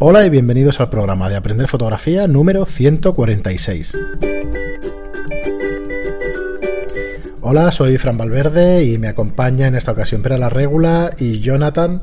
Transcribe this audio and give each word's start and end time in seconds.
Hola 0.00 0.24
y 0.24 0.30
bienvenidos 0.30 0.78
al 0.78 0.90
programa 0.90 1.28
de 1.28 1.34
Aprender 1.34 1.66
Fotografía 1.66 2.28
número 2.28 2.64
146. 2.66 3.94
Hola, 7.40 7.72
soy 7.72 7.98
Fran 7.98 8.16
Valverde 8.16 8.84
y 8.84 8.96
me 8.96 9.08
acompaña 9.08 9.66
en 9.66 9.74
esta 9.74 9.90
ocasión 9.90 10.22
Pera 10.22 10.38
la 10.38 10.50
Regula 10.50 11.10
y 11.18 11.40
Jonathan. 11.40 12.02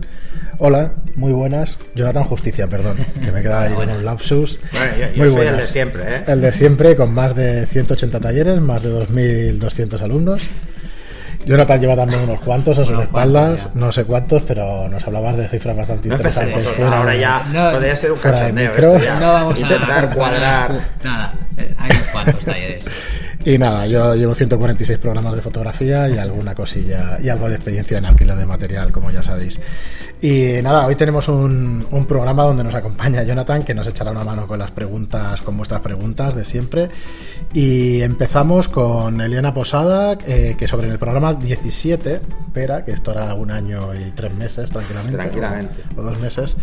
Hola, 0.58 0.96
muy 1.16 1.32
buenas. 1.32 1.78
Jonathan 1.96 2.26
Justicia, 2.26 2.68
perdón, 2.68 2.98
que 3.24 3.32
me 3.32 3.42
queda 3.42 3.62
ahí 3.62 3.74
con 3.74 3.90
un 3.90 4.04
lapsus. 4.04 4.60
Bueno, 4.74 4.92
yo, 4.98 5.14
yo 5.14 5.24
muy 5.24 5.30
soy 5.32 5.48
el 5.48 5.56
de 5.56 5.68
siempre, 5.68 6.04
¿eh? 6.04 6.24
El 6.28 6.42
de 6.42 6.52
siempre, 6.52 6.96
con 6.98 7.14
más 7.14 7.34
de 7.34 7.66
180 7.66 8.20
talleres, 8.20 8.60
más 8.60 8.84
de 8.84 8.92
2.200 8.92 10.02
alumnos. 10.02 10.42
Jonathan 11.46 11.80
lleva 11.80 11.96
también 11.96 12.22
unos 12.22 12.42
cuantos 12.42 12.78
a 12.80 12.82
sus 12.84 12.90
Unos 12.94 13.04
espaldas, 13.04 13.62
cuantos, 13.62 13.76
no 13.82 13.92
sé 13.92 14.04
cuántos, 14.06 14.44
pero 14.44 14.90
nos 14.90 15.06
hablabas 15.08 15.38
de 15.38 15.48
cifras 15.48 15.78
bastante 15.78 16.10
No 16.10 16.16
interesantes. 16.16 16.68
fuera 16.68 16.98
ahora 16.98 17.16
ya 17.16 17.44
No, 17.54 17.72
podría 17.72 17.96
ser 17.96 18.12
un 18.12 18.20
cachondeo 18.20 18.74
esto 18.76 18.98
ya. 18.98 19.20
No 19.20 19.34
vamos 19.34 19.60
Intentar 19.62 20.06
a 20.06 20.14
cuadrar. 20.14 20.76
Nada, 21.04 21.34
eh, 21.58 21.76
hay 21.78 21.90
unos 21.92 22.10
cuantos 22.10 22.46
talleres. 22.46 22.86
Y 23.46 23.60
nada, 23.60 23.86
yo 23.86 24.16
llevo 24.16 24.34
146 24.34 24.98
programas 24.98 25.36
de 25.36 25.42
fotografía 25.44 26.10
y 26.10 26.18
alguna 26.18 26.56
cosilla 26.56 27.20
y 27.22 27.30
algo 27.30 27.48
de 27.48 27.54
experiencia 27.54 28.00
en 28.00 28.06
alquiler 28.06 28.36
de 28.36 28.46
material, 28.48 28.92
como 28.92 29.12
ya 29.12 29.22
sabéis. 29.22 29.62
Y 30.20 30.54
nada, 30.64 30.88
hoy 30.88 30.96
tenemos 30.96 31.28
un, 31.28 31.86
un 31.92 32.06
programa 32.08 32.42
donde 32.44 32.64
nos 32.64 32.74
acompaña 32.74 33.22
Jonathan, 33.22 33.62
que 33.62 33.76
nos 33.76 33.88
echará 33.88 34.10
una 34.10 34.24
mano 34.24 34.48
con 34.48 34.58
las 34.58 34.72
preguntas, 34.72 35.42
con 35.42 35.58
vuestras 35.58 35.82
preguntas 35.82 36.34
de 36.34 36.44
siempre. 36.44 36.90
Y 37.54 38.02
empezamos 38.02 38.68
con 38.68 39.22
Eliana 39.22 39.54
Posada, 39.54 40.18
eh, 40.28 40.56
que 40.58 40.68
sobre 40.68 40.90
el 40.90 41.00
programa 41.00 41.34
17, 41.34 42.20
Pera, 42.54 42.84
que 42.84 42.92
esto 42.92 43.12
era 43.12 43.34
un 43.34 43.50
año 43.50 43.94
y 43.96 44.12
tres 44.12 44.34
meses 44.34 44.70
tranquilamente. 44.70 45.18
Tranquilamente. 45.18 45.84
O, 45.96 46.02
o 46.02 46.04
dos 46.04 46.20
meses, 46.20 46.58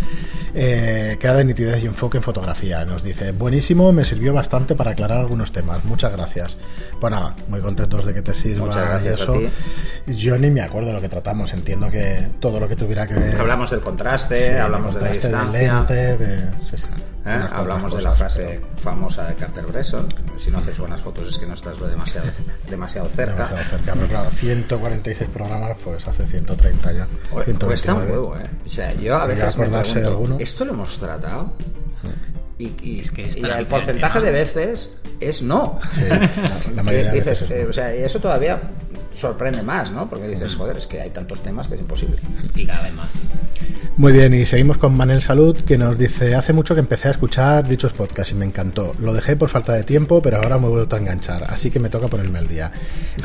eh, 0.54 1.16
que 1.18 1.26
era 1.26 1.36
de 1.36 1.44
nitidez 1.46 1.82
y 1.82 1.86
enfoque 1.86 2.18
en 2.18 2.22
fotografía. 2.22 2.84
Nos 2.84 3.02
dice, 3.02 3.32
buenísimo, 3.32 3.90
me 3.92 4.04
sirvió 4.04 4.34
bastante 4.34 4.74
para 4.74 4.90
aclarar 4.90 5.18
algunos 5.20 5.50
temas. 5.50 5.82
Muchas 5.84 6.12
gracias. 6.12 6.58
Pues 7.00 7.10
nada, 7.10 7.34
muy 7.48 7.60
contentos 7.60 8.04
de 8.04 8.12
que 8.12 8.20
te 8.22 8.34
sirva 8.34 9.00
y 9.02 9.08
eso. 9.08 9.40
Yo 10.06 10.36
ni 10.36 10.50
me 10.50 10.60
acuerdo 10.60 10.88
de 10.88 10.94
lo 10.94 11.00
que 11.00 11.08
tratamos. 11.08 11.54
Entiendo 11.54 11.90
que 11.90 12.26
todo 12.38 12.60
lo 12.60 12.68
que 12.68 12.76
tuviera 12.76 13.06
que 13.06 13.14
ver. 13.14 13.40
Hablamos 13.40 13.70
del 13.70 13.80
contraste, 13.80 14.36
Sí, 14.36 14.52
hablamos 14.58 14.94
de 14.94 15.00
la 15.00 15.06
contraste 15.08 15.28
distancia. 15.28 15.74
lente, 15.78 15.94
de- 16.18 16.50
sí, 16.70 16.76
sí, 16.76 16.88
¿eh? 17.26 17.40
Hablamos 17.52 17.94
de 17.94 18.02
la 18.02 18.12
frase 18.12 18.60
famosa 18.82 19.26
de 19.28 19.34
Carter 19.34 19.64
Bresson, 19.66 20.06
si 20.38 20.50
no 20.50 20.58
haces 20.58 20.78
buenas 20.78 21.00
fotos 21.00 21.28
es 21.28 21.38
que 21.38 21.46
no 21.46 21.54
estás 21.54 21.78
lo 21.78 21.86
demasiado, 21.86 22.26
demasiado 22.70 23.08
cerca. 23.08 23.32
demasiado 23.34 23.62
cerca. 23.64 23.92
Pero 23.94 24.06
claro, 24.08 24.30
146 24.30 25.30
programas, 25.30 25.76
pues 25.84 26.06
hace 26.06 26.26
130 26.26 26.92
ya. 26.92 27.06
Oye, 27.32 27.44
129. 27.44 27.66
Cuesta 27.66 27.94
un 27.94 28.02
huevo, 28.10 28.36
¿eh? 28.38 28.46
O 28.66 28.70
sea, 28.70 28.94
yo 28.94 29.16
a 29.16 29.26
veces 29.26 29.56
me 29.56 29.66
pregunto, 29.68 30.08
alguno. 30.08 30.36
¿esto 30.40 30.64
lo 30.64 30.72
hemos 30.72 30.98
tratado? 30.98 31.52
Y, 32.58 32.72
y- 32.82 33.00
Es 33.00 33.10
que 33.10 33.22
y 33.34 33.42
el 33.44 33.66
porcentaje 33.66 34.20
de 34.20 34.30
veces 34.30 34.98
es 35.20 35.42
no. 35.42 35.80
Sí, 35.92 36.02
la, 36.08 36.28
la 36.74 36.82
mayoría 36.84 37.10
de 37.12 37.18
dices, 37.20 37.40
veces. 37.42 37.50
es 37.50 37.56
eh, 37.56 37.62
no. 37.64 37.70
o 37.70 37.72
sea, 37.72 37.96
y 37.96 38.02
eso 38.04 38.20
todavía 38.20 38.60
sorprende 39.14 39.62
más, 39.62 39.90
¿no? 39.92 40.08
Porque 40.08 40.28
dices, 40.28 40.54
joder, 40.54 40.76
es 40.78 40.86
que 40.86 41.00
hay 41.00 41.10
tantos 41.10 41.42
temas 41.42 41.68
que 41.68 41.74
es 41.74 41.80
imposible. 41.80 42.16
Y 42.54 42.66
cada 42.66 42.82
vez 42.82 42.94
más. 42.94 43.08
Muy 43.96 44.12
bien, 44.12 44.32
y 44.32 44.46
seguimos 44.46 44.78
con 44.78 44.96
Manel 44.96 45.20
Salud, 45.20 45.54
que 45.54 45.76
nos 45.76 45.98
dice, 45.98 46.34
hace 46.34 46.54
mucho 46.54 46.72
que 46.74 46.80
empecé 46.80 47.08
a 47.08 47.10
escuchar 47.10 47.68
dichos 47.68 47.92
podcasts 47.92 48.32
y 48.32 48.34
me 48.34 48.46
encantó. 48.46 48.92
Lo 48.98 49.12
dejé 49.12 49.36
por 49.36 49.50
falta 49.50 49.74
de 49.74 49.82
tiempo, 49.84 50.22
pero 50.22 50.38
ahora 50.38 50.58
me 50.58 50.66
he 50.66 50.70
vuelto 50.70 50.96
a 50.96 50.98
enganchar, 50.98 51.44
así 51.44 51.70
que 51.70 51.78
me 51.78 51.90
toca 51.90 52.08
ponerme 52.08 52.38
al 52.38 52.48
día. 52.48 52.72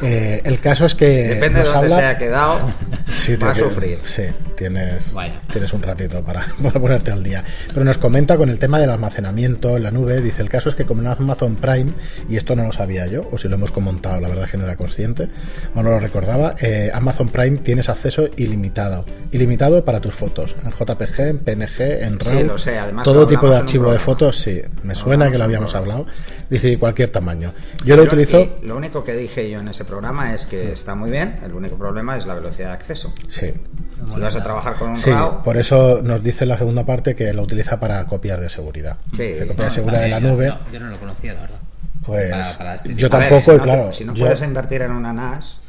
Eh, 0.02 0.41
el 0.44 0.59
caso 0.59 0.85
es 0.85 0.94
que... 0.94 1.05
Depende 1.29 1.59
de 1.61 1.66
dónde 1.66 1.77
habla- 1.77 1.89
se 1.95 2.01
haya 2.05 2.17
quedado, 2.17 2.69
Sí, 3.09 3.38
va 3.38 3.51
a 3.51 3.55
sufrir. 3.55 3.99
Sí, 4.03 4.23
tienes, 4.57 5.13
Vaya. 5.13 5.39
tienes 5.51 5.72
un 5.72 5.81
ratito 5.81 6.22
para, 6.22 6.45
para 6.61 6.79
ponerte 6.81 7.11
al 7.11 7.23
día. 7.23 7.44
Pero 7.73 7.85
nos 7.85 7.97
comenta 7.97 8.35
con 8.38 8.49
el 8.49 8.59
tema 8.59 8.77
del 8.79 8.89
almacenamiento 8.89 9.77
en 9.77 9.83
la 9.83 9.91
nube. 9.91 10.19
Dice: 10.19 10.41
el 10.41 10.49
caso 10.49 10.69
es 10.69 10.75
que, 10.75 10.83
como 10.83 10.99
en 11.01 11.07
Amazon 11.07 11.55
Prime, 11.55 11.91
y 12.29 12.35
esto 12.35 12.53
no 12.57 12.66
lo 12.66 12.73
sabía 12.73 13.07
yo, 13.07 13.25
o 13.31 13.38
si 13.38 13.47
lo 13.47 13.55
hemos 13.55 13.72
comentado, 13.72 14.19
la 14.19 14.27
verdad 14.27 14.44
es 14.44 14.51
que 14.51 14.57
no 14.57 14.66
era 14.66 14.75
consciente, 14.75 15.29
o 15.78 15.83
no 15.83 15.92
lo 15.92 16.00
recordaba, 16.00 16.56
eh, 16.59 16.90
Amazon 16.94 17.29
Prime 17.29 17.57
tienes 17.57 17.88
acceso 17.90 18.28
ilimitado. 18.38 19.06
Ilimitado 19.31 19.85
para 19.85 20.01
tus 20.01 20.16
fotos, 20.16 20.56
en 20.63 20.72
JPG, 20.72 21.19
en 21.19 21.38
PNG, 21.40 21.81
en 22.03 22.19
RAW. 22.19 22.38
Sí, 22.38 22.44
lo 22.44 22.57
sé, 22.57 22.78
además 22.79 23.03
todo 23.03 23.22
lo 23.22 23.28
tipo 23.28 23.50
de 23.50 23.57
archivo 23.57 23.91
de 23.91 24.00
fotos, 24.00 24.38
sí. 24.40 24.62
Me 24.84 24.94
Lo 24.94 25.00
suena 25.00 25.29
que 25.31 25.38
lo 25.38 25.44
habíamos 25.44 25.75
hablado. 25.75 26.06
Dice: 26.50 26.78
cualquier 26.79 27.09
tamaño. 27.09 27.53
Yo 27.85 27.96
lo 27.96 28.03
utilizo. 28.03 28.57
lo 28.63 28.75
único 28.78 29.03
que 29.03 29.13
dije 29.16 29.50
yo 29.50 29.59
en 29.59 29.68
ese 29.68 29.85
programa 29.85 30.34
es 30.34 30.46
que 30.46 30.72
está 30.72 30.96
muy 30.96 31.12
bien, 31.12 31.40
el 31.46 31.53
único 31.53 31.78
problema 31.78 32.18
es 32.18 32.25
la 32.25 32.34
velocidad 32.35 32.69
de 32.69 32.74
acceso. 32.74 33.13
Sí. 33.28 33.53
Si 34.13 34.19
vas 34.19 34.35
a 34.35 34.44
trabajar 34.44 34.75
con 34.75 34.91
un 34.91 34.97
Sí, 34.97 35.09
RAW, 35.09 35.44
por 35.44 35.57
eso 35.57 36.01
nos 36.03 36.24
dice 36.24 36.46
en 36.46 36.50
la 36.50 36.57
segunda 36.57 36.85
parte 36.85 37.16
que 37.16 37.34
lo 37.34 37.41
utiliza 37.44 37.80
para 37.80 38.06
copias 38.06 38.40
de 38.40 38.50
seguridad. 38.50 38.97
Sí. 39.12 39.35
Se 39.35 39.47
copia 39.47 39.56
No, 39.57 39.63
de 39.66 39.69
seguridad 39.72 40.01
de 40.01 40.07
la 40.09 40.19
nube. 40.19 40.47
no, 40.47 40.57
yo 40.72 40.80
no 40.80 40.88
lo 40.90 40.97
conocía, 41.00 41.34
la 41.34 41.41
verdad. 41.41 41.57
Pues 42.07 42.31
Para- 42.31 42.57
para 42.57 42.75
este 42.75 42.95
yo 42.95 43.09
ver, 43.09 43.29
tampoco, 43.29 43.40
si 43.41 43.51
y 43.51 43.53
no 43.53 43.57
te- 43.59 43.63
claro. 43.63 43.91
si 43.91 44.06
no 44.06 44.13
yo- 44.16 44.23
puedes 44.25 44.41
invertir 44.41 44.81
en 44.81 44.91
una 44.91 45.13
NAS, 45.13 45.59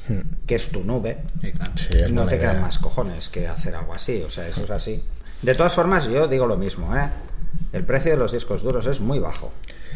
que 0.46 0.54
es 0.54 0.68
tu 0.70 0.84
nube, 0.84 1.18
Sí, 1.42 1.52
claro. 1.52 1.72
sí, 1.74 1.88
es 1.92 2.10
no 2.12 2.26
te 2.26 2.38
quedan 2.38 2.52
idea. 2.56 2.62
más 2.62 2.78
cojones 2.78 3.28
que 3.28 3.46
hacer 3.48 3.74
algo 3.74 3.92
así, 3.92 4.22
o 4.26 4.30
sea, 4.30 4.48
eso 4.48 4.64
es 4.64 4.70
así. 4.70 5.04
De 5.42 5.54
todas 5.54 5.74
formas, 5.74 6.06
yo 6.06 6.26
digo 6.28 6.46
lo 6.46 6.56
mismo, 6.56 6.96
¿eh? 6.96 7.08
El 7.72 7.84
precio 7.84 8.12
de 8.12 8.16
los 8.16 8.32
discos 8.32 8.62
duros 8.62 8.86
es 8.86 9.00
muy 9.00 9.18
bajo. 9.18 9.52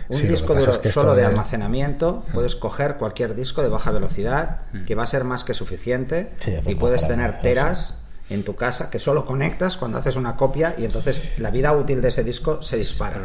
Un 0.08 0.18
Sí, 0.18 0.26
disco 0.26 0.54
duro 0.54 0.72
es 0.72 0.78
que 0.78 0.88
esto 0.88 1.00
solo 1.00 1.14
de 1.14 1.22
de- 1.22 1.28
almacenamiento, 1.28 2.24
puedes 2.34 2.54
coger 2.56 2.96
cualquier 2.96 3.34
disco 3.34 3.62
de 3.62 3.68
baja 3.68 3.90
velocidad, 3.92 4.58
que 4.86 4.94
va 4.94 5.04
a 5.04 5.06
ser 5.06 5.24
más 5.24 5.44
que 5.44 5.54
suficiente, 5.54 6.32
Sí, 6.40 6.54
y 6.66 6.74
puedes 6.74 7.06
tener 7.08 7.40
teras 7.40 8.01
en 8.30 8.44
tu 8.44 8.54
casa 8.56 8.88
que 8.88 8.98
solo 8.98 9.26
conectas 9.26 9.76
cuando 9.76 9.98
haces 9.98 10.16
una 10.16 10.36
copia 10.36 10.74
y 10.78 10.84
entonces 10.84 11.22
la 11.38 11.50
vida 11.50 11.72
útil 11.76 12.00
de 12.00 12.08
ese 12.08 12.24
disco 12.24 12.62
se 12.62 12.76
dispara. 12.78 13.20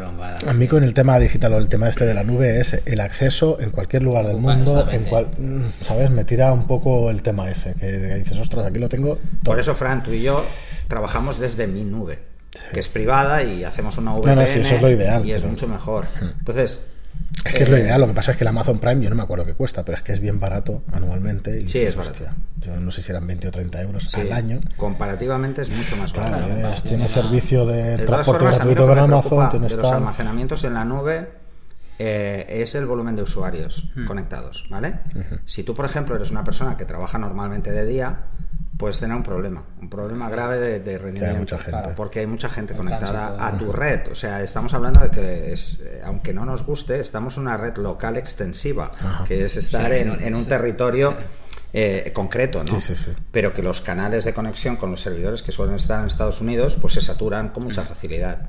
A 0.46 0.52
mí 0.52 0.68
con 0.68 0.84
el 0.84 0.92
tema 0.92 1.18
digital 1.18 1.54
o 1.54 1.58
el 1.58 1.68
tema 1.68 1.88
este 1.88 2.04
de 2.04 2.12
la 2.14 2.24
nube 2.24 2.60
es 2.60 2.74
el 2.84 3.00
acceso 3.00 3.58
en 3.60 3.70
cualquier 3.70 4.02
lugar 4.02 4.26
del 4.26 4.36
mundo, 4.38 4.86
en 4.90 5.04
cual, 5.04 5.28
mm, 5.38 5.60
¿sabes? 5.82 6.10
Me 6.10 6.24
tira 6.24 6.52
un 6.52 6.66
poco 6.66 7.08
el 7.10 7.22
tema 7.22 7.48
ese, 7.50 7.74
que 7.74 7.90
dices, 8.18 8.36
ostras, 8.38 8.66
aquí 8.66 8.78
lo 8.78 8.88
tengo 8.88 9.14
todo. 9.16 9.20
Por 9.44 9.60
eso, 9.60 9.74
Fran, 9.74 10.02
tú 10.02 10.12
y 10.12 10.22
yo 10.22 10.44
trabajamos 10.88 11.38
desde 11.38 11.66
mi 11.66 11.84
nube, 11.84 12.18
que 12.74 12.80
es 12.80 12.88
privada 12.88 13.42
y 13.42 13.64
hacemos 13.64 13.96
una 13.98 14.14
VPN. 14.14 14.34
no, 14.34 14.46
sí, 14.46 14.58
eso 14.60 14.74
es 14.74 14.82
lo 14.82 14.90
ideal, 14.90 15.24
Y 15.24 15.32
es 15.32 15.38
pero- 15.40 15.50
mucho 15.52 15.68
mejor. 15.68 16.06
Entonces. 16.20 16.80
Es 17.44 17.54
que 17.54 17.62
es 17.62 17.68
lo 17.70 17.76
eh, 17.76 17.80
ideal, 17.80 18.00
lo 18.00 18.06
que 18.08 18.14
pasa 18.14 18.32
es 18.32 18.36
que 18.36 18.44
el 18.44 18.48
Amazon 18.48 18.78
Prime 18.78 19.02
yo 19.02 19.08
no 19.08 19.16
me 19.16 19.22
acuerdo 19.22 19.44
qué 19.46 19.54
cuesta, 19.54 19.84
pero 19.84 19.96
es 19.96 20.02
que 20.02 20.12
es 20.12 20.20
bien 20.20 20.38
barato 20.40 20.82
anualmente. 20.92 21.58
Y 21.60 21.68
Sí, 21.68 21.78
es 21.78 21.96
barato. 21.96 22.12
hostia, 22.24 22.34
yo 22.60 22.76
no 22.80 22.90
sé 22.90 23.00
si 23.00 23.10
eran 23.10 23.26
20 23.26 23.48
o 23.48 23.50
30 23.50 23.80
euros 23.82 24.04
sí, 24.04 24.20
al 24.20 24.32
año. 24.32 24.60
Comparativamente 24.76 25.62
es 25.62 25.70
mucho 25.70 25.96
más 25.96 26.12
Claro, 26.12 26.32
barato. 26.32 26.52
tienes- 26.54 26.82
tienes 26.82 27.10
servicio 27.12 27.64
de 27.64 27.98
transporte 28.04 28.40
formas, 28.40 28.58
gratuito 28.58 28.86
con 28.86 28.98
Amazon, 28.98 29.50
tienes 29.50 29.70
de 29.70 29.76
los 29.78 29.86
tal. 29.88 29.98
almacenamientos 29.98 30.64
en 30.64 30.74
la 30.74 30.84
nube 30.84 31.28
eh, 32.00 32.46
es 32.62 32.74
el 32.74 32.86
volumen 32.86 33.16
de 33.16 33.22
usuarios 33.22 33.88
Hmm. 33.96 34.06
conectados, 34.06 34.66
¿vale? 34.70 35.00
Si 35.46 35.62
tú, 35.64 35.74
por 35.74 35.84
ejemplo, 35.84 36.14
eres 36.16 36.30
una 36.30 36.44
persona 36.44 36.76
que 36.76 36.84
trabaja 36.84 37.18
normalmente 37.18 37.72
de 37.72 37.84
día, 37.86 38.18
puedes 38.78 39.00
tener 39.00 39.16
un 39.16 39.24
problema, 39.24 39.62
un 39.82 39.90
problema 39.90 40.30
grave 40.30 40.58
de, 40.58 40.80
de 40.80 40.98
rendimiento, 40.98 41.40
mucha 41.40 41.58
gente. 41.58 41.70
Claro, 41.72 41.92
porque 41.96 42.20
hay 42.20 42.26
mucha 42.26 42.48
gente 42.48 42.72
El 42.72 42.78
conectada 42.78 43.36
tránsito. 43.36 43.44
a 43.44 43.58
tu 43.58 43.72
red. 43.72 44.08
O 44.10 44.14
sea, 44.14 44.42
estamos 44.42 44.72
hablando 44.72 45.00
de 45.00 45.10
que, 45.10 45.52
es, 45.52 45.80
eh, 45.82 46.00
aunque 46.04 46.32
no 46.32 46.44
nos 46.44 46.64
guste, 46.64 47.00
estamos 47.00 47.36
en 47.36 47.42
una 47.42 47.56
red 47.56 47.76
local 47.76 48.16
extensiva, 48.16 48.92
que 49.26 49.44
es 49.44 49.56
estar 49.56 49.92
en, 49.92 50.34
un 50.34 50.42
sí. 50.42 50.48
territorio 50.48 51.14
eh, 51.72 52.12
concreto, 52.14 52.62
¿no? 52.62 52.80
Sí, 52.80 52.94
sí, 52.94 53.04
sí. 53.04 53.10
Pero 53.32 53.52
que 53.52 53.62
los 53.62 53.80
canales 53.80 54.24
de 54.24 54.32
conexión 54.32 54.76
con 54.76 54.92
los 54.92 55.00
servidores 55.00 55.42
que 55.42 55.50
suelen 55.50 55.74
estar 55.74 56.00
en 56.00 56.06
Estados 56.06 56.40
Unidos, 56.40 56.78
pues 56.80 56.94
se 56.94 57.00
saturan 57.00 57.48
con 57.48 57.64
mucha 57.64 57.84
facilidad. 57.84 58.48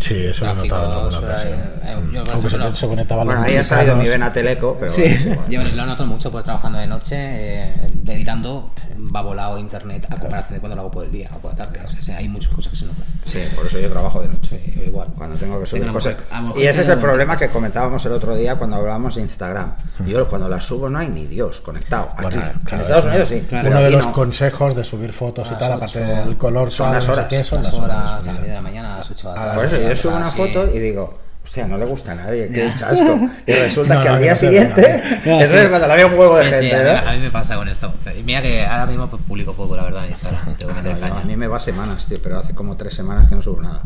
Sí, 0.00 0.26
eso 0.26 0.44
lo 0.44 0.50
en 0.52 0.68
por 0.70 2.30
Aunque 2.32 2.50
se, 2.50 2.76
se 2.76 2.86
conectaban 2.88 3.26
Bueno, 3.26 3.42
ahí 3.42 3.56
ha 3.56 3.64
salido 3.64 3.96
mi 3.96 4.08
vena 4.08 4.32
teleco, 4.32 4.76
pero 4.78 4.90
Sí, 4.92 5.02
bueno, 5.26 5.68
yo 5.70 5.76
lo 5.76 5.86
noto 5.86 6.06
mucho 6.06 6.30
pues 6.30 6.44
trabajando 6.44 6.78
de 6.78 6.86
noche, 6.86 7.16
eh, 7.18 7.90
editando, 8.06 8.70
va 9.14 9.22
volado 9.22 9.58
internet 9.58 10.06
a 10.10 10.16
comparación 10.16 10.54
de 10.54 10.60
cuando 10.60 10.76
lo 10.76 10.82
hago 10.82 10.90
por 10.90 11.04
el 11.04 11.12
día 11.12 11.30
o 11.34 11.38
por 11.38 11.52
la 11.52 11.64
tarde. 11.64 11.80
O 11.84 12.02
sea, 12.02 12.16
hay 12.18 12.28
muchas 12.28 12.52
cosas 12.52 12.70
que 12.72 12.76
se 12.78 12.86
notan. 12.86 13.04
Sí, 13.24 13.38
por 13.54 13.66
eso 13.66 13.78
yo 13.78 13.90
trabajo 13.90 14.20
de 14.22 14.28
noche. 14.28 14.60
Sí, 14.64 14.82
igual. 14.86 15.08
Cuando 15.16 15.36
tengo 15.36 15.60
que 15.60 15.66
subir 15.66 15.82
Tengo 15.84 15.94
cosas. 15.98 16.16
mejor 16.30 16.58
Y 16.60 16.66
ese 16.66 16.82
es 16.82 16.88
el 16.88 16.98
problema 16.98 17.36
que 17.36 17.48
comentábamos 17.48 18.04
el 18.06 18.12
otro 18.12 18.34
día 18.34 18.56
cuando 18.56 18.76
hablábamos 18.76 19.16
de 19.16 19.22
Instagram. 19.22 19.74
Yo 20.06 20.28
cuando 20.28 20.48
la 20.48 20.60
subo 20.60 20.88
no 20.88 20.98
hay 20.98 21.08
ni 21.08 21.26
Dios 21.26 21.60
conectado. 21.60 22.08
Aquí. 22.16 22.22
Bueno, 22.22 22.42
en 22.52 22.58
claro, 22.60 22.82
Estados 22.82 23.04
es 23.04 23.10
Unidos 23.10 23.28
sí. 23.28 23.40
Claro. 23.48 23.68
Uno 23.70 23.80
de 23.80 23.90
los 23.90 24.06
no. 24.06 24.12
consejos 24.12 24.74
de 24.74 24.84
subir 24.84 25.12
fotos 25.12 25.46
y 25.48 25.50
Las 25.50 25.58
tal, 25.58 25.72
aparte 25.72 26.00
del 26.00 26.36
color, 26.38 26.70
Son 26.70 26.92
las 26.92 27.08
horas. 27.08 27.26
qué, 27.28 27.44
son 27.44 27.62
Las 27.62 27.72
las 27.72 27.82
horas, 27.82 27.96
horas. 27.96 28.10
a 28.10 28.14
las 28.16 28.22
mira. 28.22 28.34
10 28.38 28.46
de 28.48 28.54
la 28.54 28.62
mañana, 28.62 28.94
a 28.94 28.98
las 28.98 29.10
8 29.10 29.28
de 29.28 29.34
la 29.34 29.40
tarde. 29.40 29.47
Por 29.54 29.64
eso 29.64 29.80
yo 29.80 29.96
subo 29.96 30.16
una 30.16 30.30
foto 30.30 30.70
y 30.74 30.78
digo, 30.78 31.14
Hostia, 31.48 31.66
no 31.66 31.78
le 31.78 31.86
gusta 31.86 32.12
a 32.12 32.14
nadie, 32.14 32.46
qué 32.50 32.70
chasco. 32.76 33.18
Y 33.46 33.52
resulta 33.54 33.94
No, 33.94 34.02
que 34.02 34.08
al 34.10 34.20
día 34.20 34.32
no, 34.32 34.36
siguiente, 34.36 35.02
no. 35.24 35.40
eso 35.40 35.54
es 35.56 35.68
cuando 35.68 35.86
le 35.86 35.92
había 35.94 36.06
un 36.06 36.12
huevo 36.18 36.36
de 36.36 36.52
Sí, 36.52 36.58
sí, 36.58 36.68
gente, 36.68 36.76
a, 36.76 36.78
mí, 36.78 37.00
¿no? 37.04 37.08
a 37.10 37.12
mí 37.14 37.18
me 37.20 37.30
pasa 37.30 37.56
con 37.56 37.68
esto. 37.70 37.94
Y 38.18 38.22
mira 38.22 38.42
que 38.42 38.66
ahora 38.66 38.84
mismo 38.84 39.06
pues, 39.08 39.22
publico 39.26 39.54
poco, 39.54 39.74
la 39.74 39.84
verdad, 39.84 40.04
en 40.04 40.10
Instagram. 40.10 40.44
Tengo 40.56 40.74
que 40.74 40.78
Ah, 40.80 40.82
meter 40.82 40.94
no, 40.96 41.00
caña. 41.08 41.20
a 41.22 41.24
mí 41.24 41.36
me 41.38 41.46
va 41.46 41.58
semanas, 41.58 42.06
tío, 42.06 42.18
pero 42.22 42.38
hace 42.38 42.52
como 42.52 42.76
tres 42.76 42.92
semanas 42.92 43.30
que 43.30 43.34
no 43.34 43.40
subo 43.40 43.62
nada. 43.62 43.80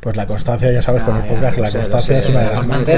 Pues 0.00 0.14
la 0.14 0.26
constancia, 0.26 0.70
ya 0.70 0.82
sabes, 0.82 1.02
con 1.02 1.16
el 1.16 1.22
Ah, 1.22 1.26
podcast, 1.26 1.54
que 1.54 1.60
la 1.62 1.70
constancia 1.72 2.18
es 2.18 2.28
una 2.28 2.40
de 2.40 2.46
las 2.54 2.68
muy 2.68 2.76
más 2.76 2.88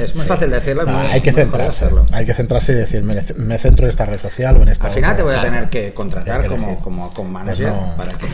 Es 0.00 0.16
muy 0.16 0.26
fácil 0.26 0.50
decirlo. 0.50 0.84
No, 0.84 0.92
muy- 0.92 1.06
hay 1.10 1.20
que 1.22 1.32
centrarse, 1.32 1.88
hay 2.12 2.26
que 2.26 2.34
centrarse 2.34 2.72
y 2.72 2.74
decir, 2.74 3.02
me, 3.04 3.58
centro 3.58 3.86
en 3.86 3.90
esta 3.90 4.04
red 4.04 4.20
social 4.20 4.58
o 4.58 4.62
en 4.62 4.68
esta 4.68 4.88
Al 4.88 4.92
final 4.92 5.16
te 5.16 5.22
voy 5.22 5.34
a 5.34 5.40
tener 5.40 5.70
que 5.70 5.94
contratar 5.94 6.46
como, 6.46 6.78
como 6.78 7.08
Pues 7.10 7.26
manager 7.26 7.68
no, 7.68 7.94
para 7.96 8.10
que 8.12 8.26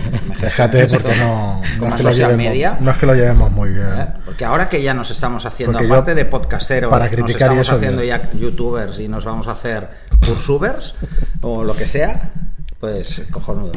déjate 0.42 0.86
porque 0.88 1.14
no, 1.14 1.60
no, 1.78 1.88
es 1.94 1.94
que 1.94 2.02
lo 2.02 2.10
llevemos, 2.10 2.36
media. 2.36 2.76
no 2.80 2.90
es 2.90 2.96
que 2.96 3.06
lo 3.06 3.14
llevemos 3.14 3.52
muy 3.52 3.70
bien. 3.70 3.86
¿eh? 3.96 4.06
Porque 4.24 4.44
ahora 4.44 4.68
que 4.68 4.79
ya 4.82 4.94
nos 4.94 5.10
estamos 5.10 5.46
haciendo, 5.46 5.72
Porque 5.72 5.88
yo, 5.88 5.94
aparte 5.94 6.14
de 6.14 6.24
podcasteros, 6.24 6.90
para 6.90 7.06
nos 7.06 7.14
criticar 7.14 7.32
y 7.32 7.42
estamos 7.42 7.66
eso, 7.66 7.76
haciendo 7.76 8.04
ya 8.04 8.30
youtubers 8.32 8.98
y 9.00 9.08
nos 9.08 9.24
vamos 9.24 9.46
a 9.48 9.52
hacer 9.52 9.88
cursubers 10.24 10.94
o 11.40 11.64
lo 11.64 11.74
que 11.74 11.86
sea, 11.86 12.30
pues 12.78 13.22
cojonudo. 13.30 13.72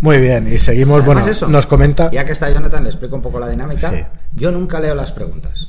Muy 0.00 0.18
bien, 0.18 0.52
y 0.52 0.58
seguimos, 0.58 1.00
Además 1.00 1.14
bueno, 1.14 1.30
eso, 1.30 1.48
nos 1.48 1.66
comenta... 1.66 2.10
Ya 2.10 2.24
que 2.24 2.32
está 2.32 2.50
Jonathan, 2.50 2.82
le 2.82 2.90
explico 2.90 3.14
un 3.14 3.22
poco 3.22 3.38
la 3.38 3.48
dinámica. 3.48 3.90
Sí. 3.90 4.04
Yo 4.34 4.50
nunca 4.50 4.80
leo 4.80 4.94
las 4.94 5.12
preguntas. 5.12 5.68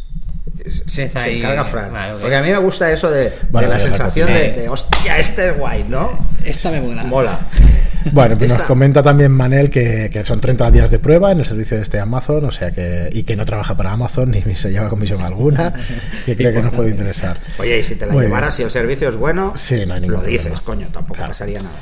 Se 0.88 1.03
encarga 1.38 1.65
Fran. 1.65 1.91
Porque 2.19 2.35
a 2.35 2.41
mí 2.41 2.50
me 2.50 2.57
gusta 2.57 2.91
eso 2.91 3.09
de, 3.09 3.33
la 3.51 3.80
sensación 3.80 4.27
de, 4.33 4.51
de, 4.53 4.69
hostia, 4.69 5.18
este 5.19 5.50
es 5.50 5.57
guay, 5.57 5.85
¿no? 5.88 6.09
Esta 6.44 6.71
me 6.71 6.81
mola. 6.81 7.03
Mola. 7.03 7.39
Bueno, 8.12 8.38
pues 8.38 8.52
nos 8.52 8.64
comenta 8.64 9.02
también 9.02 9.32
Manel 9.32 9.70
que, 9.70 10.10
que 10.12 10.24
son 10.24 10.40
30 10.42 10.72
días 10.72 10.92
de 10.92 11.00
prueba 11.00 11.32
en 11.32 11.40
el 11.40 11.46
servicio 11.46 11.78
de 11.78 11.84
este 11.84 12.00
Amazon, 12.00 12.46
o 12.46 12.52
sea 12.52 12.72
que 12.72 13.10
y 13.12 13.24
que 13.24 13.36
no 13.36 13.46
trabaja 13.46 13.76
para 13.78 13.92
Amazon 13.92 14.32
ni 14.46 14.56
se 14.56 14.72
lleva 14.72 14.90
comisión 14.90 15.22
alguna, 15.22 15.74
que 16.26 16.36
cree 16.36 16.52
que 16.54 16.62
nos 16.62 16.74
puede 16.74 16.90
interesar. 16.90 17.38
Oye, 17.60 17.80
y 17.80 17.84
si 17.84 17.96
te 17.96 18.06
la 18.06 18.14
Muy 18.14 18.26
llevaras, 18.26 18.58
bien. 18.58 18.70
si 18.70 18.78
el 18.78 18.82
servicio 18.84 19.10
es 19.10 19.16
bueno, 19.16 19.54
Sí, 19.56 19.86
no 19.86 19.94
hay 19.94 20.02
ningún 20.02 20.18
lo 20.18 20.24
dices, 20.24 20.42
problema. 20.48 20.64
coño, 20.66 20.88
tampoco 20.92 21.16
Claro. 21.16 21.30
pasaría 21.32 21.60
nada. 21.62 21.76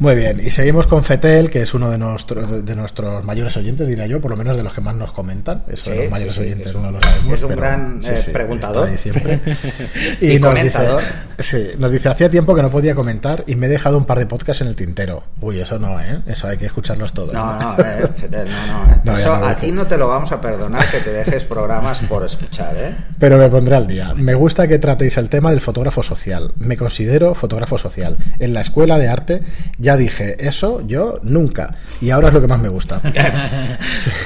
Muy 0.00 0.14
bien, 0.14 0.40
y 0.44 0.50
seguimos 0.50 0.86
con 0.86 1.02
Fetel, 1.04 1.50
que 1.50 1.62
es 1.62 1.74
uno 1.74 1.90
de 1.90 1.98
nuestros 1.98 2.64
de 2.64 2.76
nuestros 2.76 3.24
mayores 3.24 3.56
oyentes, 3.56 3.86
diría 3.86 4.06
yo, 4.06 4.20
por 4.20 4.30
lo 4.30 4.36
menos 4.36 4.56
de 4.56 4.62
los 4.62 4.72
que 4.72 4.80
más 4.80 4.94
nos 4.96 5.12
comentan. 5.12 5.62
Eso 5.68 5.90
de 5.90 5.96
Sí, 5.96 6.02
los 6.02 6.10
mayores 6.10 6.34
sí, 6.34 6.40
oyentes 6.40 6.74
no 6.74 6.90
lo 6.90 7.00
sabemos. 7.02 7.32
es 7.34 7.42
un 7.42 7.48
pero 7.48 7.60
gran, 7.60 8.00
eh, 8.04 8.14
preguntador. 8.32 8.88
ahí 8.88 8.98
siempre. 8.98 9.40
Y 10.20 10.38
nos 10.38 10.50
comentador. 10.50 11.02
Dice, 11.38 11.70
sí, 11.72 11.76
nos 11.78 11.90
dice, 11.92 12.08
hacía 12.08 12.30
tiempo 12.30 12.54
que 12.54 12.62
no 12.62 12.70
podía 12.70 12.94
comentar 12.94 13.44
y 13.46 13.56
me 13.56 13.66
he 13.66 13.68
dejado 13.68 13.96
un 13.98 14.04
par 14.04 14.18
de 14.18 14.26
podcasts 14.26 14.60
en 14.62 14.68
el 14.68 14.76
tintero. 14.76 15.24
Uy, 15.40 15.60
eso 15.66 15.78
no, 15.78 16.00
¿eh? 16.00 16.20
Eso 16.26 16.48
hay 16.48 16.56
que 16.56 16.66
escucharlos 16.66 17.12
todos. 17.12 17.32
No, 17.32 17.58
no, 17.58 17.76
eh, 17.78 18.08
no, 18.30 18.38
no. 18.38 18.92
eh. 18.92 19.00
No, 19.04 19.14
Eso 19.16 19.34
no 19.34 19.40
lo 19.40 19.46
a 19.46 19.54
dice. 19.54 19.66
ti 19.66 19.72
no 19.72 19.86
te 19.86 19.96
lo 19.98 20.08
vamos 20.08 20.32
a 20.32 20.40
perdonar 20.40 20.84
que 20.88 20.98
te 21.00 21.12
dejes 21.12 21.44
programas 21.44 22.00
por 22.02 22.24
escuchar, 22.24 22.76
¿eh? 22.76 22.94
Pero 23.18 23.36
me 23.38 23.48
pondré 23.48 23.76
al 23.76 23.86
día. 23.86 24.14
Me 24.14 24.34
gusta 24.34 24.66
que 24.66 24.78
tratéis 24.78 25.16
el 25.16 25.28
tema 25.28 25.50
del 25.50 25.60
fotógrafo 25.60 26.02
social. 26.02 26.52
Me 26.58 26.76
considero 26.76 27.34
fotógrafo 27.34 27.78
social. 27.78 28.16
En 28.38 28.54
la 28.54 28.60
escuela 28.60 28.98
de 28.98 29.08
arte 29.08 29.42
ya 29.78 29.96
dije, 29.96 30.36
eso 30.46 30.82
yo 30.86 31.18
nunca. 31.22 31.74
Y 32.00 32.10
ahora 32.10 32.28
es 32.28 32.34
lo 32.34 32.40
que 32.40 32.46
más 32.48 32.60
me 32.60 32.68
gusta. 32.68 33.00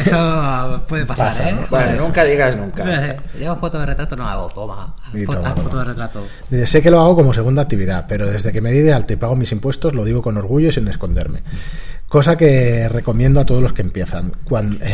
Eso 0.05 0.83
puede 0.89 1.07
pasar, 1.07 1.29
Pasa, 1.29 1.49
¿eh? 1.51 1.53
¿no? 1.55 1.67
Bueno, 1.71 1.95
Eso. 1.97 2.05
nunca 2.07 2.25
digas 2.25 2.57
nunca. 2.57 3.17
Yo 3.41 3.57
foto 3.57 3.79
de 3.79 3.87
retrato 3.87 4.17
no 4.17 4.29
hago, 4.29 4.49
toma. 4.49 4.95
Y 5.13 5.25
Fo- 5.25 5.35
toma, 5.35 5.49
haz 5.49 5.55
toma. 5.55 5.65
foto 5.69 5.79
de 5.79 5.85
retrato. 5.85 6.27
Sé 6.67 6.83
que 6.83 6.91
lo 6.91 7.01
hago 7.01 7.17
como 7.17 7.33
segunda 7.33 7.63
actividad, 7.63 8.07
pero 8.09 8.27
desde 8.27 8.53
que 8.53 8.61
me 8.61 8.73
di 8.73 8.81
de 8.81 8.93
alta 8.93 9.13
y 9.13 9.17
pago 9.17 9.37
mis 9.37 9.53
impuestos 9.53 9.95
lo 9.95 10.05
digo 10.05 10.23
con 10.23 10.37
orgullo 10.37 10.69
y 10.69 10.73
sin 10.73 10.89
esconderme 10.89 11.30
escucharme. 11.37 11.43
Cosa 12.11 12.37
que 12.37 12.89
recomiendo 12.89 13.39
a 13.39 13.47
todos 13.47 13.63
los 13.63 13.73
que 13.73 13.83
empiezan. 13.83 14.33
Cuando, 14.43 14.85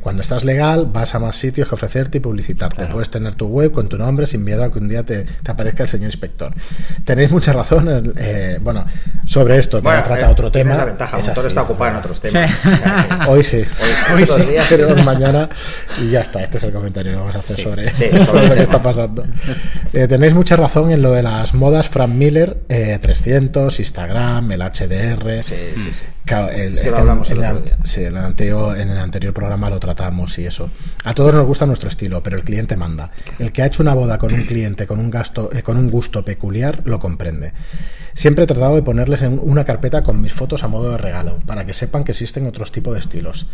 cuando 0.00 0.22
estás 0.22 0.42
legal, 0.42 0.86
vas 0.92 1.14
a 1.14 1.20
más 1.20 1.36
sitios 1.36 1.68
que 1.68 1.76
ofrecerte 1.76 2.18
y 2.18 2.20
publicitarte. 2.20 2.86
Puedes 2.86 3.10
tener 3.10 3.36
tu 3.36 3.46
web 3.46 3.70
con 3.70 3.88
tu 3.88 3.96
nombre 3.96 4.26
sin 4.26 4.42
miedo 4.42 4.64
a 4.64 4.72
que 4.72 4.80
un 4.80 4.88
día 4.88 5.04
te, 5.04 5.22
te 5.22 5.50
aparezca 5.52 5.84
el 5.84 5.88
señor 5.88 6.06
inspector. 6.06 6.52
Tenéis 7.04 7.30
mucha 7.30 7.52
razón. 7.52 8.12
eh, 8.16 8.58
bueno, 8.60 8.84
sobre 9.24 9.56
esto, 9.60 9.76
que 9.78 9.84
Bueno, 9.84 10.02
trata 10.02 10.26
eh, 10.26 10.32
otro 10.32 10.50
tema. 10.50 10.74
la 10.74 10.84
ventaja, 10.86 11.20
es 11.20 11.28
Motor 11.28 11.38
así, 11.38 11.46
está 11.46 11.62
ocupado 11.62 11.92
en 11.92 11.96
otros 11.98 12.18
temas. 12.20 12.50
Sí. 12.50 12.68
O 12.68 12.76
sea 12.76 13.06
que- 13.24 13.24
Hoy 13.30 13.44
sí. 13.44 13.62
Hoy- 14.12 14.22
estos 14.24 14.42
sí, 14.42 14.50
días 14.50 14.66
pero 14.68 14.96
sí. 14.98 15.02
mañana 15.04 15.48
y 16.02 16.10
ya 16.10 16.22
está. 16.22 16.42
Este 16.42 16.56
es 16.56 16.64
el 16.64 16.72
comentario 16.72 17.12
que 17.12 17.18
vamos 17.18 17.36
a 17.36 17.38
hacer 17.38 17.60
sobre, 17.62 17.88
sí, 17.90 18.06
sobre 18.10 18.26
sobre 18.26 18.48
lo 18.48 18.54
que 18.56 18.62
está 18.62 18.82
pasando. 18.82 19.24
Eh, 19.92 20.08
tenéis 20.08 20.34
mucha 20.34 20.56
razón 20.56 20.90
en 20.90 21.02
lo 21.02 21.12
de 21.12 21.22
las 21.22 21.54
modas 21.54 21.88
Frank 21.88 22.10
Miller 22.10 22.64
eh, 22.68 22.98
300, 23.00 23.78
Instagram, 23.78 24.50
el 24.50 24.60
HDR. 24.60 25.44
Sí, 25.44 25.54
sí, 25.76 25.90
sí. 25.92 26.04
Claro, 26.24 26.48
el- 26.64 26.72
Es 26.74 26.80
que 26.82 26.90
lo 26.90 26.98
hablamos 26.98 27.30
en 27.30 27.42
el 27.44 27.64
día. 27.64 27.76
sí, 27.84 28.00
en 28.00 28.16
el 28.16 28.24
anterior, 28.24 28.76
en 28.76 28.90
el 28.90 28.98
anterior 28.98 29.32
programa 29.32 29.70
lo 29.70 29.78
tratamos 29.80 30.38
y 30.38 30.46
eso. 30.46 30.70
A 31.04 31.14
todos 31.14 31.32
nos 31.34 31.46
gusta 31.46 31.66
nuestro 31.66 31.88
estilo, 31.88 32.22
pero 32.22 32.36
el 32.36 32.44
cliente 32.44 32.76
manda. 32.76 33.10
El 33.38 33.52
que 33.52 33.62
ha 33.62 33.66
hecho 33.66 33.82
una 33.82 33.94
boda 33.94 34.18
con 34.18 34.32
un 34.34 34.42
cliente 34.44 34.86
con 34.86 34.98
un 34.98 35.10
gasto, 35.10 35.50
eh, 35.52 35.62
con 35.62 35.76
un 35.76 35.90
gusto 35.90 36.24
peculiar, 36.24 36.82
lo 36.84 36.98
comprende. 36.98 37.52
Siempre 38.14 38.44
he 38.44 38.46
tratado 38.46 38.76
de 38.76 38.82
ponerles 38.82 39.22
en 39.22 39.40
una 39.42 39.64
carpeta 39.64 40.02
con 40.04 40.20
mis 40.20 40.32
fotos 40.32 40.62
a 40.62 40.68
modo 40.68 40.90
de 40.92 40.98
regalo, 40.98 41.40
para 41.46 41.66
que 41.66 41.74
sepan 41.74 42.04
que 42.04 42.12
existen 42.12 42.46
otros 42.46 42.70
tipos 42.70 42.94
de 42.94 43.00
estilos. 43.00 43.46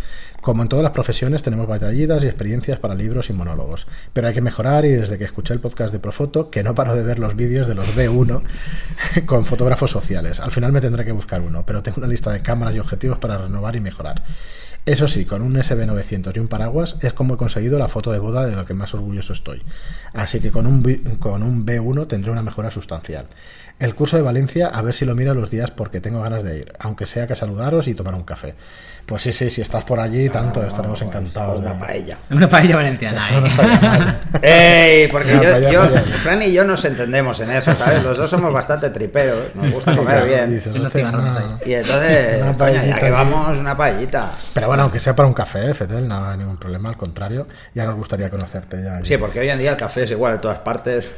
Como 0.43 0.63
en 0.63 0.69
todas 0.69 0.83
las 0.83 0.93
profesiones, 0.93 1.43
tenemos 1.43 1.67
batallitas 1.67 2.23
y 2.23 2.27
experiencias 2.27 2.79
para 2.79 2.95
libros 2.95 3.31
y 3.31 3.33
monólogos. 3.33 3.87
Pero 4.13 4.29
hay 4.29 4.35
que 4.35 4.41
mejorar 4.43 4.85
y 4.85 4.91
desde 4.91 5.17
que 5.17 5.25
escuché 5.25 5.55
el 5.55 5.61
podcast 5.61 5.93
de 5.93 5.99
Profoto, 5.99 6.51
que 6.51 6.63
no 6.63 6.75
paro 6.75 6.95
de 6.95 7.03
ver 7.03 7.19
los 7.19 7.37
vídeos 7.37 7.69
de 7.69 7.75
los 7.75 7.97
B1 7.97 8.43
con 9.27 9.45
fotógrafos 9.47 9.91
sociales. 9.91 10.41
Al 10.41 10.51
final 10.51 10.73
me 10.73 10.81
tendré 10.83 11.05
que 11.07 11.13
buscar 11.13 11.41
uno, 11.41 11.65
pero 11.65 11.83
tengo 11.83 11.99
una 11.99 12.07
lista 12.07 12.31
de 12.31 12.41
cámaras 12.43 12.75
y 12.75 12.79
objetivos 12.81 13.00
para 13.19 13.39
renovar 13.39 13.77
y 13.77 13.81
mejorar. 13.81 14.25
Eso 14.87 15.07
sí, 15.09 15.25
con 15.27 15.43
un 15.43 15.55
SB900 15.57 16.37
y 16.37 16.39
un 16.41 16.49
paraguas 16.49 16.97
es 17.01 17.13
como 17.13 17.35
he 17.35 17.37
conseguido 17.37 17.79
la 17.79 17.89
foto 17.89 18.11
de 18.13 18.19
boda 18.19 18.47
de 18.47 18.57
lo 18.57 18.65
que 18.65 18.75
más 18.75 18.95
orgulloso 18.95 19.33
estoy. 19.33 19.63
Así 20.15 20.41
que 20.41 20.51
con 20.51 20.67
un, 20.67 20.83
con 21.21 21.43
un 21.43 21.65
B1 21.67 22.07
tendré 22.09 22.31
una 22.31 22.43
mejora 22.43 22.71
sustancial. 22.71 23.27
El 23.79 23.95
curso 23.95 24.17
de 24.17 24.23
Valencia, 24.23 24.67
a 24.69 24.83
ver 24.83 24.95
si 24.95 25.07
lo 25.07 25.15
miro 25.15 25.33
los 25.33 25.51
días 25.51 25.71
porque 25.71 26.01
tengo 26.01 26.21
ganas 26.21 26.45
de 26.45 26.59
ir, 26.59 26.73
aunque 26.81 27.07
sea 27.07 27.27
que 27.27 27.35
saludaros 27.35 27.89
y 27.89 27.95
tomar 27.95 28.15
un 28.15 28.25
café. 28.25 28.55
Pues 29.07 29.23
sí, 29.23 29.33
sí, 29.33 29.49
si 29.49 29.63
estás 29.63 29.85
por 29.85 29.99
allí, 29.99 30.29
tanto, 30.29 30.63
estaremos 30.63 31.01
encantados. 31.01 31.59
Una 31.61 31.73
de- 31.73 31.81
paella. 31.81 32.19
Una 32.31 32.49
paella 32.49 32.77
valenciana, 32.77 33.27
Eso 33.31 33.41
no 33.41 33.47
¿eh? 33.49 34.15
¡Ey! 35.03 35.09
Porque 35.11 35.33
Una 35.35 35.43
yo, 35.43 35.51
paella 35.53 35.71
yo-. 36.05 36.13
Fran 36.19 36.43
y 36.43 36.53
yo 36.53 36.65
nos 36.65 36.85
entendemos 36.85 37.41
en 37.41 37.51
eso, 37.51 37.75
¿sabes? 37.75 38.03
Los 38.03 38.19
dos 38.19 38.29
somos 38.29 38.53
bastante 38.53 38.91
triperos, 38.91 39.55
nos 39.55 39.73
gusta 39.73 39.97
comer 39.97 40.27
bien. 40.27 40.51
dices, 40.55 40.77
Los 40.77 40.87
"Hostia, 40.87 41.01
cigarros 41.07 41.23
una- 41.25 41.39
ahí". 41.39 41.47
Y 41.71 41.73
entonces, 41.75 42.43
Una 42.43 42.57
paellita 42.57 42.87
ya 42.87 42.99
que 42.99 43.07
aquí. 43.07 43.13
vamos, 43.13 43.59
una 43.59 43.77
paellita. 43.77 44.31
Pero 44.55 44.69
bueno, 44.71 44.85
aunque 44.85 45.01
sea 45.01 45.17
para 45.17 45.27
un 45.27 45.35
café, 45.35 45.75
Fetel, 45.75 46.07
no 46.07 46.25
hay 46.25 46.39
ningún 46.39 46.57
problema, 46.57 46.89
al 46.91 46.97
contrario, 46.97 47.49
ya 47.75 47.85
nos 47.87 47.97
gustaría 47.97 48.31
conocerte 48.31 48.81
ya. 48.83 49.05
Sí, 49.05 49.17
porque 49.17 49.41
hoy 49.41 49.49
en 49.49 49.59
día 49.59 49.73
el 49.73 49.77
café 49.77 50.05
es 50.05 50.11
igual 50.13 50.35
en 50.35 50.41
todas 50.41 50.59
partes. 50.59 51.11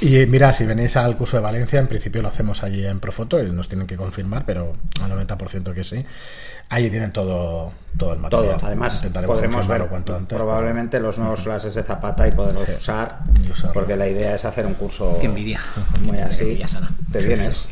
Y 0.00 0.24
mira, 0.26 0.52
si 0.54 0.64
venís 0.64 0.96
al 0.96 1.16
curso 1.16 1.36
de 1.36 1.42
Valencia, 1.42 1.78
en 1.78 1.86
principio 1.86 2.22
lo 2.22 2.28
hacemos 2.28 2.62
allí 2.62 2.86
en 2.86 2.98
Profoto 2.98 3.42
y 3.42 3.50
nos 3.50 3.68
tienen 3.68 3.86
que 3.86 3.96
confirmar, 3.96 4.44
pero 4.46 4.72
al 5.02 5.10
90% 5.26 5.74
que 5.74 5.84
sí. 5.84 6.02
Allí 6.70 6.88
tienen 6.88 7.12
todo, 7.12 7.72
todo 7.98 8.14
el 8.14 8.18
material. 8.20 8.56
Todo. 8.56 8.66
Además, 8.66 9.06
podremos 9.26 9.68
ver 9.68 9.86
cuanto 9.88 10.16
antes. 10.16 10.34
probablemente 10.38 10.98
los 11.00 11.18
nuevos 11.18 11.40
flashes 11.40 11.74
de 11.74 11.82
Zapata 11.82 12.26
y 12.26 12.32
poderlos 12.32 12.64
Sí. 12.66 12.72
usar. 12.78 13.18
Usarlo. 13.52 13.72
Porque 13.74 13.94
la 13.96 14.08
idea 14.08 14.34
es 14.34 14.46
hacer 14.46 14.64
un 14.64 14.74
curso 14.74 15.18
Qué 15.20 15.26
envidia. 15.26 15.60
muy 16.00 16.16
Qué 16.16 16.22
así. 16.22 16.44
envidia. 16.44 16.66
Te 17.12 17.18
vienes. 17.26 17.68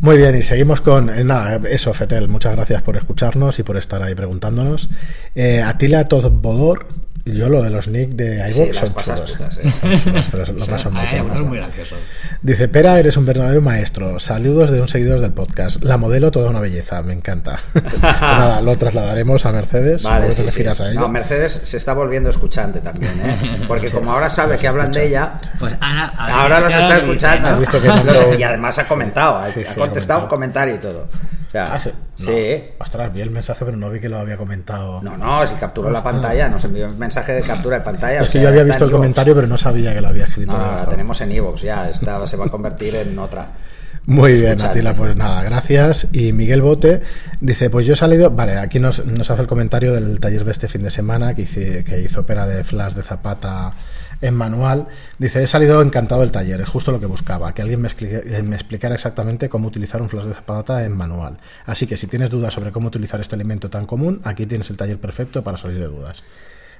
Muy 0.00 0.16
bien, 0.16 0.34
y 0.34 0.42
seguimos 0.42 0.80
con. 0.80 1.10
eh, 1.10 1.24
nada, 1.24 1.60
eso, 1.68 1.92
Fetel, 1.92 2.28
muchas 2.28 2.56
gracias 2.56 2.82
por 2.82 2.96
escucharnos 2.96 3.58
y 3.58 3.62
por 3.62 3.76
estar 3.76 4.02
ahí 4.02 4.14
preguntándonos. 4.14 4.88
Eh, 5.34 5.60
Atila 5.60 6.04
Todbodor, 6.04 6.86
yo 7.24 7.48
lo 7.48 7.62
de 7.62 7.70
los 7.70 7.88
nick 7.88 8.10
de 8.10 8.50
Sí, 8.52 8.62
iVoox 8.62 8.76
son 8.76 8.94
chulos. 8.94 9.32
putas, 9.32 9.58
eh. 9.58 9.72
Pero 10.30 10.44
lo 10.52 10.60
Sí. 10.60 10.70
bien. 11.10 11.22
bueno, 11.22 11.34
es 11.34 11.42
muy 11.46 11.58
gracioso. 11.58 11.96
Dice, 12.42 12.68
Pera, 12.68 12.98
eres 12.98 13.16
un 13.16 13.26
verdadero 13.26 13.60
maestro. 13.60 14.18
Saludos 14.18 14.70
de 14.70 14.80
un 14.80 14.88
seguidor 14.88 15.20
del 15.20 15.32
podcast. 15.32 15.82
La 15.84 15.96
modelo, 15.96 16.30
toda 16.30 16.50
una 16.50 16.60
belleza. 16.60 17.02
Me 17.02 17.12
encanta. 17.12 17.58
Pues 17.72 18.00
nada, 18.02 18.60
lo 18.62 18.76
trasladaremos 18.78 19.44
a 19.46 19.52
Mercedes. 19.52 20.02
Vale, 20.02 20.18
luego 20.20 20.32
sí, 20.32 20.42
te 20.42 20.48
sí. 20.48 20.48
refieras 20.56 20.80
a 20.80 20.90
ella. 20.90 21.00
No, 21.00 21.08
Mercedes 21.08 21.60
se 21.64 21.76
está 21.76 21.92
volviendo 21.92 22.30
escuchante 22.30 22.80
también, 22.80 23.12
¿eh? 23.24 23.64
Porque 23.68 23.88
como 23.90 24.12
ahora 24.12 24.30
sabe 24.30 24.56
que 24.58 24.66
hablan 24.68 24.92
de 24.92 25.06
ella, 25.08 25.40
Pues 25.58 25.74
ahora, 25.80 26.06
ahora 26.18 26.60
los 26.60 26.74
está 26.74 26.98
escuchando. 26.98 27.48
¿Has 27.48 27.58
visto 27.60 27.80
que 27.80 27.88
Los- 27.88 27.96
mandó- 28.04 28.34
y 28.38 28.42
además 28.42 28.78
ha 28.78 28.88
comentado, 28.88 29.38
ha, 29.38 29.44
contestado 29.44 29.80
comentado. 29.88 30.20
un 30.22 30.28
comentario 30.28 30.74
y 30.74 30.78
todo. 30.78 31.08
O 31.50 31.52
sea, 31.52 31.74
Ah, 31.74 31.80
sí. 31.80 31.90
sí. 32.14 32.30
No. 32.78 32.84
Ostras, 32.84 33.12
vi 33.12 33.22
el 33.22 33.30
mensaje, 33.30 33.64
pero 33.64 33.76
no 33.76 33.90
vi 33.90 33.98
que 33.98 34.08
lo 34.08 34.18
había 34.18 34.36
comentado. 34.36 35.02
No, 35.02 35.16
no, 35.16 35.44
si 35.48 35.54
capturó 35.56 35.90
la 35.90 36.00
pantalla, 36.02 36.48
nos 36.48 36.62
envió 36.64 36.86
un 36.86 36.98
mensaje 36.98 37.32
de 37.32 37.42
captura 37.42 37.78
de 37.80 37.84
pantalla. 37.84 38.20
es 38.22 38.28
que 38.28 38.32
sea, 38.34 38.42
yo 38.42 38.48
había 38.50 38.62
visto 38.64 38.84
el 38.84 38.90
comentario, 38.92 39.34
pero 39.34 39.46
no 39.48 39.58
sabía 39.58 39.92
que 39.92 40.00
lo 40.00 40.08
había 40.08 40.24
escrito. 40.24 40.52
No, 40.56 40.58
la 40.76 40.86
tenemos 40.86 41.20
en 41.20 41.32
Evox 41.32 41.62
ya, 41.62 41.88
esta 41.90 42.24
se 42.26 42.36
va 42.36 42.46
a 42.46 42.48
convertir 42.48 42.94
en 42.94 43.18
otra. 43.18 43.48
Muy 44.06 44.32
bien. 44.34 44.60
Atila, 44.62 44.94
pues 44.94 45.14
nada, 45.16 45.42
gracias. 45.42 46.08
Y 46.12 46.32
Miguel 46.32 46.62
Bote 46.62 47.02
dice, 47.40 47.68
pues 47.68 47.84
yo 47.84 47.92
he 47.94 47.96
salido, 47.96 48.30
vale, 48.30 48.56
aquí 48.56 48.78
nos, 48.78 49.04
nos 49.04 49.28
hace 49.30 49.42
el 49.42 49.48
comentario 49.48 49.92
del 49.92 50.20
taller 50.20 50.44
de 50.44 50.52
este 50.52 50.68
fin 50.68 50.82
de 50.82 50.90
semana 50.90 51.34
que, 51.34 51.42
hice, 51.42 51.84
que 51.84 52.00
hizo 52.00 52.24
Pera 52.24 52.46
de 52.46 52.64
Flash 52.64 52.94
de 52.94 53.02
Zapata 53.02 53.72
en 54.20 54.34
manual. 54.34 54.86
Dice, 55.18 55.42
he 55.42 55.46
salido 55.46 55.80
encantado 55.82 56.20
del 56.20 56.30
taller, 56.30 56.60
es 56.60 56.68
justo 56.68 56.92
lo 56.92 57.00
que 57.00 57.06
buscaba, 57.06 57.52
que 57.54 57.62
alguien 57.62 57.80
me, 57.80 57.88
explique- 57.88 58.22
eh, 58.26 58.42
me 58.42 58.56
explicara 58.56 58.94
exactamente 58.94 59.48
cómo 59.48 59.68
utilizar 59.68 60.02
un 60.02 60.08
Flash 60.08 60.24
de 60.26 60.34
Zapata 60.34 60.84
en 60.84 60.96
manual. 60.96 61.38
Así 61.66 61.86
que 61.86 61.96
si 61.96 62.06
tienes 62.06 62.30
dudas 62.30 62.52
sobre 62.54 62.70
cómo 62.72 62.88
utilizar 62.88 63.20
este 63.20 63.34
elemento 63.36 63.70
tan 63.70 63.86
común, 63.86 64.20
aquí 64.24 64.46
tienes 64.46 64.68
el 64.70 64.76
taller 64.76 64.98
perfecto 64.98 65.42
para 65.42 65.56
salir 65.58 65.78
de 65.78 65.86
dudas. 65.86 66.22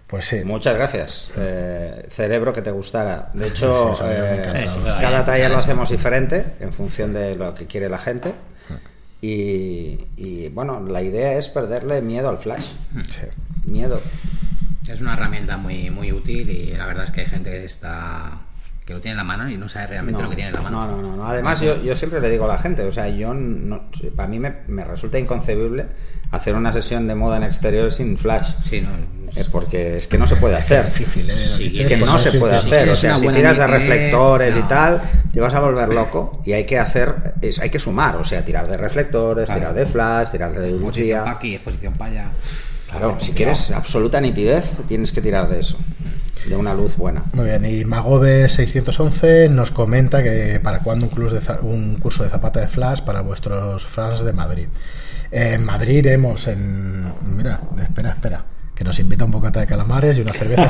Pues 0.06 0.26
sí. 0.26 0.40
Muchas 0.44 0.74
gracias. 0.74 1.30
Eh, 1.36 2.06
cerebro 2.10 2.52
que 2.52 2.62
te 2.62 2.72
gustara. 2.72 3.30
De 3.32 3.46
hecho, 3.46 3.94
Sí, 3.94 4.02
eh, 4.06 4.66
cada 5.00 5.24
taller 5.24 5.50
lo 5.50 5.56
hacemos 5.56 5.88
diferente 5.88 6.44
en 6.58 6.72
función 6.72 7.12
de 7.14 7.36
lo 7.36 7.54
que 7.54 7.66
quiere 7.66 7.88
la 7.88 7.98
gente. 7.98 8.34
Y, 9.22 9.98
y, 10.16 10.48
bueno, 10.48 10.80
la 10.80 11.02
idea 11.02 11.34
es 11.34 11.48
perderle 11.48 12.00
miedo 12.00 12.28
al 12.30 12.38
flash. 12.38 12.72
Sí. 13.08 13.26
Miedo. 13.66 14.00
Es 14.92 15.00
una 15.00 15.14
herramienta 15.14 15.56
muy, 15.56 15.90
muy 15.90 16.12
útil 16.12 16.48
y 16.50 16.72
la 16.76 16.86
verdad 16.86 17.04
es 17.04 17.10
que 17.10 17.20
hay 17.22 17.26
gente 17.26 17.50
que 17.50 17.64
está 17.64 18.32
que 18.84 18.94
lo 18.94 19.00
tiene 19.00 19.12
en 19.12 19.18
la 19.18 19.24
mano 19.24 19.48
y 19.48 19.56
no 19.56 19.68
sabe 19.68 19.86
realmente 19.88 20.18
No, 20.18 20.24
lo 20.24 20.30
que 20.30 20.36
tiene 20.36 20.48
en 20.50 20.56
la 20.56 20.62
mano. 20.62 20.84
No, 20.86 21.00
no, 21.02 21.16
no. 21.16 21.26
Además, 21.28 21.60
yo, 21.60 21.80
yo 21.80 21.94
siempre 21.94 22.20
le 22.20 22.28
digo 22.28 22.46
a 22.46 22.48
la 22.48 22.58
gente, 22.58 22.82
o 22.82 22.90
sea, 22.90 23.08
yo 23.08 23.32
no, 23.34 23.84
para 24.16 24.28
mí 24.28 24.40
me, 24.40 24.52
me 24.66 24.84
resulta 24.84 25.16
inconcebible 25.16 25.86
hacer 26.32 26.56
una 26.56 26.72
sesión 26.72 27.06
de 27.06 27.14
moda 27.14 27.36
en 27.36 27.44
exterior 27.44 27.92
sin 27.92 28.18
flash. 28.18 28.52
Sí, 28.64 28.80
no. 28.80 28.88
Eh, 29.36 29.44
porque 29.52 29.96
es 29.96 30.08
que 30.08 30.18
no 30.18 30.26
se 30.26 30.34
puede 30.36 30.56
hacer. 30.56 30.86
Difícil, 30.86 31.30
¿eh? 31.30 31.34
Sí, 31.36 31.78
Es 31.78 31.86
que 31.86 31.96
no 31.98 32.18
se 32.18 32.32
puede 32.36 32.56
hacer. 32.56 32.88
O 32.88 32.92
es 32.92 32.98
sea, 32.98 33.14
si 33.14 33.28
tiras 33.28 33.58
de 33.58 33.66
reflectores 33.68 34.56
y 34.56 34.62
tal, 34.62 35.00
te 35.32 35.40
vas 35.40 35.54
a 35.54 35.60
volver 35.60 35.90
loco 35.94 36.42
y 36.44 36.52
hay 36.54 36.64
que 36.64 36.80
hacer, 36.80 37.34
es, 37.42 37.60
hay 37.60 37.70
que 37.70 37.78
sumar, 37.78 38.16
o 38.16 38.24
sea, 38.24 38.44
tirar 38.44 38.66
de 38.66 38.76
reflectores, 38.76 39.44
Claro. 39.46 39.60
tirar 39.60 39.74
de 39.74 39.86
flash, 39.86 40.30
tirar 40.32 40.50
de 40.52 40.68
Exposición 40.68 40.82
lucía. 41.04 41.18
para 41.24 41.36
aquí, 41.36 41.54
exposición 41.54 41.92
para 41.94 42.10
allá. 42.10 42.30
Claro, 42.90 43.16
si 43.20 43.32
quieres 43.32 43.70
absoluta 43.70 44.20
nitidez, 44.20 44.82
tienes 44.88 45.12
que 45.12 45.20
tirar 45.22 45.48
de 45.48 45.60
eso, 45.60 45.76
de 46.48 46.56
una 46.56 46.74
luz 46.74 46.96
buena. 46.96 47.22
Muy 47.34 47.44
bien, 47.46 47.64
y 47.64 47.84
Magobe611 47.84 49.48
nos 49.50 49.70
comenta 49.70 50.22
que 50.22 50.60
para 50.62 50.80
cuándo 50.80 51.06
un, 51.06 51.10
curso 51.10 51.34
de 51.34 51.40
za- 51.40 51.60
un 51.62 51.96
curso 51.96 52.24
de 52.24 52.30
zapata 52.30 52.60
de 52.60 52.68
flash 52.68 53.00
para 53.02 53.20
vuestros 53.22 53.86
fans 53.86 54.22
de 54.24 54.32
Madrid. 54.32 54.68
En 55.30 55.64
Madrid 55.64 55.98
iremos 55.98 56.46
en... 56.48 57.12
Mira, 57.36 57.60
espera, 57.80 58.10
espera. 58.10 58.44
Que 58.80 58.84
nos 58.84 58.98
invita 58.98 59.26
un 59.26 59.30
bocata 59.30 59.60
de 59.60 59.66
calamares 59.66 60.16
y 60.16 60.22
una 60.22 60.32
cerveza. 60.32 60.62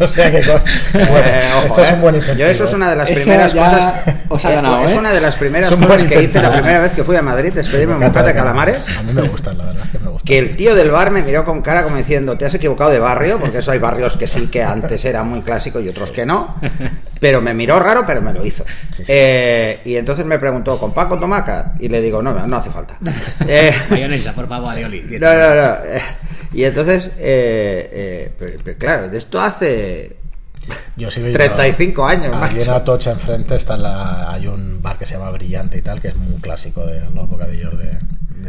O 0.00 0.06
sea 0.06 0.30
que... 0.30 0.42
co- 0.46 0.60
Bueno, 0.92 1.16
Eh, 1.16 1.50
ojo, 1.56 1.66
esto 1.68 1.82
es 1.82 1.88
eh. 1.88 1.94
un 1.94 2.00
buen 2.02 2.14
incentivo. 2.16 2.46
Yo 2.46 2.52
eso 2.52 2.64
es 2.64 2.74
una 2.74 2.90
de 2.90 2.96
las 2.96 3.08
Esa 3.08 3.20
primeras 3.22 3.54
ya 3.54 3.64
cosas. 3.64 3.94
os 4.28 4.44
ha 4.44 4.50
ganado, 4.50 4.84
es 4.84 4.92
¿eh? 4.92 4.98
una 4.98 5.12
de 5.12 5.20
las 5.22 5.36
primeras 5.36 5.70
Es 5.70 5.76
cosas 5.78 6.04
que 6.04 6.22
hice 6.24 6.42
la 6.42 6.52
primera 6.52 6.80
vez 6.80 6.92
que 6.92 7.04
fui 7.04 7.16
a 7.16 7.22
Madrid, 7.22 7.56
es 7.56 7.66
pedirme 7.70 7.94
un 7.94 8.00
Bocata 8.00 8.22
de 8.24 8.34
calamares. 8.34 8.84
A 8.98 9.02
mí 9.02 9.14
me 9.14 9.22
gustan, 9.22 9.56
la 9.56 9.64
verdad, 9.64 9.82
que 9.90 9.98
me 9.98 10.10
gustan. 10.10 10.26
Que 10.26 10.38
el 10.38 10.56
tío 10.56 10.74
del 10.74 10.90
bar 10.90 11.10
me 11.10 11.22
miró 11.22 11.46
con 11.46 11.62
cara 11.62 11.84
como 11.84 11.96
diciendo, 11.96 12.36
te 12.36 12.44
has 12.44 12.52
equivocado 12.52 12.90
de 12.90 12.98
barrio, 12.98 13.38
porque 13.40 13.56
eso 13.56 13.70
hay 13.70 13.78
barrios 13.78 14.18
que 14.18 14.26
sí 14.26 14.48
que 14.48 14.62
antes 14.62 15.02
era 15.06 15.22
muy 15.22 15.40
clásico 15.40 15.80
y 15.80 15.88
otros 15.88 16.10
que 16.10 16.26
no. 16.26 16.54
Pero 17.18 17.40
me 17.40 17.54
miró 17.54 17.80
raro, 17.80 18.04
pero 18.06 18.20
me 18.20 18.34
lo 18.34 18.44
hizo. 18.44 18.64
Sí, 18.90 18.96
sí. 18.98 19.04
Eh, 19.08 19.80
y 19.86 19.96
entonces 19.96 20.26
me 20.26 20.38
preguntó, 20.38 20.76
¿con 20.78 20.92
pan 20.92 21.08
con 21.08 21.18
tomaca? 21.18 21.72
Y 21.80 21.88
le 21.88 22.02
digo, 22.02 22.20
no, 22.20 22.46
no 22.46 22.56
hace 22.58 22.68
falta. 22.68 22.98
Eh, 23.48 23.72
Mayonesa, 23.88 24.34
por 24.34 24.46
favor, 24.46 24.68
Arioli. 24.70 25.00
no, 25.18 25.32
no, 25.32 25.54
no. 25.54 25.76
Y 26.52 26.64
entonces, 26.64 27.12
eh, 27.18 28.30
eh, 28.38 28.58
pero- 28.64 28.78
claro, 28.78 29.08
de 29.08 29.18
esto 29.18 29.40
hace 29.40 30.16
Yo 30.96 31.10
sigo 31.10 31.26
yendo- 31.26 31.38
35 31.38 32.06
años, 32.06 32.32
Aquí 32.34 32.60
en. 32.60 32.70
Atocha 32.70 33.10
enfrente 33.12 33.54
está 33.56 33.76
la, 33.76 34.30
hay 34.32 34.46
un 34.46 34.82
bar 34.82 34.96
que 34.98 35.06
se 35.06 35.14
llama 35.14 35.30
Brillante 35.30 35.78
y 35.78 35.82
tal, 35.82 36.00
que 36.00 36.08
es 36.08 36.16
muy 36.16 36.36
clásico 36.40 36.84
de 36.86 37.00
los 37.10 37.28
bocadillos 37.28 37.78
de, 37.78 37.98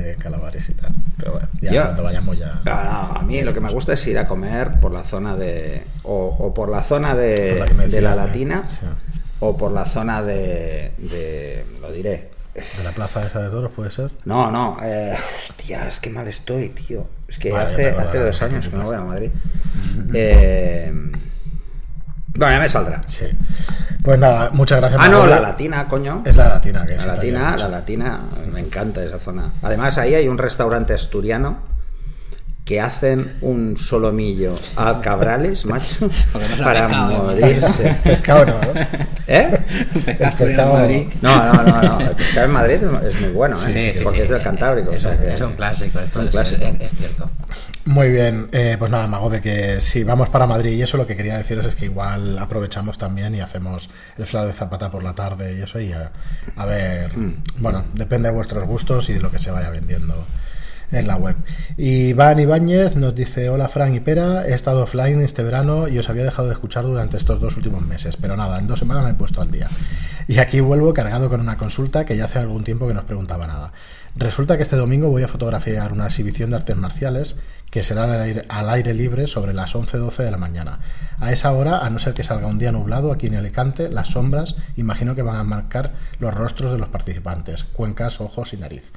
de 0.01 0.13
y 0.13 0.73
tal. 0.73 0.91
Pero 1.17 1.31
bueno, 1.33 1.47
ya 1.61 1.71
Yo- 1.71 1.83
cuando 1.83 2.03
vayamos 2.03 2.37
ya... 2.37 2.61
No, 2.65 2.83
no, 2.83 2.89
a 3.19 3.21
mí 3.23 3.41
lo 3.41 3.53
que 3.53 3.59
me 3.59 3.69
gusta 3.71 3.93
es 3.93 4.07
ir 4.07 4.17
a 4.17 4.27
comer 4.27 4.79
por 4.79 4.91
la 4.93 5.03
zona 5.03 5.35
de. 5.35 5.83
O, 6.03 6.35
o 6.39 6.53
por 6.53 6.69
la 6.69 6.81
zona 6.83 7.15
de, 7.15 7.55
la 7.59 7.87
de 7.87 8.01
la 8.01 8.15
Latina, 8.15 8.63
sí. 8.69 8.85
o 9.39 9.57
por 9.57 9.71
la 9.71 9.85
zona 9.85 10.21
de. 10.21 10.91
de 10.97 11.65
lo 11.81 11.91
diré. 11.91 12.28
¿De 12.53 12.83
la 12.83 12.91
plaza 12.91 13.21
esa 13.21 13.41
de 13.41 13.49
toros 13.49 13.71
puede 13.71 13.91
ser? 13.91 14.11
No, 14.25 14.51
no, 14.51 14.77
eh, 14.83 15.15
hostia, 15.15 15.87
es 15.87 15.99
que 15.99 16.09
mal 16.09 16.27
estoy, 16.27 16.69
tío. 16.69 17.07
Es 17.27 17.37
que 17.39 17.51
Vale, 17.51 17.73
hace, 17.73 17.89
hace 17.91 18.19
dos 18.19 18.41
años 18.41 18.67
que 18.67 18.75
me 18.75 18.83
voy 18.83 18.95
a 18.95 19.01
Madrid. 19.01 19.31
Eh, 20.13 20.91
bueno, 22.39 22.53
ya 22.53 22.59
me 22.59 22.69
saldrá. 22.69 23.01
Sí. 23.07 23.25
Pues 24.01 24.17
nada, 24.17 24.49
muchas 24.53 24.79
gracias. 24.79 25.01
Ah, 25.03 25.09
no, 25.09 25.27
la 25.27 25.39
latina, 25.39 25.87
coño. 25.87 26.23
Es 26.25 26.35
la 26.35 26.47
latina, 26.47 26.85
que 26.85 26.93
La 26.95 27.01
siempre 27.01 27.15
latina, 27.15 27.57
la 27.57 27.67
latina, 27.67 28.19
me 28.51 28.59
encanta 28.61 29.03
esa 29.03 29.19
zona. 29.19 29.53
Además, 29.61 29.97
ahí 29.97 30.15
hay 30.15 30.27
un 30.27 30.37
restaurante 30.37 30.93
asturiano 30.93 31.68
que 32.69 32.79
hacen 32.79 33.33
un 33.41 33.75
solomillo 33.77 34.53
a 34.75 35.01
cabrales, 35.01 35.65
macho, 35.65 35.95
no 36.33 36.63
para 36.63 36.85
pescado, 36.88 37.31
¿eh? 37.35 37.41
morirse. 37.41 37.97
Pescado 38.03 38.45
no, 38.45 38.53
¿no? 38.61 38.79
¿Eh? 39.25 39.59
En 40.05 40.55
Madrid. 40.55 41.07
No, 41.23 41.51
no, 41.51 41.63
no, 41.63 41.81
no. 41.81 41.99
El 41.99 42.15
pescado 42.15 42.45
en 42.45 42.51
Madrid 42.51 42.79
es 43.07 43.21
muy 43.21 43.31
bueno, 43.31 43.55
¿eh? 43.55 43.59
Sí, 43.91 43.97
sí, 43.97 44.03
porque 44.03 44.19
sí. 44.19 44.23
es 44.25 44.29
del 44.29 44.43
Cantábrico. 44.43 44.91
o 44.91 44.93
Es, 44.93 45.01
sea 45.01 45.13
un- 45.13 45.17
que- 45.17 45.33
es 45.33 45.41
un 45.41 45.53
clásico, 45.53 45.99
esto 45.99 46.19
un 46.19 46.25
es, 46.25 46.31
clásico. 46.31 46.63
es- 46.63 46.81
es 46.91 46.91
cierto. 46.95 47.27
Muy 47.85 48.09
bien, 48.11 48.49
eh, 48.51 48.75
pues 48.77 48.91
nada, 48.91 49.07
Mago, 49.07 49.31
de 49.31 49.41
que 49.41 49.81
si 49.81 50.03
vamos 50.03 50.29
para 50.29 50.45
Madrid 50.45 50.73
y 50.73 50.83
eso, 50.83 50.95
lo 50.97 51.07
que 51.07 51.15
quería 51.15 51.39
deciros 51.39 51.65
es 51.65 51.73
que 51.73 51.85
igual 51.85 52.38
aprovechamos 52.38 52.99
también 52.99 53.33
y 53.33 53.41
hacemos 53.41 53.89
el 54.15 54.27
flash 54.27 54.45
de 54.45 54.53
Zapata 54.53 54.91
por 54.91 55.01
la 55.03 55.15
tarde 55.15 55.55
y 55.57 55.61
eso, 55.63 55.79
y 55.79 55.91
a, 55.91 56.11
a 56.55 56.65
ver, 56.67 57.17
Mm. 57.17 57.33
bueno, 57.57 57.85
depende 57.95 58.29
de 58.29 58.35
vuestros 58.35 58.63
gustos 58.67 59.09
y 59.09 59.13
de 59.13 59.21
lo 59.21 59.31
que 59.31 59.39
se 59.39 59.49
vaya 59.49 59.71
vendiendo 59.71 60.23
en 60.91 61.08
la 61.08 61.15
web. 61.15 61.36
Y 61.77 62.10
Iván 62.10 62.39
Ibáñez 62.39 62.96
nos 62.96 63.15
dice, 63.15 63.50
hola 63.50 63.69
Fran 63.69 63.93
y 63.96 64.00
Pera, 64.00 64.46
he 64.48 64.53
estado 64.53 64.84
offline 64.84 65.22
este 65.22 65.43
verano 65.43 65.88
y 65.88 65.98
os 66.00 66.10
había 66.10 66.24
dejado 66.24 66.48
de 66.48 66.53
escuchar 66.53 66.84
durante 66.84 67.17
estos 67.17 67.39
dos 67.39 67.58
últimos 67.58 67.86
meses, 67.86 68.17
pero 68.17 68.36
nada, 68.36 68.60
en 68.60 68.67
dos 68.67 68.79
semanas 68.79 69.03
me 69.03 69.12
he 69.12 69.15
puesto 69.15 69.41
al 69.41 69.51
día. 69.51 69.67
Y 70.27 70.39
aquí 70.39 70.60
vuelvo 70.60 70.93
cargado 70.93 71.29
con 71.29 71.41
una 71.41 71.58
consulta 71.58 72.05
que 72.05 72.15
ya 72.15 72.25
hace 72.25 72.39
algún 72.39 72.63
tiempo 72.63 72.88
que 72.88 72.93
nos 72.93 73.05
preguntaba 73.05 73.48
nada. 73.48 73.72
Resulta 74.15 74.58
que 74.58 74.63
este 74.63 74.75
domingo 74.75 75.10
voy 75.10 75.24
a 75.24 75.27
fotografiar 75.27 75.93
una 75.93 76.05
exhibición 76.05 76.50
de 76.50 76.58
artes 76.58 76.75
marciales 76.75 77.36
que 77.69 77.84
será 77.84 78.05
al 78.05 78.22
aire, 78.22 78.46
al 78.50 78.69
aire 78.69 78.93
libre 78.93 79.27
sobre 79.27 79.53
las 79.53 79.75
11-12 79.75 80.24
de 80.24 80.31
la 80.31 80.38
mañana. 80.38 80.79
A 81.19 81.31
esa 81.31 81.51
hora, 81.51 81.79
a 81.79 81.89
no 81.89 82.00
ser 82.00 82.13
que 82.13 82.24
salga 82.24 82.48
un 82.48 82.60
día 82.60 82.72
nublado 82.72 83.12
aquí 83.12 83.27
en 83.27 83.36
Alicante, 83.36 83.89
las 83.89 84.10
sombras 84.10 84.55
imagino 84.75 85.15
que 85.15 85.22
van 85.22 85.36
a 85.36 85.43
marcar 85.43 85.93
los 86.19 86.34
rostros 86.34 86.72
de 86.72 86.79
los 86.79 86.89
participantes, 86.89 87.63
cuencas, 87.63 88.19
ojos 88.19 88.53
y 88.53 88.58
nariz. 88.58 88.91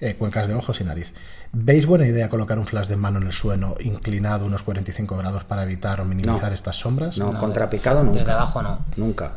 Eh, 0.00 0.14
cuencas 0.16 0.48
de 0.48 0.54
ojos 0.54 0.80
y 0.80 0.84
nariz. 0.84 1.14
¿Veis 1.52 1.86
buena 1.86 2.06
idea 2.06 2.28
colocar 2.28 2.58
un 2.58 2.66
flash 2.66 2.88
de 2.88 2.96
mano 2.96 3.18
en 3.18 3.26
el 3.26 3.32
suelo 3.32 3.76
inclinado 3.80 4.44
unos 4.44 4.62
45 4.64 5.16
grados 5.16 5.44
para 5.44 5.62
evitar 5.62 6.00
o 6.00 6.04
minimizar 6.04 6.48
No. 6.48 6.54
estas 6.54 6.76
sombras? 6.76 7.16
No, 7.16 7.32
contrapicado 7.38 8.02
nunca. 8.02 8.18
Desde 8.20 8.32
abajo 8.32 8.60
no. 8.62 8.80
Nunca. 8.96 9.32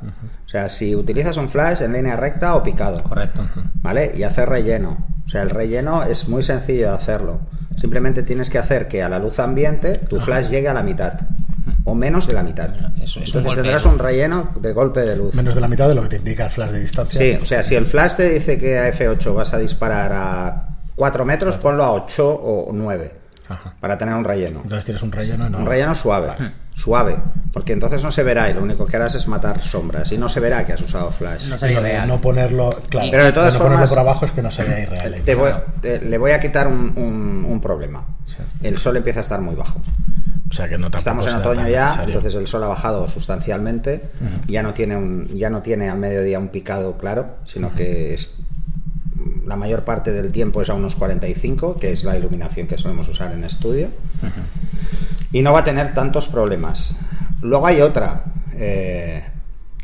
O 0.45 0.49
sea, 0.49 0.67
si 0.69 0.95
utilizas 0.95 1.37
un 1.37 1.47
flash 1.49 1.81
en 1.83 1.93
línea 1.93 2.15
recta 2.15 2.55
o 2.55 2.63
picado. 2.63 3.03
Correcto. 3.03 3.47
¿Vale? 3.75 4.13
Y 4.17 4.23
hacer 4.23 4.49
relleno. 4.49 4.97
O 5.25 5.29
sea, 5.29 5.43
el 5.43 5.49
relleno 5.51 6.03
es 6.03 6.27
muy 6.27 6.41
sencillo 6.41 6.89
de 6.89 6.95
hacerlo. 6.95 7.39
Simplemente 7.79 8.23
tienes 8.23 8.49
que 8.49 8.57
hacer 8.57 8.87
que 8.87 9.03
a 9.03 9.09
la 9.09 9.19
luz 9.19 9.39
ambiente 9.39 9.97
tu 9.99 10.19
flash 10.19 10.49
llegue 10.49 10.69
a 10.69 10.73
la 10.73 10.81
mitad. 10.83 11.19
O 11.89 11.95
menos 11.95 12.27
de 12.27 12.33
la 12.33 12.43
mitad. 12.43 12.69
Eso 13.01 13.21
es 13.21 13.33
un 13.33 13.39
Entonces 13.39 13.55
tendrás 13.63 13.83
de 13.83 13.89
un 13.89 13.97
relleno 13.99 14.49
de 14.59 14.73
golpe 14.73 14.99
de 15.01 15.15
luz. 15.15 15.33
Menos 15.33 15.55
de 15.55 15.61
la 15.61 15.69
mitad 15.69 15.87
de 15.87 15.95
lo 15.95 16.03
que 16.03 16.09
te 16.09 16.15
indica 16.17 16.43
el 16.43 16.51
flash 16.51 16.71
de 16.71 16.81
distancia. 16.81 17.17
Sí, 17.17 17.39
o 17.41 17.45
sea, 17.45 17.63
si 17.63 17.75
el 17.75 17.85
flash 17.85 18.15
te 18.15 18.29
dice 18.29 18.57
que 18.57 18.77
a 18.77 18.89
F8 18.91 19.33
vas 19.33 19.53
a 19.53 19.57
disparar 19.57 20.11
a 20.13 20.67
4 20.95 21.23
metros, 21.23 21.57
ponlo 21.57 21.83
a 21.85 21.93
8 21.93 22.27
o 22.29 22.71
9. 22.73 23.13
Ajá. 23.47 23.73
Para 23.79 23.97
tener 23.97 24.13
un 24.15 24.25
relleno. 24.25 24.59
Entonces 24.63 24.83
tienes 24.83 25.01
un 25.01 25.13
relleno, 25.13 25.47
¿no? 25.49 25.59
Un 25.59 25.65
relleno 25.65 25.95
suave, 25.95 26.33
suave, 26.73 27.15
porque 27.53 27.71
entonces 27.71 28.03
no 28.03 28.11
se 28.11 28.21
verá 28.23 28.49
y 28.49 28.53
lo 28.53 28.61
único 28.61 28.85
que 28.85 28.97
harás 28.97 29.15
es 29.15 29.25
matar 29.29 29.61
sombras 29.63 30.11
y 30.11 30.17
no 30.17 30.27
se 30.27 30.41
verá 30.41 30.65
que 30.65 30.73
has 30.73 30.81
usado 30.81 31.09
flash. 31.11 31.47
No 31.47 31.57
sería 31.57 31.79
de 31.79 31.83
real. 31.91 32.07
no 32.09 32.19
ponerlo, 32.19 32.77
claro, 32.89 33.07
Pero 33.09 33.23
de 33.23 33.31
todas 33.31 33.53
no 33.53 33.59
ponerlo 33.61 33.77
formas- 33.87 33.89
por 33.91 33.99
abajo 33.99 34.25
es 34.25 34.31
que 34.33 34.41
no 34.41 34.51
se 34.51 34.65
vea 34.65 34.81
irreal. 34.81 35.21
Te 35.23 35.35
voy- 35.35 35.53
te- 35.81 36.01
le 36.01 36.17
voy 36.17 36.31
a 36.31 36.41
quitar 36.41 36.67
un, 36.67 36.91
un- 36.97 37.45
un 37.47 37.61
problema. 37.61 38.05
El 38.61 38.77
sol 38.77 38.97
empieza 38.97 39.21
a 39.21 39.23
estar 39.23 39.39
muy 39.39 39.55
bajo. 39.55 39.79
O 40.49 40.53
sea 40.53 40.67
que 40.69 40.77
no 40.77 40.89
tampoco 40.89 40.97
Estamos 40.99 41.27
en 41.27 41.35
otoño 41.35 41.67
ya, 41.67 41.85
necesario. 41.85 42.05
entonces 42.15 42.35
el 42.35 42.47
sol 42.47 42.63
ha 42.63 42.67
bajado 42.67 43.07
sustancialmente. 43.09 44.01
Ya 44.47 44.63
no 44.63 44.73
tiene 44.73 44.95
un, 44.95 45.27
ya 45.37 45.49
no 45.49 45.61
tiene 45.61 45.89
al 45.89 45.97
mediodía 45.99 46.39
un 46.39 46.47
picado 46.49 46.97
claro, 46.97 47.35
sino 47.45 47.73
que 47.75 48.13
es 48.13 48.31
la 49.45 49.55
mayor 49.55 49.83
parte 49.83 50.11
del 50.11 50.31
tiempo 50.31 50.61
es 50.61 50.69
a 50.69 50.73
unos 50.73 50.95
45, 50.95 51.77
que 51.77 51.91
es 51.91 52.03
la 52.03 52.17
iluminación 52.17 52.67
que 52.67 52.77
solemos 52.77 53.07
usar 53.09 53.31
en 53.33 53.43
estudio. 53.43 53.89
Y 55.31 55.41
no 55.41 55.51
va 55.53 55.59
a 55.59 55.63
tener 55.63 55.93
tantos 55.93 56.27
problemas. 56.27 56.95
Luego 57.41 57.67
hay 57.67 57.81
otra, 57.81 58.23
eh, 58.53 59.23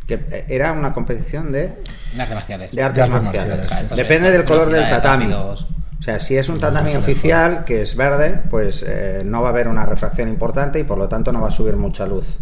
que 0.08 0.46
era 0.50 0.72
una 0.72 0.94
competición 0.94 1.52
de, 1.52 1.74
De 2.16 2.22
artes 2.22 2.36
marciales. 2.36 2.72
de 2.74 2.82
artes 2.84 2.96
De 2.98 3.02
artes 3.04 3.10
marciales. 3.24 3.24
marciales, 3.24 3.68
Claro, 3.68 3.82
esto 3.84 3.96
es 3.96 3.98
Depende 3.98 4.32
del 4.32 4.44
color 4.46 4.70
del 4.72 4.90
tatami. 4.90 5.26
rápidos. 5.26 5.68
O 6.04 6.06
sea, 6.06 6.20
si 6.20 6.36
es 6.36 6.50
un 6.50 6.60
no, 6.60 7.00
oficial, 7.00 7.64
que 7.64 7.82
es 7.82 7.96
verde, 7.96 8.42
pues 8.50 8.84
eh, 8.86 9.22
no 9.24 9.42
va 9.42 9.48
a 9.48 9.52
haber 9.52 9.70
una 9.70 9.86
refracción 9.86 10.28
importante 10.28 10.78
y 10.78 10.84
por 10.84 10.98
lo 10.98 11.08
tanto 11.08 11.32
no 11.32 11.40
va 11.40 11.48
a 11.48 11.52
subir 11.52 11.78
mucha 11.78 12.06
luz. 12.06 12.40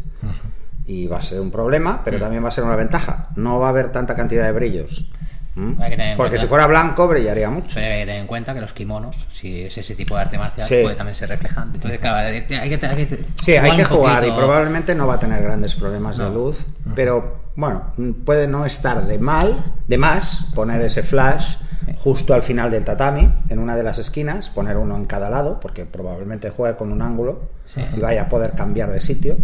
Y 0.87 1.05
va 1.05 1.19
a 1.19 1.21
ser 1.21 1.39
un 1.39 1.51
problema, 1.51 2.01
pero 2.03 2.17
también 2.17 2.43
va 2.43 2.47
a 2.47 2.51
ser 2.51 2.63
una 2.63 2.75
ventaja. 2.75 3.27
No 3.35 3.59
va 3.59 3.67
a 3.67 3.69
haber 3.69 3.89
tanta 3.91 4.15
cantidad 4.15 4.45
de 4.45 4.51
brillos. 4.51 5.11
¿Mm? 5.53 5.73
Porque 5.73 6.15
cuenta- 6.17 6.37
si 6.39 6.47
fuera 6.47 6.65
blanco 6.65 7.07
brillaría 7.07 7.51
mucho. 7.51 7.77
Hay 7.79 7.85
que 7.99 8.05
tener 8.07 8.21
en 8.21 8.25
cuenta 8.25 8.55
que 8.55 8.61
los 8.61 8.73
kimonos, 8.73 9.15
si 9.31 9.61
es 9.61 9.77
ese 9.77 9.93
tipo 9.93 10.15
de 10.15 10.21
arte 10.21 10.39
marcial, 10.39 10.67
Sí. 10.67 10.79
puede 10.81 10.95
también 10.95 11.15
ser 11.15 11.29
reflejante. 11.29 11.75
Entonces, 11.77 11.99
claro, 11.99 12.17
hay 12.29 12.41
que, 12.47 12.55
hay 12.57 12.67
que, 12.79 12.83
hay 12.87 13.05
que 13.05 13.19
Sí, 13.43 13.51
hay 13.57 13.75
que 13.77 13.83
jugar 13.85 14.25
y 14.25 14.31
probablemente 14.31 14.95
no 14.95 15.05
va 15.05 15.13
a 15.15 15.19
tener 15.19 15.43
grandes 15.43 15.75
problemas 15.75 16.17
de 16.17 16.31
luz, 16.31 16.65
pero 16.95 17.50
bueno, 17.55 17.93
puede 18.25 18.47
no 18.47 18.65
estar 18.65 19.05
de 19.07 19.19
mal, 19.19 19.73
de 19.87 19.97
más 19.97 20.45
poner 20.55 20.81
ese 20.81 21.03
flash 21.03 21.55
justo 21.97 22.33
al 22.33 22.43
final 22.43 22.71
del 22.71 22.85
tatami, 22.85 23.31
en 23.49 23.59
una 23.59 23.75
de 23.75 23.83
las 23.83 23.99
esquinas, 23.99 24.49
poner 24.49 24.77
uno 24.77 24.95
en 24.95 25.05
cada 25.05 25.29
lado, 25.29 25.59
porque 25.59 25.85
probablemente 25.85 26.49
juegue 26.49 26.75
con 26.77 26.91
un 26.91 27.01
ángulo 27.01 27.49
y 27.95 27.99
vaya 27.99 28.23
a 28.23 28.29
poder 28.29 28.51
cambiar 28.53 28.91
de 28.91 29.01
sitio. 29.01 29.37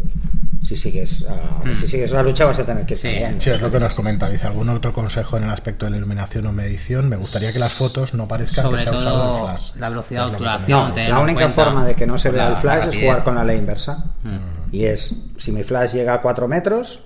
Si 0.64 0.76
sigues, 0.76 1.26
ah, 1.30 1.64
si 1.80 1.88
sigues 1.88 2.12
la 2.12 2.22
lucha 2.24 2.44
vas 2.46 2.60
a 2.60 2.66
tener 2.66 2.86
que 2.86 2.94
ir 2.94 3.00
Sí. 3.00 3.08
cambiando. 3.10 3.42
Sí, 3.42 3.50
es 3.52 3.62
lo 3.62 3.72
que 3.72 3.80
nos 3.80 3.96
comenta. 3.96 4.28
Dice, 4.30 4.48
¿algún 4.48 4.68
otro 4.70 4.92
consejo 4.92 5.38
en 5.38 5.44
el 5.46 5.50
aspecto 5.50 5.86
de 5.86 5.92
la 5.92 5.98
iluminación 5.98 6.46
o 6.46 6.52
medición? 6.52 7.08
Me 7.08 7.16
gustaría 7.16 7.54
que 7.54 7.60
las 7.60 7.72
fotos 7.72 8.14
no 8.14 8.28
parezcan 8.28 8.66
Sobre 8.66 8.78
que 8.78 8.84
se 8.84 8.90
ha 8.90 8.98
usado 9.00 9.16
el 9.16 9.30
todo 9.38 9.46
flash. 9.48 9.72
la 9.80 9.90
velocidad 9.90 10.22
de 10.24 10.28
que 10.30 10.34
obturación. 10.36 10.90
No, 10.96 11.10
la 11.10 11.20
única 11.20 11.40
cuenta 11.42 11.64
forma 11.64 11.86
de 11.86 11.96
que 11.96 12.06
no 12.08 12.18
se 12.18 12.32
vea 12.32 12.48
el 12.48 12.54
la 12.54 12.60
flash 12.60 12.88
es 12.90 12.98
jugar 13.02 13.24
con 13.24 13.36
la 13.36 13.44
ley 13.46 13.58
inversa. 13.58 14.06
Mm. 14.24 14.76
Y 14.76 14.86
es, 14.86 15.14
si 15.38 15.52
mi 15.54 15.64
flash 15.64 15.94
llega 15.94 16.16
a 16.16 16.22
4 16.22 16.48
metros, 16.50 17.06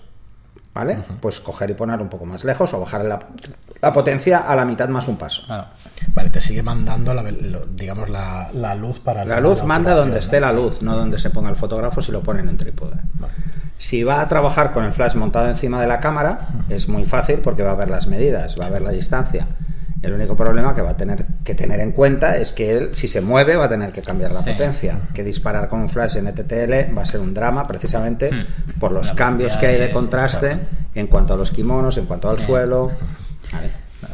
¿vale? 0.73 1.03
Pues 1.19 1.39
coger 1.39 1.69
y 1.69 1.73
poner 1.73 2.01
un 2.01 2.09
poco 2.09 2.25
más 2.25 2.43
lejos 2.43 2.73
o 2.73 2.79
bajar 2.79 3.03
la, 3.05 3.19
la 3.81 3.93
potencia 3.93 4.39
a 4.39 4.55
la 4.55 4.65
mitad 4.65 4.89
más 4.89 5.07
un 5.07 5.17
paso. 5.17 5.43
Claro. 5.45 5.65
Vale, 6.13 6.29
te 6.29 6.41
sigue 6.41 6.63
mandando, 6.63 7.13
la, 7.13 7.23
digamos, 7.73 8.09
la, 8.09 8.49
la 8.53 8.75
luz 8.75 8.99
para... 8.99 9.25
La 9.25 9.39
luz 9.39 9.63
manda 9.63 9.93
donde 9.93 10.19
esté 10.19 10.39
la 10.39 10.53
luz 10.53 10.81
no 10.81 10.95
donde 10.95 11.19
se 11.19 11.29
ponga 11.29 11.49
el 11.49 11.55
fotógrafo 11.55 12.01
si 12.01 12.11
lo 12.11 12.21
pone 12.21 12.41
en 12.41 12.49
un 12.49 12.57
trípode. 12.57 12.97
Si 13.77 14.03
va 14.03 14.21
a 14.21 14.27
trabajar 14.27 14.73
con 14.73 14.85
el 14.85 14.93
flash 14.93 15.15
montado 15.15 15.49
encima 15.49 15.81
de 15.81 15.87
la 15.87 15.99
cámara, 15.99 16.47
es 16.69 16.87
muy 16.87 17.05
fácil 17.05 17.39
porque 17.39 17.63
va 17.63 17.71
a 17.71 17.75
ver 17.75 17.89
las 17.89 18.07
medidas, 18.07 18.55
va 18.59 18.67
a 18.67 18.69
ver 18.69 18.81
la 18.81 18.91
distancia. 18.91 19.47
El 20.01 20.13
único 20.13 20.35
problema 20.35 20.73
que 20.73 20.81
va 20.81 20.91
a 20.91 20.97
tener 20.97 21.25
que 21.43 21.53
tener 21.53 21.79
en 21.79 21.91
cuenta 21.91 22.35
es 22.37 22.53
que 22.53 22.71
él, 22.75 22.89
si 22.95 23.07
se 23.07 23.21
mueve, 23.21 23.55
va 23.55 23.65
a 23.65 23.69
tener 23.69 23.91
que 23.91 24.01
cambiar 24.01 24.31
la 24.31 24.41
Sí. 24.41 24.49
potencia. 24.51 24.97
Que 25.13 25.23
disparar 25.23 25.69
con 25.69 25.81
un 25.81 25.89
flash 25.89 26.17
en 26.17 26.25
ETTL 26.27 26.91
va 26.97 27.03
a 27.03 27.05
ser 27.05 27.19
un 27.19 27.33
drama 27.35 27.63
precisamente 27.65 28.31
Hmm. 28.31 28.79
por 28.79 28.91
los 28.93 29.09
La 29.09 29.15
cambios 29.15 29.57
que 29.57 29.67
hay 29.67 29.75
de 29.77 29.87
de- 29.87 29.93
contraste 29.93 30.57
en 30.95 31.05
cuanto 31.07 31.33
a 31.35 31.37
los 31.37 31.51
kimonos, 31.51 31.97
en 31.97 32.05
cuanto 32.05 32.29
al 32.31 32.39
Sí. 32.39 32.45
suelo. 32.47 32.91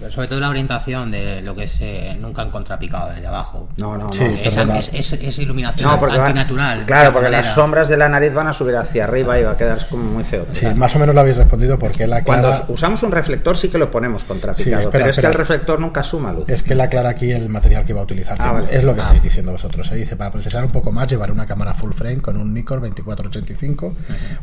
Sobre 0.10 0.28
todo 0.28 0.40
la 0.40 0.50
orientación 0.50 1.12
de 1.12 1.42
lo 1.42 1.56
que 1.56 1.64
es 1.64 1.78
eh, 1.82 2.16
nunca 2.20 2.42
en 2.44 2.50
contrapicado 2.52 3.10
desde 3.10 3.28
abajo. 3.28 3.70
No, 3.78 3.98
no, 3.98 4.06
no. 4.06 4.14
Sí, 4.14 4.24
Esa- 4.44 4.62
perdona. 4.62 4.80
es, 4.80 4.94
es- 4.94 5.14
es 5.14 5.40
iluminación 5.40 5.90
No, 5.92 6.00
porque 6.00 6.18
antinatural. 6.18 6.86
claro, 6.86 7.14
porque 7.14 7.30
las 7.30 7.54
sombras 7.54 7.88
de 7.90 7.98
la 7.98 8.10
nariz 8.10 8.34
van 8.34 8.48
a 8.48 8.54
subir 8.54 8.76
hacia 8.76 9.06
arriba 9.06 9.40
y 9.40 9.44
va 9.44 9.52
a 9.52 9.58
quedar 9.58 9.80
como 9.90 10.04
muy 10.04 10.24
feo. 10.24 10.46
Sí, 10.52 10.66
más 10.76 10.96
o 10.96 11.00
menos 11.00 11.16
lo 11.16 11.22
habéis 11.22 11.38
respondido 11.38 11.80
porque 11.80 12.04
él 12.04 12.14
Cuando 12.24 12.50
aclara... 12.50 12.66
usamos 12.70 13.02
un 13.04 13.12
reflector 13.12 13.56
sí 13.58 13.70
que 13.70 13.78
lo 13.78 13.90
ponemos 13.90 14.24
contrapicado, 14.24 14.70
Sí, 14.78 14.84
espera, 14.86 14.90
pero 14.92 15.10
es 15.10 15.20
que 15.20 15.26
el 15.28 15.34
reflector 15.34 15.80
nunca 15.80 16.04
suma 16.04 16.32
luz. 16.34 16.46
Es 16.50 16.64
que 16.64 16.74
él 16.74 16.82
aclara 16.82 17.10
aquí 17.10 17.32
el 17.32 17.50
material 17.50 17.86
que 17.86 17.94
va 17.94 18.02
a 18.02 18.04
utilizar. 18.04 18.36
Ah, 18.40 18.46
que 18.46 18.52
vale. 18.62 18.78
Es 18.78 18.84
lo 18.84 18.94
que 18.94 19.02
Ah. 19.02 19.04
estáis 19.06 19.24
diciendo 19.24 19.52
vosotros. 19.52 19.92
¿eh? 19.92 19.96
Dice, 19.96 20.16
para 20.16 20.32
procesar 20.32 20.64
un 20.64 20.72
poco 20.72 20.92
más, 20.92 21.08
llevar 21.08 21.32
una 21.32 21.46
cámara 21.46 21.74
full 21.74 21.94
frame 21.94 22.18
con 22.22 22.38
un 22.38 22.54
Nikon 22.54 22.82
2485, 22.82 23.96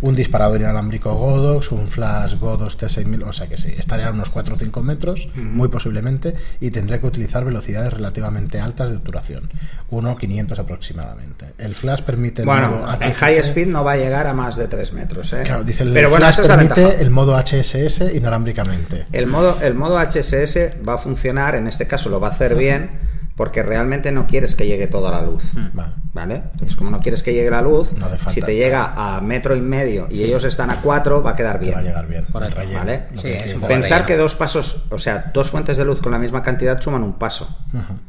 un 0.02 0.14
disparador 0.14 0.60
inalámbrico 0.60 1.14
Godox, 1.14 1.70
un 1.72 1.88
flash 1.88 2.38
Godox 2.38 2.78
T6000, 2.78 3.24
o 3.28 3.32
sea 3.32 3.46
que 3.46 3.56
sí, 3.56 3.74
estaría 3.76 4.08
a 4.08 4.10
unos 4.10 4.30
4 4.30 4.54
o 4.54 4.58
5 4.58 4.82
metros, 4.82 5.28
muy 5.36 5.68
posiblemente, 5.68 6.34
y 6.60 6.70
tendré 6.70 7.00
que 7.00 7.06
utilizar 7.06 7.44
velocidades 7.44 7.92
relativamente 7.92 8.60
altas 8.60 8.90
de 8.90 8.96
obturación, 8.96 9.48
1.500 9.90 10.58
aproximadamente. 10.58 11.46
El 11.58 11.74
flash 11.74 12.02
permite... 12.02 12.42
el 12.42 12.46
Bueno, 12.46 12.84
HSS. 12.86 13.18
high 13.18 13.38
speed 13.38 13.66
no 13.68 13.84
va 13.84 13.92
a 13.92 13.96
llegar 13.96 14.26
a 14.26 14.34
más 14.34 14.56
de 14.56 14.68
3 14.68 14.92
metros. 14.92 15.32
¿eh? 15.32 15.42
Claro, 15.44 15.64
dice 15.64 15.82
el 15.82 15.92
pero 15.92 16.10
bueno, 16.10 16.26
flash 16.32 16.46
permite 16.46 17.00
el 17.00 17.10
modo 17.10 17.36
HSS 17.36 18.14
inalámbricamente. 18.14 19.06
El 19.12 19.26
modo, 19.26 19.58
el 19.62 19.74
modo 19.74 19.98
HSS 19.98 20.86
va 20.86 20.94
a 20.94 20.98
funcionar, 20.98 21.54
en 21.54 21.66
este 21.66 21.86
caso 21.86 22.08
lo 22.08 22.20
va 22.20 22.28
a 22.28 22.30
hacer 22.30 22.54
bien, 22.54 22.90
porque 23.36 23.62
realmente 23.62 24.12
no 24.12 24.26
quieres 24.28 24.54
que 24.54 24.66
llegue 24.66 24.86
toda 24.86 25.10
la 25.10 25.22
luz. 25.22 25.42
Vale. 25.72 25.92
¿Vale? 26.12 26.34
Entonces, 26.52 26.76
como 26.76 26.90
no 26.90 27.00
quieres 27.00 27.24
que 27.24 27.34
llegue 27.34 27.50
la 27.50 27.60
luz, 27.60 27.92
No 27.98 28.06
hace 28.06 28.16
falta. 28.18 28.30
si 28.30 28.40
te 28.40 28.54
llega 28.54 28.92
a 28.96 29.20
metro 29.20 29.56
y 29.56 29.60
medio 29.60 30.06
y 30.08 30.22
ellos 30.22 30.44
están 30.44 30.70
a 30.70 30.76
4, 30.80 31.20
va 31.24 31.30
a 31.32 31.36
quedar 31.36 31.58
Te 31.58 31.64
bien. 31.64 31.74
va 31.76 31.80
a 31.80 31.82
llegar 31.82 32.06
bien. 32.06 32.24
Correcto. 32.30 32.60
el 32.60 32.66
relleno, 32.68 32.78
Vale. 32.78 33.02
Sí, 33.16 33.22
que 33.22 33.58
Pensar 33.66 34.06
que 34.06 34.16
dos 34.16 34.36
pasos, 34.36 34.86
o 34.90 34.98
sea, 34.98 35.32
dos 35.34 35.50
fuentes 35.50 35.76
de 35.76 35.84
luz 35.84 36.00
con 36.00 36.12
la 36.12 36.20
misma 36.20 36.44
cantidad 36.44 36.80
suman 36.80 37.02
un 37.02 37.14
paso. 37.14 37.58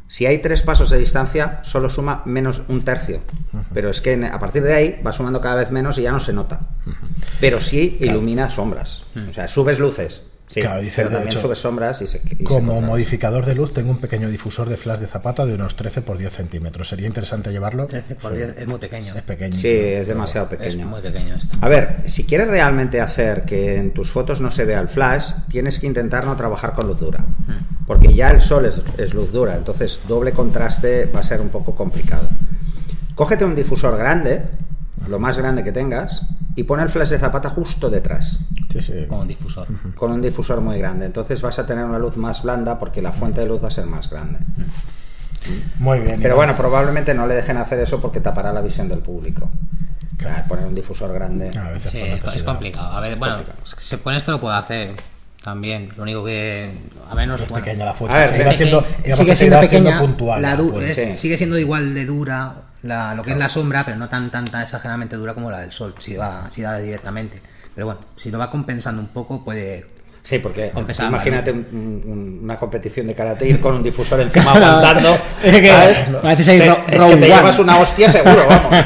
Si 0.07 0.27
hay 0.27 0.37
tres 0.37 0.61
pasos 0.61 0.91
de 0.91 0.99
distancia, 0.99 1.59
solo 1.63 1.89
suma 1.89 2.21
menos 2.25 2.61
un 2.67 2.83
tercio. 2.83 3.21
Pero 3.73 3.89
es 3.89 4.01
que 4.01 4.23
a 4.31 4.37
partir 4.39 4.61
de 4.61 4.73
ahí 4.75 5.01
va 5.05 5.11
sumando 5.11 5.41
cada 5.41 5.55
vez 5.55 5.71
menos 5.71 5.97
y 5.97 6.03
ya 6.03 6.11
no 6.11 6.19
se 6.19 6.33
nota. 6.33 6.59
Pero 7.39 7.59
sí 7.61 7.97
ilumina 7.99 8.51
sombras. 8.51 9.05
O 9.29 9.33
sea, 9.33 9.47
subes 9.47 9.79
luces. 9.79 10.21
Sí, 10.55 10.61
Claro, 10.61 10.81
dice, 10.81 10.95
pero 11.03 11.09
de 11.09 11.15
también 11.17 11.37
hecho, 11.37 11.53
sombras 11.55 12.01
y 12.01 12.07
se. 12.07 12.21
y 12.39 12.45
Como 12.45 12.79
modificador 12.79 13.45
de 13.45 13.55
luz 13.55 13.73
tengo 13.73 13.91
un 13.91 13.97
pequeño 13.99 14.29
difusor 14.29 14.69
de 14.69 14.77
flash 14.77 14.99
de 14.99 15.07
zapata 15.07 15.45
de 15.45 15.53
unos 15.53 15.75
13 15.75 16.01
por 16.01 16.17
10 16.17 16.31
centímetros. 16.31 16.87
Sería 16.87 17.07
interesante 17.07 17.51
llevarlo. 17.51 17.87
13 17.87 18.15
por 18.15 18.31
Sí. 18.31 18.37
10 18.37 18.55
es 18.59 18.67
muy 18.67 18.79
pequeño. 18.79 19.13
Es 19.15 19.21
pequeño. 19.23 19.53
Sí, 19.53 19.67
es 19.67 20.07
demasiado 20.07 20.47
Es 20.49 20.57
pequeño. 20.57 20.87
muy 20.87 21.01
pequeño 21.01 21.35
esto. 21.35 21.57
A 21.61 21.67
ver, 21.67 21.97
si 22.05 22.23
quieres 22.23 22.47
realmente 22.47 23.01
hacer 23.01 23.43
que 23.43 23.75
en 23.75 23.91
tus 23.93 24.11
fotos 24.11 24.39
no 24.39 24.49
se 24.49 24.63
vea 24.63 24.79
el 24.79 24.87
flash, 24.87 25.33
tienes 25.49 25.77
que 25.77 25.87
intentar 25.87 26.25
no 26.25 26.37
trabajar 26.37 26.73
con 26.73 26.87
luz 26.87 26.99
dura. 27.01 27.25
Porque 27.85 28.13
ya 28.13 28.29
el 28.31 28.39
sol 28.39 28.65
es, 28.65 28.75
es 28.97 29.13
luz 29.13 29.33
dura, 29.33 29.55
entonces 29.57 29.99
doble 30.07 30.31
contraste 30.31 31.05
va 31.13 31.19
a 31.19 31.23
ser 31.23 31.41
un 31.41 31.49
poco 31.49 31.75
complicado. 31.75 32.29
Cógete 33.15 33.43
un 33.43 33.55
difusor 33.55 33.97
grande, 33.97 34.43
lo 35.07 35.19
más 35.19 35.37
grande 35.37 35.63
que 35.65 35.71
tengas, 35.73 36.21
y 36.55 36.63
pon 36.63 36.79
el 36.79 36.89
flash 36.89 37.09
de 37.09 37.19
zapata 37.19 37.49
justo 37.49 37.89
detrás, 37.89 38.39
Sí, 38.69 38.81
sí. 38.81 39.05
Con 39.07 39.19
un 39.19 39.27
difusor. 39.27 39.67
con 39.95 40.11
un 40.11 40.21
difusor 40.21 40.61
muy 40.61 40.77
grande. 40.77 41.05
Entonces 41.05 41.41
vas 41.41 41.57
a 41.59 41.65
tener 41.65 41.83
una 41.85 41.99
luz 41.99 42.17
más 42.17 42.43
blanda 42.43 42.77
porque 42.79 43.01
la 43.01 43.11
fuente 43.11 43.41
de 43.41 43.47
luz 43.47 43.63
va 43.63 43.67
a 43.69 43.71
ser 43.71 43.85
más 43.85 44.09
grande. 44.09 44.39
Muy 45.79 45.99
bien. 45.99 46.19
Pero 46.21 46.35
bueno, 46.35 46.55
probablemente 46.57 47.13
no 47.13 47.27
le 47.27 47.35
dejen 47.35 47.57
hacer 47.57 47.79
eso 47.79 48.01
porque 48.01 48.19
tapará 48.19 48.51
la 48.51 48.61
visión 48.61 48.89
del 48.89 48.99
público. 48.99 49.49
Claro. 50.17 50.43
Poner 50.47 50.65
un 50.65 50.73
difusor 50.73 51.13
grande. 51.13 51.51
A 51.57 51.69
veces 51.69 51.91
Sí, 51.91 51.99
es, 51.99 52.43
complicado. 52.43 52.95
A 52.97 52.99
ver, 53.01 53.15
bueno, 53.17 53.35
Complicado. 53.35 53.63
es 53.65 53.75
que 53.75 53.81
se 53.81 53.97
pone 53.97 54.17
esto 54.17 54.31
lo 54.31 54.39
puede 54.41 54.55
hacer 54.57 54.95
también. 55.43 55.89
Lo 55.97 56.03
único 56.03 56.23
que. 56.25 56.71
A 57.11 57.13
no 57.25 57.35
Es 57.35 57.47
bueno, 57.47 57.63
pequeña 57.65 57.85
la 57.85 57.93
fuente. 57.93 58.15
A 58.17 58.19
ver, 58.21 58.29
seguirá 58.29 58.49
es 58.49 58.55
siendo, 58.55 58.81
sigue 58.81 59.03
que 59.03 59.13
siendo 59.13 59.35
seguirá 59.35 59.63
siendo 59.67 59.97
puntual. 59.99 60.41
la 60.41 60.49
la 60.51 60.55
du- 60.55 60.69
fuente. 60.71 60.91
es- 60.91 60.95
Sí. 60.95 61.13
sigue 61.13 61.37
siendo 61.37 61.59
igual 61.59 61.93
de 61.93 62.05
dura 62.05 62.55
la, 62.85 63.13
lo 63.15 63.23
que 63.23 63.31
es 63.31 63.37
la 63.37 63.49
sombra, 63.49 63.83
pero 63.85 63.97
no 63.97 64.07
tan, 64.09 64.29
tan, 64.31 64.45
tan 64.45 64.61
exageradamente 64.63 65.15
dura 65.15 65.33
como 65.33 65.51
la 65.51 65.59
del 65.61 65.71
sol, 65.71 65.93
si 65.99 66.15
va, 66.15 66.45
si 66.49 66.61
da 66.61 66.77
directamente. 66.77 67.39
Pero 67.73 67.87
bueno, 67.87 68.01
si 68.15 68.31
lo 68.31 68.37
va 68.37 68.49
compensando 68.49 69.01
un 69.01 69.07
poco, 69.09 69.43
puede. 69.43 69.85
Sí, 70.23 70.39
porque 70.39 70.71
Compensar 70.71 71.07
imagínate 71.09 71.53
más 71.53 71.65
un- 71.71 72.01
un- 72.05 72.39
una 72.43 72.57
competición 72.57 73.05
de 73.05 73.13
karate 73.13 73.47
ir 73.47 73.59
con 73.61 73.75
un 73.75 73.83
difusor 73.83 74.19
encima 74.21 74.51
aguantando. 74.55 75.15
Es 75.43 75.61
que 75.61 75.67
¿sabes? 75.67 75.97
parece 76.23 76.43
ser 76.43 76.59
Te- 76.85 76.95
es 76.95 77.03
que 77.05 77.15
te 77.17 77.27
llevas 77.27 77.59
una 77.59 77.77
hostia 77.77 78.09
seguro, 78.09 78.45
vamos. 78.49 78.85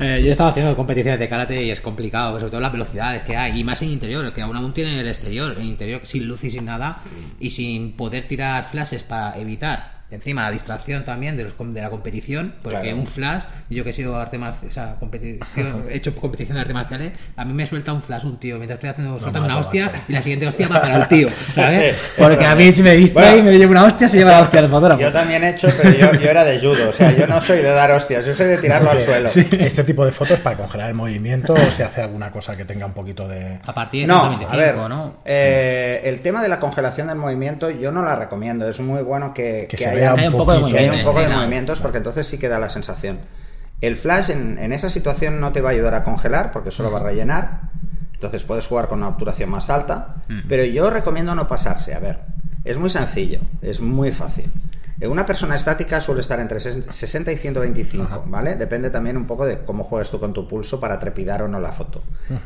Eh, 0.00 0.20
yo 0.22 0.28
he 0.28 0.30
estado 0.30 0.50
haciendo 0.50 0.74
competiciones 0.76 1.18
de 1.18 1.28
karate 1.28 1.60
y 1.62 1.70
es 1.70 1.80
complicado, 1.80 2.38
sobre 2.38 2.50
todo 2.50 2.60
las 2.60 2.72
velocidades 2.72 3.22
que 3.22 3.36
hay, 3.36 3.58
y 3.58 3.64
más 3.64 3.82
en 3.82 3.90
interior, 3.90 4.32
que 4.32 4.42
aún 4.42 4.56
aún 4.56 4.72
tiene 4.72 4.92
en 4.92 4.98
el 5.00 5.08
exterior, 5.08 5.56
en 5.58 5.64
interior 5.64 6.02
sin 6.04 6.26
luz 6.26 6.44
y 6.44 6.50
sin 6.52 6.64
nada, 6.66 7.00
y 7.40 7.50
sin 7.50 7.92
poder 7.96 8.28
tirar 8.28 8.62
flashes 8.64 9.02
para 9.02 9.36
evitar 9.38 9.99
encima 10.10 10.42
la 10.42 10.50
distracción 10.50 11.04
también 11.04 11.36
de, 11.36 11.44
los, 11.44 11.54
de 11.58 11.80
la 11.80 11.90
competición, 11.90 12.54
porque 12.62 12.78
Claro. 12.80 12.96
un 12.98 13.06
flash, 13.06 13.42
yo 13.68 13.84
que 13.84 13.90
he 13.90 13.92
sido 13.92 14.16
arte 14.16 14.38
marcial, 14.38 14.68
o 14.70 14.72
sea, 14.72 14.96
competición, 14.98 15.84
he 15.90 15.96
hecho 15.96 16.14
competición 16.14 16.54
de 16.56 16.60
artes 16.62 16.74
marciales, 16.74 17.12
a 17.36 17.44
mí 17.44 17.52
me 17.52 17.66
suelta 17.66 17.92
un 17.92 18.02
flash 18.02 18.24
un 18.24 18.38
tío 18.38 18.56
mientras 18.56 18.76
estoy 18.78 18.90
haciendo 18.90 19.18
suelta 19.20 19.40
una 19.40 19.58
hostia 19.58 19.86
macho. 19.86 19.98
y 20.08 20.12
la 20.12 20.22
siguiente 20.22 20.46
hostia 20.46 20.68
va 20.68 20.80
para 20.80 20.96
el 20.96 21.08
tío, 21.08 21.28
¿sabes? 21.54 21.96
Porque 22.18 22.44
a 22.44 22.54
mí 22.54 22.72
si 22.72 22.82
me 22.82 22.94
distrae 22.96 23.34
Bueno. 23.34 23.48
y 23.50 23.52
me 23.52 23.58
llevo 23.58 23.72
una 23.72 23.84
hostia, 23.84 24.08
se 24.08 24.18
lleva 24.18 24.32
la 24.32 24.40
hostia 24.42 24.60
al 24.60 24.68
fotógrafo. 24.68 25.00
Yo 25.00 25.12
también 25.12 25.44
he 25.44 25.50
hecho, 25.50 25.68
pero 25.80 25.90
yo, 25.96 26.12
yo 26.20 26.28
era 26.30 26.44
de 26.44 26.58
judo. 26.58 26.88
O 26.88 26.92
sea, 26.92 27.12
yo 27.16 27.26
no 27.26 27.40
soy 27.40 27.58
de 27.58 27.70
dar 27.70 27.90
hostias, 27.90 28.26
yo 28.26 28.34
soy 28.34 28.46
de 28.48 28.58
tirarlo 28.58 28.90
al 28.90 29.00
suelo. 29.00 29.28
Este 29.28 29.84
tipo 29.84 30.04
de 30.04 30.12
fotos 30.12 30.40
para 30.40 30.56
congelar 30.56 30.88
el 30.88 30.94
movimiento 30.94 31.52
o 31.54 31.70
se 31.70 31.84
hace 31.84 32.02
alguna 32.02 32.30
cosa 32.32 32.56
que 32.56 32.64
tenga 32.64 32.86
un 32.86 32.92
poquito 32.92 33.28
de. 33.28 33.60
A 33.64 33.72
partir 33.74 34.02
de 34.02 34.06
No, 34.08 34.20
125, 34.30 34.52
a 34.52 34.56
ver, 34.56 34.88
¿no? 34.88 35.14
eh, 35.24 36.00
el 36.04 36.20
tema 36.20 36.42
de 36.42 36.48
la 36.48 36.58
congelación 36.58 37.06
del 37.08 37.16
movimiento 37.16 37.70
yo 37.70 37.92
no 37.92 38.02
la 38.02 38.16
recomiendo. 38.16 38.68
Es 38.68 38.80
muy 38.80 39.02
bueno 39.02 39.32
que, 39.34 39.66
Que 39.68 39.76
que 39.76 39.76
se 39.76 39.88
haya, 39.88 39.99
haya 40.06 40.28
un 40.28 40.34
un 40.34 40.38
poco 40.38 40.52
de 40.54 40.72
que 40.72 40.78
haya 40.78 40.92
un 40.92 41.02
poco 41.02 41.20
de 41.20 41.28
movimientos 41.28 41.80
porque 41.80 41.98
entonces 41.98 42.26
sí 42.26 42.38
que 42.38 42.48
da 42.48 42.58
la 42.58 42.70
sensación. 42.70 43.20
El 43.80 43.96
flash 43.96 44.30
en, 44.30 44.58
en 44.58 44.72
esa 44.72 44.90
situación 44.90 45.40
no 45.40 45.52
te 45.52 45.60
va 45.60 45.70
a 45.70 45.72
ayudar 45.72 45.94
a 45.94 46.04
congelar 46.04 46.52
porque 46.52 46.70
solo 46.70 46.90
va 46.90 47.00
a 47.00 47.02
rellenar. 47.04 47.70
Entonces 48.12 48.44
puedes 48.44 48.66
jugar 48.66 48.88
con 48.88 48.98
una 48.98 49.08
obturación 49.08 49.48
más 49.48 49.70
alta. 49.70 50.16
Pero 50.48 50.64
yo 50.64 50.90
recomiendo 50.90 51.34
no 51.34 51.48
pasarse. 51.48 51.94
A 51.94 51.98
ver, 51.98 52.20
es 52.64 52.76
muy 52.76 52.90
sencillo, 52.90 53.40
es 53.62 53.80
muy 53.80 54.12
fácil. 54.12 54.50
Eh, 55.00 55.08
Una 55.08 55.24
persona 55.24 55.54
estática 55.54 56.00
suele 56.02 56.20
estar 56.20 56.38
entre 56.40 56.60
60 56.60 57.32
y 57.32 57.36
125, 57.36 58.24
¿vale? 58.26 58.56
Depende 58.56 58.90
también 58.90 59.16
un 59.16 59.26
poco 59.26 59.46
de 59.46 59.60
cómo 59.64 59.84
juegas 59.84 60.10
tú 60.10 60.20
con 60.20 60.34
tu 60.34 60.46
pulso 60.46 60.78
para 60.78 60.98
trepidar 61.00 61.40
o 61.42 61.48
no 61.48 61.58
la 61.60 61.72
foto. 61.72 62.02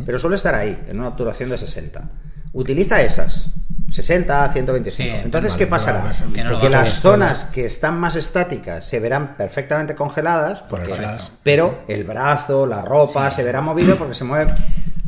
Pero 0.07 0.21
suele 0.21 0.37
estar 0.37 0.55
ahí, 0.55 0.81
en 0.87 1.01
una 1.01 1.09
obturación 1.09 1.51
de 1.51 1.59
60. 1.59 2.09
Utiliza 2.55 3.03
esas, 3.03 3.51
60 3.91 4.45
a 4.45 4.49
125. 4.49 4.97
Sí, 4.97 5.21
Entonces, 5.25 5.55
¿qué 5.57 5.67
pasará? 5.67 6.01
no 6.03 6.51
lo 6.51 6.59
que 6.61 6.69
va 6.69 6.79
a 6.79 6.83
las 6.83 7.01
zonas 7.01 7.45
que 7.45 7.67
están 7.67 7.99
más 8.01 8.17
estáticas 8.17 8.85
se 8.85 8.99
verán 9.01 9.37
perfectamente 9.37 9.95
congeladas, 9.95 10.63
Por 10.63 10.81
el 10.81 10.89
porque- 10.89 11.07
pero 11.43 11.85
el 11.89 12.05
brazo, 12.05 12.65
la 12.67 12.81
ropa 12.83 13.31
se 13.31 13.43
verá 13.45 13.61
movido 13.61 13.97
porque 13.97 14.15
se 14.15 14.25
mueve 14.25 14.53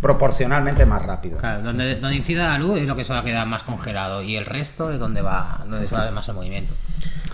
proporcionalmente 0.00 0.84
más 0.86 1.04
rápido. 1.04 1.38
Claro, 1.38 1.62
donde, 1.62 1.96
donde 1.96 2.16
incida 2.16 2.48
la 2.48 2.58
luz 2.58 2.78
es 2.80 2.86
lo 2.86 2.94
que 2.94 3.04
se 3.04 3.12
va 3.12 3.20
a 3.20 3.24
quedar 3.24 3.46
más 3.46 3.62
congelado 3.62 4.22
y 4.22 4.36
el 4.36 4.44
resto 4.44 4.92
es 4.92 4.98
donde 4.98 5.22
va 5.22 5.64
donde 5.68 5.88
se 5.88 5.94
va 5.94 6.02
a 6.02 6.04
ver 6.04 6.12
más 6.12 6.28
el 6.28 6.34
movimiento. 6.34 6.74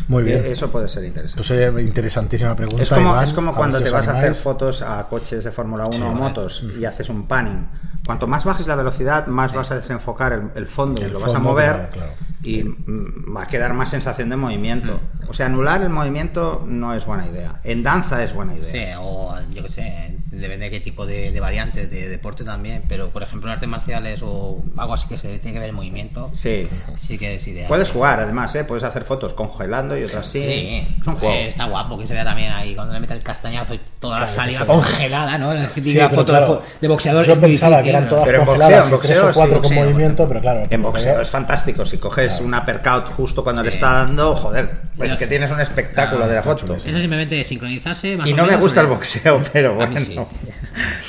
Muy 0.09 0.25
bien. 0.25 0.38
Eh, 0.44 0.53
Eso 0.53 0.70
puede 0.70 0.88
ser 0.88 1.05
interesante. 1.05 1.42
Pues 1.46 1.85
interesantísima 1.85 2.55
pregunta. 2.57 2.83
Es 2.83 2.90
como, 2.90 3.11
Iván. 3.12 3.25
es 3.25 3.33
como 3.33 3.55
cuando 3.55 3.79
si 3.79 3.85
te 3.85 3.90
vas 3.90 4.09
a 4.09 4.18
hacer 4.18 4.35
fotos 4.35 4.83
a 4.83 5.07
coches 5.09 5.44
de 5.44 5.51
Fórmula 5.53 5.85
1 5.87 5.92
Sí, 5.96 6.03
o 6.03 6.12
motos 6.12 6.64
y 6.79 6.85
haces 6.85 7.09
un 7.09 7.27
panning. 7.27 7.66
Cuanto 8.04 8.26
más 8.26 8.44
bajes 8.44 8.66
la 8.66 8.74
velocidad, 8.74 9.26
más 9.26 9.54
vas 9.54 9.70
a 9.70 9.76
desenfocar 9.76 10.32
el, 10.32 10.50
el 10.56 10.66
fondo 10.66 11.06
y 11.06 11.10
lo 11.10 11.20
vas 11.20 11.34
a 11.34 11.38
mover. 11.38 11.90
claro, 11.90 11.90
claro. 11.92 12.12
y 12.42 12.64
mm, 12.64 13.36
va 13.36 13.42
a 13.42 13.46
quedar 13.46 13.74
más 13.74 13.90
sensación 13.90 14.28
de 14.28 14.36
movimiento. 14.36 15.00
O 15.28 15.34
sea, 15.34 15.46
anular 15.46 15.82
el 15.82 15.90
movimiento 15.90 16.64
no 16.66 16.94
es 16.94 17.06
buena 17.06 17.26
idea. 17.26 17.60
En 17.62 17.82
danza 17.82 18.22
es 18.24 18.34
buena 18.34 18.54
idea. 18.54 18.64
Sí, 18.64 18.84
o 18.98 19.36
yo 19.50 19.62
qué 19.62 19.68
sé, 19.68 20.18
depende 20.42 20.66
de 20.66 20.70
qué 20.70 20.81
tipo 20.81 21.07
de, 21.07 21.33
de 21.33 21.40
variantes, 21.40 21.90
de 21.90 22.09
deporte 22.09 22.44
también, 22.44 22.83
pero 22.88 23.11
por 23.11 23.22
ejemplo 23.22 23.48
en 23.50 23.55
artes 23.55 23.68
marciales 23.68 24.20
o 24.22 24.62
algo 24.76 24.94
así 24.94 25.09
que 25.09 25.16
se 25.16 25.38
tiene 25.38 25.55
que 25.55 25.59
ver 25.61 25.68
el 25.70 25.74
movimiento, 25.74 26.28
Sí. 26.33 26.68
sí 26.98 27.16
que 27.18 27.37
es 27.37 27.46
ideal. 27.46 27.68
Puedes 27.68 27.90
jugar, 27.90 28.20
además, 28.20 28.55
¿eh? 28.55 28.64
puedes 28.64 28.85
hacer 28.85 29.05
fotos 29.05 29.33
congelando 29.33 29.96
y 29.96 30.05
otras 30.05 30.26
sí. 30.26 30.42
Sí, 30.42 30.88
Es 31.00 31.07
un 31.07 31.14
juego. 31.16 31.35
Eh, 31.35 31.48
está 31.48 31.64
guapo 31.66 31.98
que 31.98 32.07
se 32.07 32.14
vea 32.14 32.24
también 32.24 32.52
ahí 32.52 32.74
cuando 32.74 32.92
le 32.92 33.00
mete 33.00 33.14
el 33.14 33.22
castañazo 33.22 33.74
y 33.74 33.81
toda 34.00 34.20
la 34.20 34.28
saliva 34.28 34.66
congelada, 34.66 35.38
¿no? 35.38 35.55
La 35.55 35.68
Sí, 35.68 35.98
foto 36.11 36.24
claro, 36.26 36.62
de, 36.81 36.88
boxeador. 36.88 37.26
Yo 37.26 37.40
pensaba 37.40 37.83
que 37.83 37.90
eran 37.90 38.09
todas 38.09 38.24
Pero 38.26 38.40
en 38.40 38.44
congeladas 38.46 38.90
boxeo, 38.90 38.98
en 38.98 38.98
y 38.98 39.09
tres 39.09 39.18
o 39.22 39.24
boxeo, 39.26 39.35
cuatro 39.35 39.55
sí, 39.57 39.61
con 39.62 39.62
boxeo, 39.62 39.85
movimiento, 39.85 40.28
pero 40.28 40.40
claro. 40.40 40.62
En 40.68 40.83
boxeo 40.83 41.20
es 41.20 41.31
fantástico. 41.31 41.85
Si 41.85 41.98
coges 41.98 42.33
Claro. 42.33 42.46
un 42.46 42.55
uppercut 42.55 43.12
justo 43.14 43.42
cuando 43.44 43.62
le 43.62 43.68
está 43.70 43.92
dando, 44.05 44.35
joder, 44.35 44.70
pues 44.96 45.11
Pero- 45.11 45.18
que 45.18 45.26
tienes 45.26 45.50
un 45.50 45.61
espectáculo 45.61 46.24
Ah, 46.24 46.28
de 46.28 46.35
la 46.35 46.42
foto. 46.42 46.74
Eso 46.74 46.98
simplemente 46.98 47.42
sincronizarse 47.44 48.16
más 48.16 48.28
Y 48.28 48.33
o 48.33 48.37
no 48.37 48.46
me 48.46 48.57
gusta 48.57 48.81
el 48.81 48.87
boxeo, 48.88 49.40
pero 49.52 49.70
A 49.72 49.74
bueno. 49.74 49.94
mí 49.94 50.00
sí. 50.00 50.18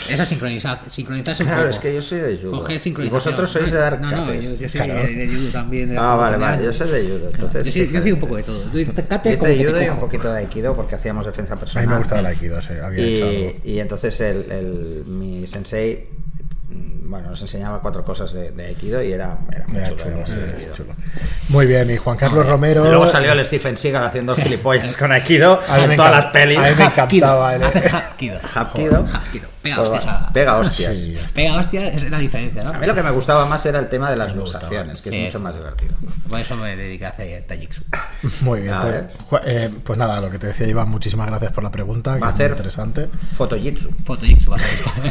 Eso 0.10 0.24
es 0.24 0.30
sincronizar, 0.30 0.82
sincronizarse 0.90 1.44
un 1.44 1.48
Claro, 1.48 1.62
poco. 1.64 1.72
es 1.72 1.80
que 1.80 1.94
yo 1.96 2.02
soy 2.02 2.20
de 2.20 2.38
judo. 2.38 2.52
Coger 2.52 2.76
Y 2.76 2.80
sincronización. 2.80 3.18
vosotros 3.24 3.50
sois 3.52 3.72
de 3.72 3.78
dar 3.78 4.02
No, 4.02 4.12
no, 4.12 4.34
yo, 4.34 4.42
yo 4.42 4.70
soy 4.70 4.82
Claro. 4.82 4.94
de, 4.96 5.16
de 5.16 5.28
judo 5.28 5.50
también. 5.52 5.90
de 5.90 5.98
Ah, 5.98 6.16
vale, 6.16 6.38
vale, 6.38 6.64
yo 6.66 6.74
soy 6.74 6.90
de 6.92 7.02
judo. 7.04 7.30
Entonces, 7.34 7.66
Yo 7.66 7.72
soy, 7.72 7.92
yo 7.94 8.02
soy 8.02 8.12
un 8.12 8.20
poco 8.20 8.36
de 8.38 8.44
todo. 8.44 8.72
Que 8.72 8.86
te 8.86 9.38
judo 9.38 9.82
y 9.82 9.90
un 9.90 10.00
poquito 10.00 10.32
de 10.34 10.40
aikido 10.40 10.76
porque 10.76 10.96
hacíamos 10.96 11.26
defensa 11.26 11.54
A 11.54 11.56
mí 11.56 11.60
personal. 11.62 11.88
me 11.90 11.98
gustaba 11.98 12.20
el 12.20 12.26
Aikido, 12.28 12.62
sí, 12.62 12.68
había 12.84 13.06
hecho 13.06 13.32
Y, 13.32 13.46
algo. 13.48 13.60
y 13.64 13.80
entonces 13.80 14.20
el, 14.22 14.52
el- 14.52 15.04
mi 15.08 15.48
sensei, 15.48 16.08
bueno, 17.06 17.30
nos 17.30 17.42
enseñaba 17.42 17.82
cuatro 17.82 18.04
cosas 18.04 18.34
de, 18.34 18.52
de 18.52 18.66
aikido 18.68 19.02
y 19.04 19.12
era, 19.14 19.38
era 19.52 19.66
muy 19.68 19.78
Era 19.78 19.90
chulo. 19.90 20.04
chulo, 20.04 20.16
era 20.18 20.26
sí, 20.26 20.34
muy 20.68 20.76
chulo. 20.76 21.66
Bien, 21.68 21.90
y 21.92 21.98
Juan 21.98 22.18
Carlos 22.18 22.46
Romero. 22.48 22.86
Y 22.86 22.90
Luego 22.90 23.08
salió 23.08 23.32
el 23.34 23.46
Stephen 23.46 23.78
Seagal 23.78 24.06
haciendo 24.06 24.36
gilipollas 24.36 24.96
con 24.98 25.12
aikido 25.12 25.60
en 25.78 25.96
todas 25.96 26.12
las 26.12 26.26
pelis. 26.28 26.58
a 26.58 26.62
mí 26.62 26.68
me 26.78 26.84
encantaba 26.86 27.52
hapkido. 27.54 28.40
Hapkido. 28.54 29.06
Hapkido. 29.72 29.76
Pega 29.76 29.76
Pues 29.78 29.90
hostias. 29.90 30.06
va, 30.06 30.30
Pega 30.34 30.58
hostias. 30.60 31.00
Sí. 31.00 31.18
Pega 31.34 31.58
hostias 31.58 32.04
es 32.04 32.10
la 32.12 32.18
diferencia, 32.20 32.64
¿no? 32.64 32.70
A 32.72 32.78
mí 32.80 32.86
lo 32.88 32.94
que 32.96 33.04
me 33.04 33.12
gustaba 33.12 33.46
más 33.46 33.66
era 33.66 33.80
el 33.80 33.90
tema 33.90 34.10
de 34.12 34.18
las 34.18 34.36
luxaciones, 34.36 35.02
que 35.02 35.10
Sí, 35.10 35.16
es 35.18 35.26
mucho 35.34 35.40
más 35.44 35.54
divertido. 35.56 35.94
Por 36.30 36.40
eso 36.40 36.56
me 36.58 36.76
dediqué 36.76 37.06
a 37.06 37.10
hacer 37.10 37.44
Tajitsu. 37.48 37.82
Muy 38.42 38.62
bien, 38.62 38.76
pues. 38.82 39.04
Ju- 39.30 39.42
eh, 39.46 39.70
pues 39.84 39.98
nada, 40.00 40.20
lo 40.22 40.30
que 40.30 40.40
te 40.40 40.48
decía 40.48 40.68
Iván, 40.68 40.90
muchísimas 40.90 41.28
gracias 41.28 41.52
por 41.52 41.64
la 41.64 41.72
pregunta, 41.72 42.16
que 42.16 42.20
Va 42.20 42.28
a 42.28 42.32
muy 42.32 42.36
hacer- 42.36 42.52
interesante. 42.52 43.10
Fotojitsu. 43.38 43.92
Fotojitsu 44.06 44.50
vas 44.52 44.62
a 44.62 44.70
esto. 44.70 44.92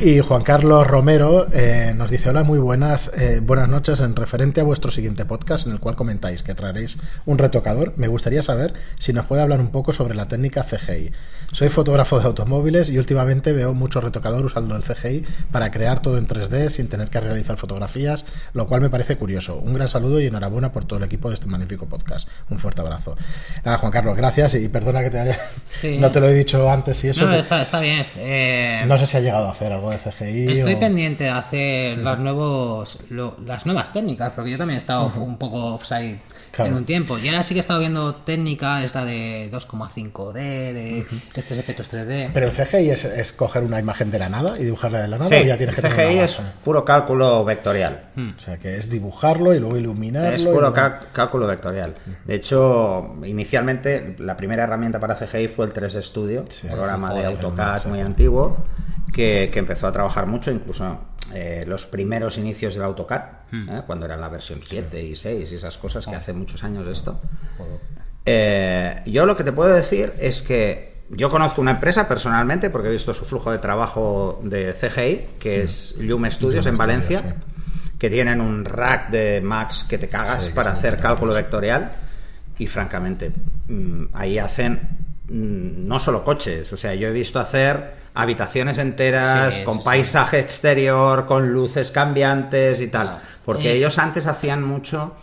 Y 0.00 0.18
Juan 0.18 0.42
Carlos 0.42 0.84
Romero 0.86 1.46
eh, 1.52 1.92
nos 1.94 2.10
dice, 2.10 2.30
hola, 2.30 2.42
muy 2.42 2.58
buenas, 2.58 3.12
eh, 3.16 3.38
buenas 3.40 3.68
noches. 3.68 4.00
En 4.00 4.16
referente 4.16 4.60
a 4.60 4.64
vuestro 4.64 4.90
siguiente 4.90 5.24
podcast, 5.26 5.66
en 5.66 5.74
el 5.74 5.78
cual 5.80 5.94
comentáis 5.94 6.42
que 6.42 6.54
traeréis 6.54 6.98
un 7.24 7.38
retocador, 7.38 7.92
me 7.96 8.08
gustaría 8.08 8.42
saber 8.42 8.72
si 8.98 9.12
nos 9.12 9.26
puede 9.26 9.42
hablar 9.42 9.60
un 9.60 9.70
poco 9.70 9.92
sobre 9.92 10.16
la 10.16 10.26
técnica 10.26 10.64
CGI. 10.64 11.12
Soy 11.52 11.68
fotógrafo 11.68 12.18
de 12.18 12.24
automóviles 12.26 12.88
y 12.88 12.98
últimamente 12.98 13.31
veo 13.40 13.72
mucho 13.74 14.00
retocador 14.00 14.44
usando 14.44 14.76
el 14.76 14.82
CGI 14.82 15.24
para 15.50 15.70
crear 15.70 16.00
todo 16.00 16.18
en 16.18 16.26
3D 16.26 16.68
sin 16.68 16.88
tener 16.88 17.08
que 17.08 17.20
realizar 17.20 17.56
fotografías, 17.56 18.24
lo 18.52 18.66
cual 18.68 18.80
me 18.82 18.90
parece 18.90 19.16
curioso. 19.16 19.56
Un 19.56 19.74
gran 19.74 19.88
saludo 19.88 20.20
y 20.20 20.26
enhorabuena 20.26 20.72
por 20.72 20.84
todo 20.84 20.98
el 20.98 21.04
equipo 21.04 21.28
de 21.28 21.34
este 21.36 21.46
magnífico 21.46 21.86
podcast. 21.86 22.28
Un 22.50 22.58
fuerte 22.58 22.80
abrazo. 22.82 23.16
Nada, 23.64 23.78
Juan 23.78 23.92
Carlos, 23.92 24.16
gracias 24.16 24.54
y 24.54 24.68
perdona 24.68 25.02
que 25.02 25.10
te 25.10 25.18
haya... 25.20 25.38
Sí. 25.64 25.98
No 26.02 26.10
te 26.10 26.20
lo 26.20 26.28
he 26.28 26.34
dicho 26.34 26.68
antes 26.70 27.02
y 27.04 27.08
eso. 27.08 27.24
No, 27.26 27.34
está, 27.34 27.62
está 27.62 27.78
bien. 27.80 28.04
eh, 28.18 28.82
no 28.86 28.98
sé 28.98 29.06
si 29.06 29.16
ha 29.16 29.20
llegado 29.20 29.46
a 29.46 29.52
hacer 29.52 29.72
algo 29.72 29.90
de 29.90 29.98
CGI. 29.98 30.50
Estoy 30.52 30.74
o- 30.74 30.80
pendiente 30.80 31.24
de 31.24 31.30
hacer 31.30 31.98
los 31.98 32.18
nuevos, 32.18 32.98
lo- 33.10 33.36
las 33.46 33.64
nuevas 33.66 33.92
técnicas, 33.92 34.32
porque 34.34 34.50
yo 34.50 34.58
también 34.58 34.76
he 34.76 34.78
estado 34.78 35.06
un 35.16 35.38
poco 35.38 35.74
offside 35.74 36.18
Claro. 36.52 36.70
en 36.70 36.76
un 36.76 36.84
tiempo. 36.84 37.18
Y 37.18 37.28
ahora 37.28 37.42
sí 37.42 37.54
que 37.54 37.60
he 37.60 37.62
estado 37.62 37.80
viendo 37.80 38.14
técnica 38.14 38.84
esta 38.84 39.04
de 39.04 39.50
2,5D, 39.50 40.32
de 40.34 41.06
estos 41.34 41.56
efectos 41.56 41.90
3D. 41.92 42.30
Pero 42.34 42.46
el 42.46 42.52
CGI 42.52 42.90
es, 42.90 43.04
es 43.06 43.32
coger 43.32 43.64
una 43.64 43.80
imagen 43.80 44.10
de 44.10 44.18
la 44.18 44.28
nada 44.28 44.58
y 44.58 44.64
dibujarla 44.64 45.00
de 45.00 45.08
la 45.08 45.18
nada 45.18 45.30
Sí, 45.30 45.36
o 45.36 45.42
ya 45.44 45.56
tienes 45.56 45.74
que 45.74 45.86
el 45.86 45.92
tener 45.92 46.08
CGI 46.10 46.18
es 46.18 46.40
puro 46.62 46.84
cálculo 46.84 47.44
vectorial. 47.44 48.10
O 48.36 48.40
sea, 48.40 48.58
que 48.58 48.76
es 48.76 48.90
dibujarlo 48.90 49.54
y 49.54 49.60
luego 49.60 49.76
iluminarlo. 49.78 50.36
Es 50.36 50.46
puro 50.46 50.74
cálculo 51.12 51.46
vectorial. 51.46 51.94
De 52.24 52.34
hecho, 52.34 53.14
inicialmente 53.24 54.14
la 54.18 54.36
primera 54.36 54.64
herramienta 54.64 55.00
para 55.00 55.14
CGI 55.16 55.48
fue 55.48 55.66
el 55.66 55.72
3D 55.72 56.02
Studio, 56.02 56.44
Sí, 56.48 56.66
un 56.66 56.74
programa 56.74 57.14
de 57.14 57.24
AutoCAD 57.24 57.86
muy 57.86 58.00
antiguo, 58.00 58.64
que, 59.12 59.50
que 59.52 59.58
empezó 59.58 59.86
a 59.86 59.92
trabajar 59.92 60.26
mucho, 60.26 60.50
incluso 60.50 60.98
eh, 61.32 61.64
los 61.66 61.86
primeros 61.86 62.36
inicios 62.36 62.74
del 62.74 62.82
AutoCAD, 62.84 63.22
¿eh? 63.52 63.82
cuando 63.86 64.06
era 64.06 64.16
la 64.16 64.28
versión 64.28 64.60
7 64.62 65.02
y 65.02 65.16
6 65.16 65.52
y 65.52 65.54
esas 65.54 65.78
cosas, 65.78 66.06
que 66.06 66.16
hace 66.16 66.32
muchos 66.32 66.64
años 66.64 66.86
esto. 66.86 67.20
Eh, 68.26 69.02
yo 69.06 69.24
lo 69.24 69.36
que 69.36 69.44
te 69.44 69.52
puedo 69.52 69.72
decir 69.72 70.12
es 70.20 70.42
que 70.42 70.92
yo 71.10 71.30
conozco 71.30 71.60
una 71.60 71.72
empresa 71.72 72.08
personalmente, 72.08 72.70
porque 72.70 72.88
he 72.88 72.92
visto 72.92 73.14
su 73.14 73.24
flujo 73.24 73.50
de 73.50 73.58
trabajo 73.58 74.40
de 74.42 74.74
CGI, 74.74 75.38
que 75.38 75.62
es 75.62 75.94
Lume 75.98 76.30
Studios 76.30 76.66
en 76.66 76.74
Studios, 76.74 76.78
Valencia, 76.78 77.22
sí. 77.22 77.94
que 77.98 78.10
tienen 78.10 78.40
un 78.40 78.64
rack 78.64 79.10
de 79.10 79.40
Max 79.42 79.86
que 79.88 79.98
te 79.98 80.08
cagas 80.08 80.44
Sí, 80.44 80.52
para 80.52 80.72
hacer 80.72 80.98
cálculo 80.98 81.34
vectorial. 81.34 81.92
Y 82.58 82.66
francamente, 82.66 83.32
mm, 83.68 84.04
ahí 84.12 84.38
hacen 84.38 84.80
mm, 85.28 85.86
no 85.86 85.98
solo 85.98 86.24
coches, 86.24 86.72
o 86.72 86.76
sea, 86.76 86.94
yo 86.94 87.08
he 87.08 87.12
visto 87.12 87.38
hacer 87.40 88.01
habitaciones 88.14 88.78
enteras 88.78 89.56
Sí, 89.56 89.64
con 89.64 89.78
sí, 89.78 89.84
paisaje 89.84 90.38
exterior, 90.38 91.26
con 91.26 91.48
luces 91.52 91.90
cambiantes 91.90 92.80
y 92.80 92.88
tal. 92.88 93.18
Porque 93.44 93.72
ellos 93.72 93.98
antes 93.98 94.26
hacían 94.26 94.62
mucho 94.62 95.14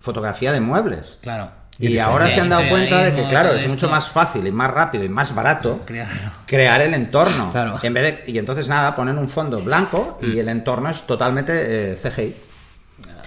fotografía 0.00 0.52
de 0.52 0.60
muebles. 0.60 1.18
Claro. 1.22 1.50
Y 1.80 1.92
Y 1.92 1.98
ahora 2.00 2.28
se 2.28 2.40
han 2.40 2.48
dado 2.48 2.68
cuenta 2.68 3.04
de 3.04 3.14
que, 3.14 3.28
claro, 3.28 3.52
es 3.52 3.68
mucho 3.68 3.88
más 3.88 4.08
fácil 4.08 4.44
y 4.46 4.50
más 4.50 4.70
rápido 4.70 5.04
y 5.04 5.08
más 5.08 5.32
barato 5.32 5.80
crear 6.46 6.82
el 6.82 6.92
entorno. 6.94 7.52
Claro. 7.52 7.78
En 7.80 7.94
vez 7.94 8.24
de, 8.24 8.32
y 8.32 8.38
entonces 8.38 8.68
nada, 8.68 8.96
ponen 8.96 9.16
un 9.16 9.28
fondo 9.28 9.60
blanco 9.60 10.18
y 10.20 10.38
el 10.40 10.48
entorno 10.48 10.90
es 10.90 11.02
totalmente 11.02 11.92
eh, 11.92 11.96
CGI. 12.02 12.34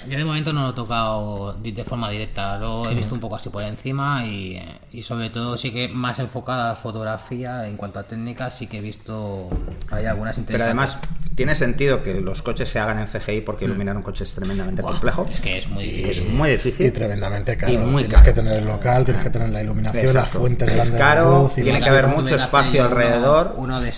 Yo 0.10 0.18
de 0.18 0.26
momento 0.26 0.52
no 0.54 0.64
lo 0.64 0.70
he 0.72 0.74
tocado 0.74 1.54
de 1.62 1.84
forma 1.84 2.10
directa, 2.10 2.58
lo 2.58 2.90
he 2.90 2.96
visto 2.96 3.14
un 3.16 3.22
poco 3.22 3.36
así 3.36 3.50
por 3.50 3.64
encima 3.64 4.26
y, 4.26 4.62
y 4.92 5.04
sobre 5.04 5.30
todo 5.30 5.58
sí 5.58 5.72
que 5.72 5.88
más 5.90 6.20
enfocada 6.20 6.66
a 6.66 6.70
la 6.70 6.76
fotografía 6.76 7.68
en 7.68 7.78
cuanto 7.78 8.00
a 8.00 8.04
técnicas 8.04 8.58
sí 8.58 8.68
que 8.68 8.80
he 8.80 8.82
visto 8.82 9.50
hay 9.90 10.06
algunas 10.06 10.36
Pero 10.36 10.42
interesantes. 10.42 10.66
además 10.96 10.98
tiene 11.36 11.56
sentido 11.56 12.04
que 12.04 12.20
los 12.22 12.42
coches 12.42 12.70
se 12.70 12.78
hagan 12.80 13.00
en 13.00 13.08
CGI 13.08 13.42
porque 13.42 13.66
iluminar 13.66 13.96
un 13.96 14.04
coche 14.04 14.24
es 14.24 14.36
tremendamente 14.36 14.82
Buah, 14.82 14.92
complejo. 14.92 15.28
Es 15.30 15.40
que 15.40 15.60
es 15.60 15.68
muy 15.70 15.84
Y 15.84 15.88
difícil. 15.92 16.10
es 16.28 16.34
muy 16.34 16.50
difícil. 16.52 16.86
Y 16.88 16.92
tremendamente 16.92 17.56
caro. 17.58 17.72
Y 17.72 17.78
muy 17.78 18.04
tienes 18.04 18.12
caro. 18.20 18.26
que 18.26 18.34
tener 18.34 18.58
el 18.58 18.66
local, 18.66 19.06
tienes 19.06 19.24
que 19.24 19.30
tener 19.30 19.50
la 19.50 19.62
iluminación, 19.64 20.06
las 20.08 20.16
Exacto. 20.16 20.40
fuentes 20.40 20.68
Es 20.68 20.76
grandes 20.76 20.94
de 20.94 21.00
caro, 21.00 21.42
luz 21.44 21.56
tiene 21.56 21.72
la- 21.74 21.80
que 21.80 21.90
haber 21.90 22.08
mucho 22.08 22.36
espacio 22.36 22.74
yo 22.74 22.80
uno- 22.82 22.90
alrededor. 22.90 23.54
Uno 23.58 23.80
de 23.80 23.92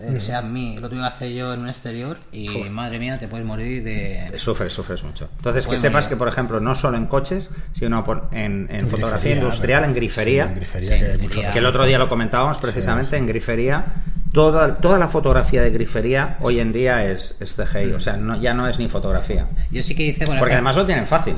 SEAT, 0.00 0.10
el 0.14 0.20
SEAT 0.20 0.44
Me, 0.44 0.80
lo 0.80 0.88
tuve 0.88 1.00
que 1.00 1.06
hacer 1.06 1.30
yo 1.32 1.52
en 1.54 1.60
un 1.60 1.68
exterior 1.68 2.18
y 2.32 2.48
madre 2.70 2.98
mía, 2.98 3.18
te 3.18 3.28
puedes 3.28 3.46
morir 3.46 3.82
de. 3.84 4.32
Sufres, 4.38 4.72
sufres 4.72 5.02
mucho. 5.04 5.28
Entonces, 5.36 5.66
que 5.66 5.78
sepas 5.78 6.04
morir. 6.04 6.08
que, 6.10 6.16
por 6.16 6.28
ejemplo, 6.28 6.60
no 6.60 6.74
solo 6.74 6.96
en 6.96 7.06
coches, 7.06 7.50
sino 7.78 8.04
por- 8.04 8.28
en, 8.32 8.68
en 8.70 8.80
En 8.80 8.88
fotografía 8.88 9.30
grifería, 9.30 9.42
industrial, 9.42 9.84
en 9.84 9.94
grifería, 9.94 10.44
Sí, 10.44 10.48
en 10.50 10.54
grifería, 10.56 10.88
Sí, 10.90 10.98
que 11.04 11.16
grifería. 11.18 11.50
el 11.52 11.66
otro 11.66 11.84
día 11.86 11.98
lo 11.98 12.08
comentábamos 12.08 12.58
precisamente, 12.58 13.16
en 13.16 13.26
grifería, 13.26 13.84
toda, 14.32 14.76
toda 14.76 14.98
la 14.98 15.08
fotografía 15.08 15.62
de 15.62 15.70
grifería 15.70 16.36
hoy 16.40 16.60
en 16.60 16.72
día 16.72 17.04
es, 17.04 17.36
es 17.40 17.56
CGI, 17.56 17.92
o 17.92 18.00
sea, 18.00 18.16
no, 18.16 18.40
ya 18.40 18.54
no 18.54 18.68
es 18.68 18.78
ni 18.78 18.88
fotografía. 18.88 19.46
Yo 19.70 19.82
sí 19.82 19.94
que 19.94 20.04
hice, 20.04 20.24
por 20.26 20.38
Porque 20.38 20.54
además 20.54 20.76
lo 20.76 20.86
tienen 20.86 21.06
fácil. 21.06 21.36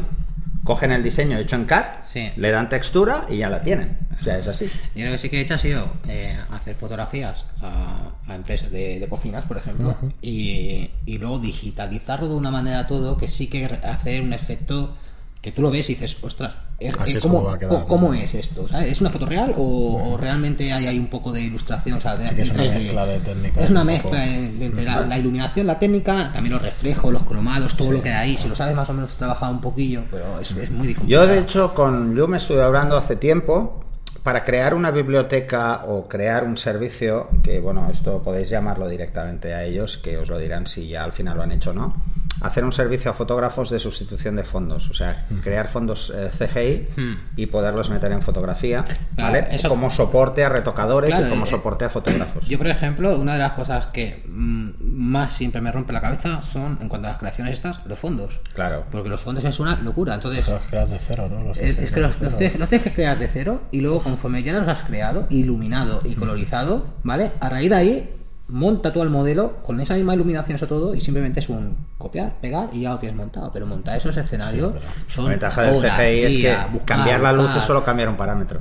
Cogen 0.64 0.92
el 0.92 1.02
diseño 1.02 1.38
hecho 1.38 1.56
en 1.56 1.64
CAD, 1.64 2.04
Sí. 2.04 2.30
le 2.36 2.50
dan 2.52 2.68
textura 2.68 3.26
y 3.28 3.38
ya 3.38 3.48
la 3.50 3.62
tienen. 3.62 3.98
O 4.20 4.22
sea, 4.22 4.38
es 4.38 4.46
así. 4.46 4.70
Yo 4.94 5.06
lo 5.06 5.12
que 5.12 5.18
sí 5.18 5.28
que 5.28 5.38
he 5.38 5.40
hecho 5.40 5.54
ha 5.54 5.58
sido 5.58 5.88
eh, 6.08 6.36
hacer 6.52 6.76
fotografías 6.76 7.44
a, 7.60 8.12
a 8.28 8.34
empresas 8.36 8.70
de, 8.70 9.00
de 9.00 9.08
cocinas, 9.08 9.44
por 9.44 9.56
ejemplo, 9.56 9.96
y, 10.20 10.90
y 11.04 11.18
luego 11.18 11.38
digitalizarlo 11.40 12.28
de 12.28 12.34
una 12.34 12.50
manera 12.52 12.86
todo 12.86 13.16
que 13.16 13.26
sí 13.28 13.48
que 13.48 13.64
hace 13.82 14.20
un 14.20 14.32
efecto 14.32 14.96
que 15.40 15.50
tú 15.50 15.62
lo 15.62 15.72
ves 15.72 15.90
y 15.90 15.94
dices, 15.94 16.16
ostras, 16.22 16.54
es- 16.86 16.94
Así 16.98 17.16
es 17.16 17.22
¿cómo, 17.22 17.36
como 17.38 17.48
va 17.48 17.54
a 17.54 17.58
quedar, 17.58 17.84
cómo 17.86 18.14
es 18.14 18.34
esto? 18.34 18.68
¿sabes? 18.68 18.92
¿Es 18.92 19.00
una 19.00 19.10
foto 19.10 19.26
real 19.26 19.54
o, 19.56 20.12
o 20.12 20.16
realmente 20.16 20.72
hay, 20.72 20.86
hay 20.86 20.98
un 20.98 21.08
poco 21.08 21.32
de 21.32 21.40
ilustración? 21.42 21.98
O 21.98 22.00
sea, 22.00 22.16
de, 22.16 22.28
Sí, 22.28 22.34
que 22.34 22.42
es 22.42 22.50
una 22.52 22.64
3D? 22.64 22.74
mezcla 22.74 23.06
de 23.06 23.18
técnicas 23.20 23.64
Es 23.64 23.70
una 23.70 23.80
un 23.80 23.86
mezcla 23.86 24.18
de, 24.20 24.72
la, 24.84 25.00
la 25.06 25.18
iluminación, 25.18 25.66
la 25.66 25.78
técnica, 25.78 26.30
también 26.32 26.52
los 26.54 26.62
reflejos, 26.62 27.12
los 27.12 27.22
cromados, 27.24 27.76
todo 27.76 27.92
lo 27.92 28.02
que 28.02 28.10
hay 28.10 28.30
ahí. 28.30 28.36
Si 28.36 28.48
lo 28.48 28.56
sabes 28.56 28.74
más 28.76 28.88
o 28.88 28.92
menos, 28.92 29.12
he 29.12 29.16
trabajado 29.16 29.52
un 29.52 29.60
poquillo, 29.60 30.02
pero 30.10 30.40
es, 30.40 30.50
es 30.52 30.70
muy 30.70 30.94
complicado. 30.94 31.06
Yo, 31.06 31.26
de 31.26 31.38
hecho, 31.40 31.74
con 31.74 32.14
Lume 32.14 32.36
estuve 32.36 32.62
hablando 32.62 32.96
hace 32.96 33.16
tiempo 33.16 33.78
para 34.22 34.44
crear 34.44 34.74
una 34.74 34.90
biblioteca 34.92 35.82
o 35.86 36.06
crear 36.06 36.44
un 36.44 36.56
servicio, 36.56 37.28
que 37.42 37.58
bueno, 37.58 37.88
esto 37.90 38.22
podéis 38.22 38.48
llamarlo 38.50 38.86
directamente 38.88 39.52
a 39.54 39.64
ellos, 39.64 39.96
que 39.96 40.16
os 40.16 40.28
lo 40.28 40.38
dirán 40.38 40.66
si 40.68 40.86
ya 40.88 41.02
al 41.02 41.12
final 41.12 41.36
lo 41.38 41.42
han 41.42 41.50
hecho 41.52 41.70
o 41.70 41.74
no. 41.74 41.96
Hacer 42.42 42.64
un 42.64 42.72
servicio 42.72 43.10
a 43.10 43.14
fotógrafos 43.14 43.70
de 43.70 43.78
sustitución 43.78 44.36
de 44.36 44.44
fondos, 44.44 44.90
o 44.90 44.94
sea, 44.94 45.26
crear 45.42 45.68
fondos 45.68 46.12
eh, 46.14 46.28
CGI 46.36 46.88
Hmm. 46.96 47.14
y 47.36 47.46
poderlos 47.46 47.90
meter 47.90 48.12
en 48.12 48.22
fotografía, 48.22 48.84
Claro, 49.14 49.32
¿vale? 49.32 49.46
eso- 49.54 49.68
como 49.68 49.90
soporte 49.90 50.44
a 50.44 50.48
retocadores 50.48 51.10
Claro, 51.10 51.26
y 51.26 51.30
como 51.30 51.44
eh, 51.44 51.48
soporte 51.48 51.84
a 51.84 51.88
fotógrafos. 51.88 52.46
Yo, 52.48 52.58
por 52.58 52.66
ejemplo, 52.66 53.16
una 53.18 53.34
de 53.34 53.38
las 53.38 53.52
cosas 53.52 53.86
que 53.86 54.24
mm, 54.26 54.70
más 54.80 55.32
siempre 55.32 55.60
me 55.60 55.70
rompe 55.72 55.92
la 55.92 56.00
cabeza 56.00 56.42
son, 56.42 56.78
en 56.80 56.88
cuanto 56.88 57.08
a 57.08 57.12
las 57.12 57.18
creaciones 57.20 57.54
estas, 57.54 57.84
los 57.86 57.98
fondos. 57.98 58.40
Claro. 58.54 58.84
Porque 58.90 59.08
los 59.08 59.20
fondos 59.20 59.44
es 59.44 59.60
una 59.60 59.76
locura. 59.76 60.14
Entonces, 60.14 60.46
Los 60.48 60.62
creas 60.62 60.90
de 60.90 60.98
cero, 60.98 61.28
¿no? 61.30 61.42
Los 61.42 61.58
es, 61.58 61.78
es 61.78 61.90
que 61.90 62.00
los, 62.00 62.18
de 62.18 62.24
los 62.26 62.32
cero. 62.32 62.36
tienes, 62.38 62.58
los 62.58 62.68
tienes 62.68 62.84
que 62.86 62.92
crear 62.94 63.18
de 63.18 63.28
cero 63.28 63.62
y 63.70 63.80
luego 63.80 64.02
conforme 64.02 64.42
ya 64.42 64.52
los 64.52 64.66
has 64.68 64.82
creado, 64.82 65.26
iluminado 65.30 66.00
y 66.04 66.14
colorizado, 66.14 66.86
¿vale? 67.02 67.32
A 67.40 67.48
raíz 67.48 67.70
de 67.70 67.76
ahí, 67.76 68.10
monta 68.52 68.92
tú 68.92 69.02
el 69.02 69.10
modelo 69.10 69.56
con 69.62 69.80
esa 69.80 69.94
misma 69.94 70.14
iluminación 70.14 70.56
eso 70.56 70.66
todo 70.68 70.94
y 70.94 71.00
simplemente 71.00 71.40
es 71.40 71.48
un 71.48 71.76
copiar, 71.98 72.34
pegar 72.40 72.68
y 72.72 72.82
ya 72.82 72.90
lo 72.90 72.98
tienes 72.98 73.16
montado. 73.16 73.50
Pero 73.52 73.66
montar 73.66 73.96
esos 73.96 74.16
escenarios 74.16 74.74
son 75.08 75.24
La 75.24 75.30
ventaja 75.30 75.62
del 75.62 75.74
CGI 75.80 76.22
es 76.24 76.36
que 76.36 76.56
buscar, 76.70 76.96
cambiar 76.98 77.20
la 77.20 77.32
luz 77.32 77.42
buscar. 77.44 77.58
es 77.58 77.64
solo 77.64 77.84
cambiar 77.84 78.08
un 78.08 78.16
parámetro. 78.16 78.60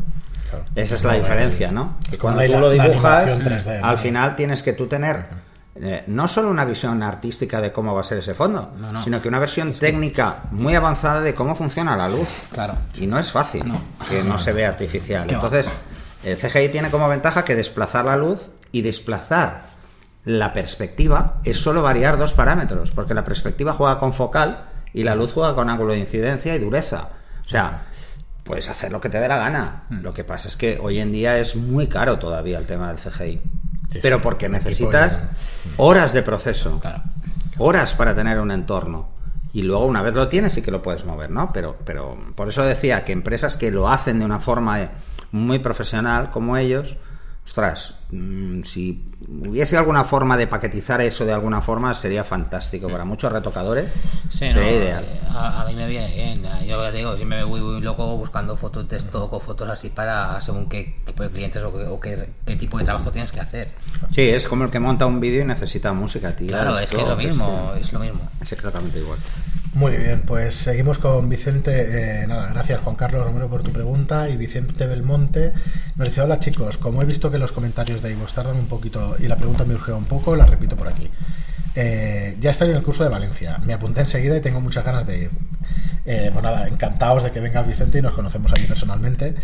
Claro. 0.50 0.66
Esa 0.76 0.96
es 0.96 1.04
la 1.04 1.14
No, 1.14 1.20
diferencia, 1.20 1.72
¿no? 1.72 1.98
Que 2.10 2.18
cuando 2.18 2.42
tú 2.44 2.52
la- 2.52 2.60
lo 2.60 2.70
dibujas, 2.72 3.24
animación 3.28 3.44
3D, 3.44 3.80
¿no? 3.82 3.88
al 3.88 3.98
final 3.98 4.36
tienes 4.36 4.64
que 4.64 4.74
tú 4.74 4.88
tener 4.88 5.26
eh, 5.76 6.04
no 6.08 6.28
solo 6.28 6.50
una 6.50 6.66
visión 6.66 7.02
artística 7.02 7.62
de 7.62 7.72
cómo 7.72 7.94
va 7.96 8.02
a 8.02 8.04
ser 8.04 8.18
ese 8.20 8.34
fondo, 8.34 8.74
No, 8.78 8.92
no. 8.92 9.04
sino 9.04 9.22
que 9.22 9.30
una 9.30 9.40
versión 9.40 9.72
técnica 9.74 10.44
muy 10.52 10.76
avanzada 10.76 11.22
de 11.22 11.34
cómo 11.34 11.56
funciona 11.56 11.96
la 11.96 12.10
luz. 12.10 12.28
Claro. 12.52 12.76
Y 12.98 13.08
no 13.08 13.18
es 13.18 13.32
fácil 13.32 13.64
No. 13.68 13.82
que 14.10 14.22
no 14.24 14.38
se 14.38 14.52
vea 14.52 14.68
artificial. 14.70 15.32
Entonces, 15.32 15.72
el 16.26 16.38
CGI 16.38 16.68
tiene 16.70 16.90
como 16.92 17.08
ventaja 17.08 17.46
que 17.46 17.56
desplazar 17.56 18.04
la 18.06 18.18
luz 18.18 18.52
y 18.74 18.82
desplazar 18.82 19.71
la 20.26 20.54
perspectiva 20.54 21.40
es 21.44 21.58
solo 21.62 21.82
variar 21.82 22.18
dos 22.18 22.34
parámetros, 22.34 22.92
porque 22.92 23.14
la 23.14 23.24
perspectiva 23.24 23.74
juega 23.74 24.00
con 24.00 24.14
focal 24.14 24.66
y 24.94 25.04
la 25.04 25.16
luz 25.16 25.34
juega 25.34 25.56
con 25.56 25.70
ángulo 25.70 25.94
de 25.94 26.00
incidencia 26.00 26.56
y 26.56 26.60
dureza. 26.60 27.10
O 27.46 27.50
sea, 27.50 27.86
puedes 28.44 28.70
hacer 28.70 28.92
lo 28.92 29.02
que 29.02 29.10
te 29.10 29.20
dé 29.20 29.28
la 29.28 29.38
gana. 29.38 29.84
Hmm. 29.90 30.02
Lo 30.02 30.14
que 30.14 30.24
pasa 30.24 30.48
es 30.48 30.58
que 30.58 30.80
hoy 30.82 31.00
en 31.00 31.12
día 31.12 31.38
es 31.40 31.56
muy 31.56 31.88
caro 31.88 32.20
todavía 32.20 32.58
el 32.60 32.66
tema 32.66 32.92
del 32.92 32.98
CGI. 32.98 33.42
Sí, 33.90 34.00
Pero 34.02 34.22
porque 34.22 34.48
necesitas 34.48 35.30
horas 35.78 36.14
de 36.14 36.22
proceso 36.24 36.80
Claro. 36.80 37.04
horas 37.58 37.94
para 37.94 38.16
tener 38.16 38.40
un 38.40 38.52
entorno. 38.52 39.10
Y 39.54 39.64
luego 39.64 39.86
una 39.86 40.02
vez 40.02 40.14
lo 40.14 40.30
tienes 40.30 40.54
sí 40.54 40.62
que 40.62 40.72
lo 40.72 40.82
puedes 40.82 41.04
mover, 41.04 41.30
¿no? 41.30 41.52
Pero, 41.52 41.78
pero 41.84 42.18
por 42.36 42.48
eso 42.48 42.64
decía 42.64 43.04
que 43.04 43.12
empresas 43.12 43.58
que 43.58 43.70
lo 43.70 43.90
hacen 43.90 44.20
de 44.20 44.26
una 44.26 44.40
forma 44.40 44.82
eh, 44.82 44.90
muy 45.34 45.60
profesional 45.60 46.32
como 46.32 46.56
ellos, 46.56 46.96
ostras, 47.52 47.96
mm, 48.12 48.64
si 48.64 49.04
hubiese 49.28 49.76
alguna 49.76 50.06
forma 50.06 50.38
de 50.38 50.48
paquetizar 50.48 51.02
eso 51.02 51.26
de 51.26 51.34
alguna 51.34 51.60
forma 51.60 51.94
sería 51.94 52.24
fantástico 52.24 52.88
para 52.88 53.04
muchos 53.04 53.30
retocadores. 53.30 53.92
Sí, 54.30 54.40
sería 54.40 54.54
no, 54.56 54.70
ideal. 54.72 55.04
eh, 55.04 55.20
A, 55.30 55.62
a 55.62 55.66
mí 55.68 55.76
me 55.76 55.86
viene 55.86 56.14
bien. 56.16 56.46
eh, 56.46 56.66
Yo 56.66 56.76
ya 56.82 56.92
digo, 56.94 57.18
siempre 57.18 57.40
me 57.40 57.44
voy, 57.44 57.60
muy 57.60 57.82
loco 57.82 58.16
buscando 58.16 58.56
fotos 58.56 58.88
de 58.88 58.96
stock 58.98 59.34
o 59.34 59.40
fotos 59.42 59.70
así 59.70 59.90
para 59.90 60.40
según 60.40 60.70
qué 60.70 60.96
tipo 61.06 61.24
de 61.24 61.30
clientes 61.30 61.62
o, 61.62 61.74
qué, 61.76 61.84
o 61.88 62.00
qué, 62.00 62.30
qué 62.46 62.56
tipo 62.56 62.78
de 62.78 62.86
trabajo 62.86 63.12
tienes 63.12 63.34
que 63.34 63.42
hacer. 63.42 63.74
Sí, 64.12 64.22
es 64.22 64.48
como 64.48 64.64
el 64.64 64.72
que 64.72 64.80
monta 64.80 65.06
un 65.06 65.20
vídeo 65.20 65.42
y 65.42 65.46
necesita 65.46 65.92
música, 65.92 66.34
tío. 66.34 66.48
Claro, 66.48 66.80
es 66.80 66.90
que 66.90 67.02
es 67.02 67.08
lo 67.08 67.18
mismo, 67.18 67.72
que- 67.76 67.82
es 67.82 67.92
lo 67.92 68.00
mismo. 68.00 68.22
es 68.42 68.50
exactamente 68.54 68.98
igual. 69.00 69.20
Muy 69.74 69.96
bien, 69.96 70.24
pues 70.28 70.56
seguimos 70.56 70.98
con 71.00 71.30
Vicente. 71.30 72.22
eh, 72.24 72.28
nada, 72.28 72.50
gracias 72.50 72.82
Juan 72.82 72.96
Carlos 72.98 73.24
Romero 73.24 73.50
por 73.50 73.64
tu 73.64 73.72
pregunta. 73.72 74.28
Y 74.30 74.36
Vicente 74.36 74.86
Belmonte 74.86 75.54
nos 75.96 76.10
dice: 76.10 76.22
Hola 76.22 76.40
chicos, 76.40 76.78
como 76.78 77.02
he 77.02 77.06
visto 77.06 77.32
que 77.32 77.40
los 77.40 77.54
comentarios 77.54 78.02
de 78.02 78.12
Ivos 78.12 78.34
tardan 78.34 78.58
un 78.58 78.68
poquito 78.68 79.16
y 79.20 79.28
la 79.28 79.38
pregunta 79.38 79.64
me 79.64 79.76
urge 79.76 79.94
un 79.94 80.06
poco, 80.06 80.36
la 80.36 80.46
repito 80.46 80.76
por 80.76 80.90
aquí. 80.90 81.10
Eh, 81.76 82.36
ya 82.40 82.52
estoy 82.52 82.70
en 82.70 82.76
el 82.78 82.84
curso 82.84 83.04
de 83.04 83.10
Valencia. 83.10 83.60
Me 83.66 83.74
apunté 83.74 84.02
enseguida 84.02 84.38
y 84.38 84.42
tengo 84.42 84.60
muchas 84.62 84.84
ganas 84.86 85.06
de 85.08 85.18
ir. 85.24 85.32
Eh, 86.06 86.30
pues 86.34 86.44
nada, 86.44 86.68
encantados 86.68 87.24
de 87.24 87.32
que 87.32 87.40
venga 87.40 87.62
Vicente 87.62 88.00
y 88.00 88.02
nos 88.02 88.14
conocemos 88.14 88.52
allí 88.52 88.66
personalmente. 88.66 89.36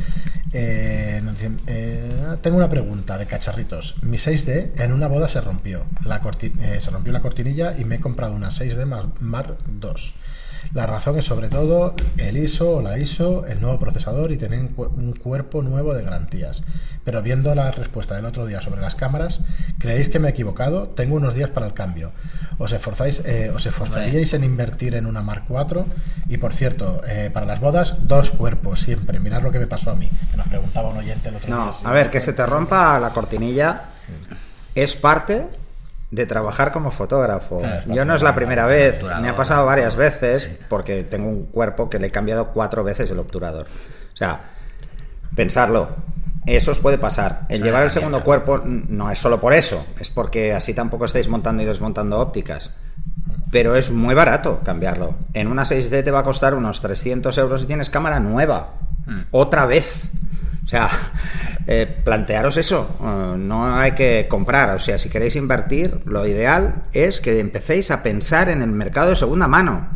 Eh, 0.54 1.22
eh, 1.68 2.10
tengo 2.42 2.58
una 2.58 2.70
pregunta 2.70 3.18
de 3.18 3.26
cacharritos. 3.28 3.96
Mi 4.02 4.18
6D 4.18 4.72
en 4.82 4.92
una 4.94 5.08
boda 5.08 5.28
se 5.28 5.40
rompió. 5.42 5.86
La 6.04 6.22
eh, 6.42 6.80
se 6.82 6.90
rompió 6.92 7.14
la 7.14 7.22
cortinilla 7.22 7.76
y 7.78 7.86
me 7.86 7.96
he 7.96 8.00
comprado 8.00 8.34
una 8.34 8.50
6D 8.50 8.86
Mar- 8.86 9.06
Mark 9.20 9.58
II. 9.82 9.90
La 10.74 10.86
razón 10.86 11.18
es 11.18 11.26
sobre 11.26 11.50
todo 11.50 11.96
el 12.18 12.38
ISO 12.38 12.78
o 12.78 12.82
la 12.82 12.98
ISO, 12.98 13.46
el 13.46 13.62
nuevo 13.62 13.80
procesador 13.80 14.32
y 14.32 14.38
tener 14.38 14.60
un 14.60 14.68
cu- 14.70 14.92
un 14.96 15.14
cuerpo 15.14 15.62
nuevo 15.62 15.94
de 15.94 16.04
garantías. 16.04 16.64
Pero 17.04 17.22
viendo 17.22 17.56
la 17.56 17.72
respuesta 17.72 18.16
del 18.16 18.26
otro 18.26 18.46
día 18.46 18.62
sobre 18.62 18.82
las 18.82 18.96
cámaras, 18.96 19.42
¿creéis 19.80 20.10
que 20.10 20.20
me 20.20 20.28
he 20.28 20.32
equivocado? 20.32 20.88
Tengo 20.90 21.16
unos 21.16 21.34
días 21.36 21.50
para 21.50 21.66
el 21.68 21.74
cambio. 21.74 22.12
¿Os 22.58 22.74
esforzáis, 22.74 23.20
eh, 23.26 23.52
os 23.56 23.66
esforzaríais 23.66 24.34
en 24.34 24.44
invertir 24.44 24.96
en 24.96 25.06
una 25.06 25.22
Mark 25.22 25.44
IV? 25.50 25.86
Y 26.28 26.38
por 26.38 26.54
cierto, 26.54 27.02
eh, 27.08 27.30
para 27.34 27.46
las 27.46 27.60
bodas, 27.60 27.96
dos 28.02 28.32
cuerpos 28.32 28.82
siempre. 28.82 29.20
Mirad 29.20 29.42
lo 29.44 29.52
que 29.52 29.60
me 29.60 29.68
pasó 29.68 29.92
a 29.92 29.96
mí, 29.96 30.10
que 30.32 30.38
nos 30.38 30.48
preguntaba 30.48 30.90
un 30.90 30.98
oyente 30.98 31.30
el 31.30 31.36
otro 31.36 31.50
No, 31.50 31.64
día. 31.66 31.74
si 31.74 31.86
a 31.88 31.92
ver, 31.92 32.10
que 32.12 32.20
se 32.20 32.34
te 32.34 32.46
rompa 32.46 33.00
la 33.00 33.12
cortinilla 33.12 33.82
es 34.76 34.96
parte 34.96 35.48
de 36.12 36.26
trabajar 36.26 36.72
como 36.72 36.92
fotógrafo. 36.92 37.60
Claro, 37.60 37.94
Yo 37.94 38.06
no 38.06 38.16
es 38.16 38.24
la 38.24 38.34
primera 38.34 38.66
vez, 38.66 39.04
me 39.22 39.30
ha 39.30 39.36
pasado 39.36 39.66
varias 39.66 39.94
sí. 39.94 40.00
veces 40.00 40.52
porque 40.70 41.04
tengo 41.04 41.28
un 41.28 41.46
cuerpo 41.46 41.90
que 41.90 42.00
le 42.00 42.08
he 42.08 42.12
cambiado 42.12 42.48
cuatro 42.54 42.84
veces 42.84 43.12
el 43.12 43.20
obturador. 43.20 43.66
O 44.14 44.18
sea, 44.18 44.42
pensarlo. 45.36 45.96
Eso 46.46 46.72
os 46.72 46.80
puede 46.80 46.98
pasar. 46.98 47.46
El 47.50 47.62
llevar 47.62 47.84
el 47.84 47.92
segundo 47.92 48.24
cuerpo 48.24 48.62
no 48.64 49.12
es 49.12 49.20
solo 49.20 49.42
por 49.42 49.54
eso, 49.54 49.86
es 50.00 50.10
porque 50.10 50.54
así 50.54 50.74
tampoco 50.74 51.04
estáis 51.04 51.28
montando 51.28 51.62
y 51.62 51.66
desmontando 51.66 52.20
ópticas. 52.20 52.74
Pero 53.52 53.76
es 53.76 53.92
muy 53.92 54.16
barato 54.16 54.62
cambiarlo. 54.64 55.16
En 55.34 55.48
una 55.48 55.64
6D 55.64 56.06
te 56.06 56.12
va 56.12 56.20
a 56.20 56.24
costar 56.24 56.54
unos 56.54 56.80
300 56.80 57.38
euros 57.38 57.64
y 57.64 57.66
tienes 57.66 57.90
cámara 57.90 58.22
nueva. 58.22 58.76
Mm. 59.06 59.20
Otra 59.32 59.66
vez. 59.66 60.10
O 60.64 60.68
sea, 60.70 60.90
eh, 61.70 61.86
plantearos 62.04 62.56
eso. 62.56 62.98
Eh, 63.02 63.38
no 63.38 63.76
hay 63.76 63.92
que 63.92 64.28
comprar. 64.30 64.76
O 64.76 64.80
sea, 64.80 64.98
si 64.98 65.10
queréis 65.10 65.36
invertir, 65.36 66.00
lo 66.06 66.26
ideal 66.26 66.84
es 66.94 67.20
que 67.20 67.40
empecéis 67.40 67.92
a 67.92 68.04
pensar 68.04 68.48
en 68.48 68.62
el 68.62 68.72
mercado 68.72 69.10
de 69.10 69.18
segunda 69.18 69.48
mano. 69.50 69.90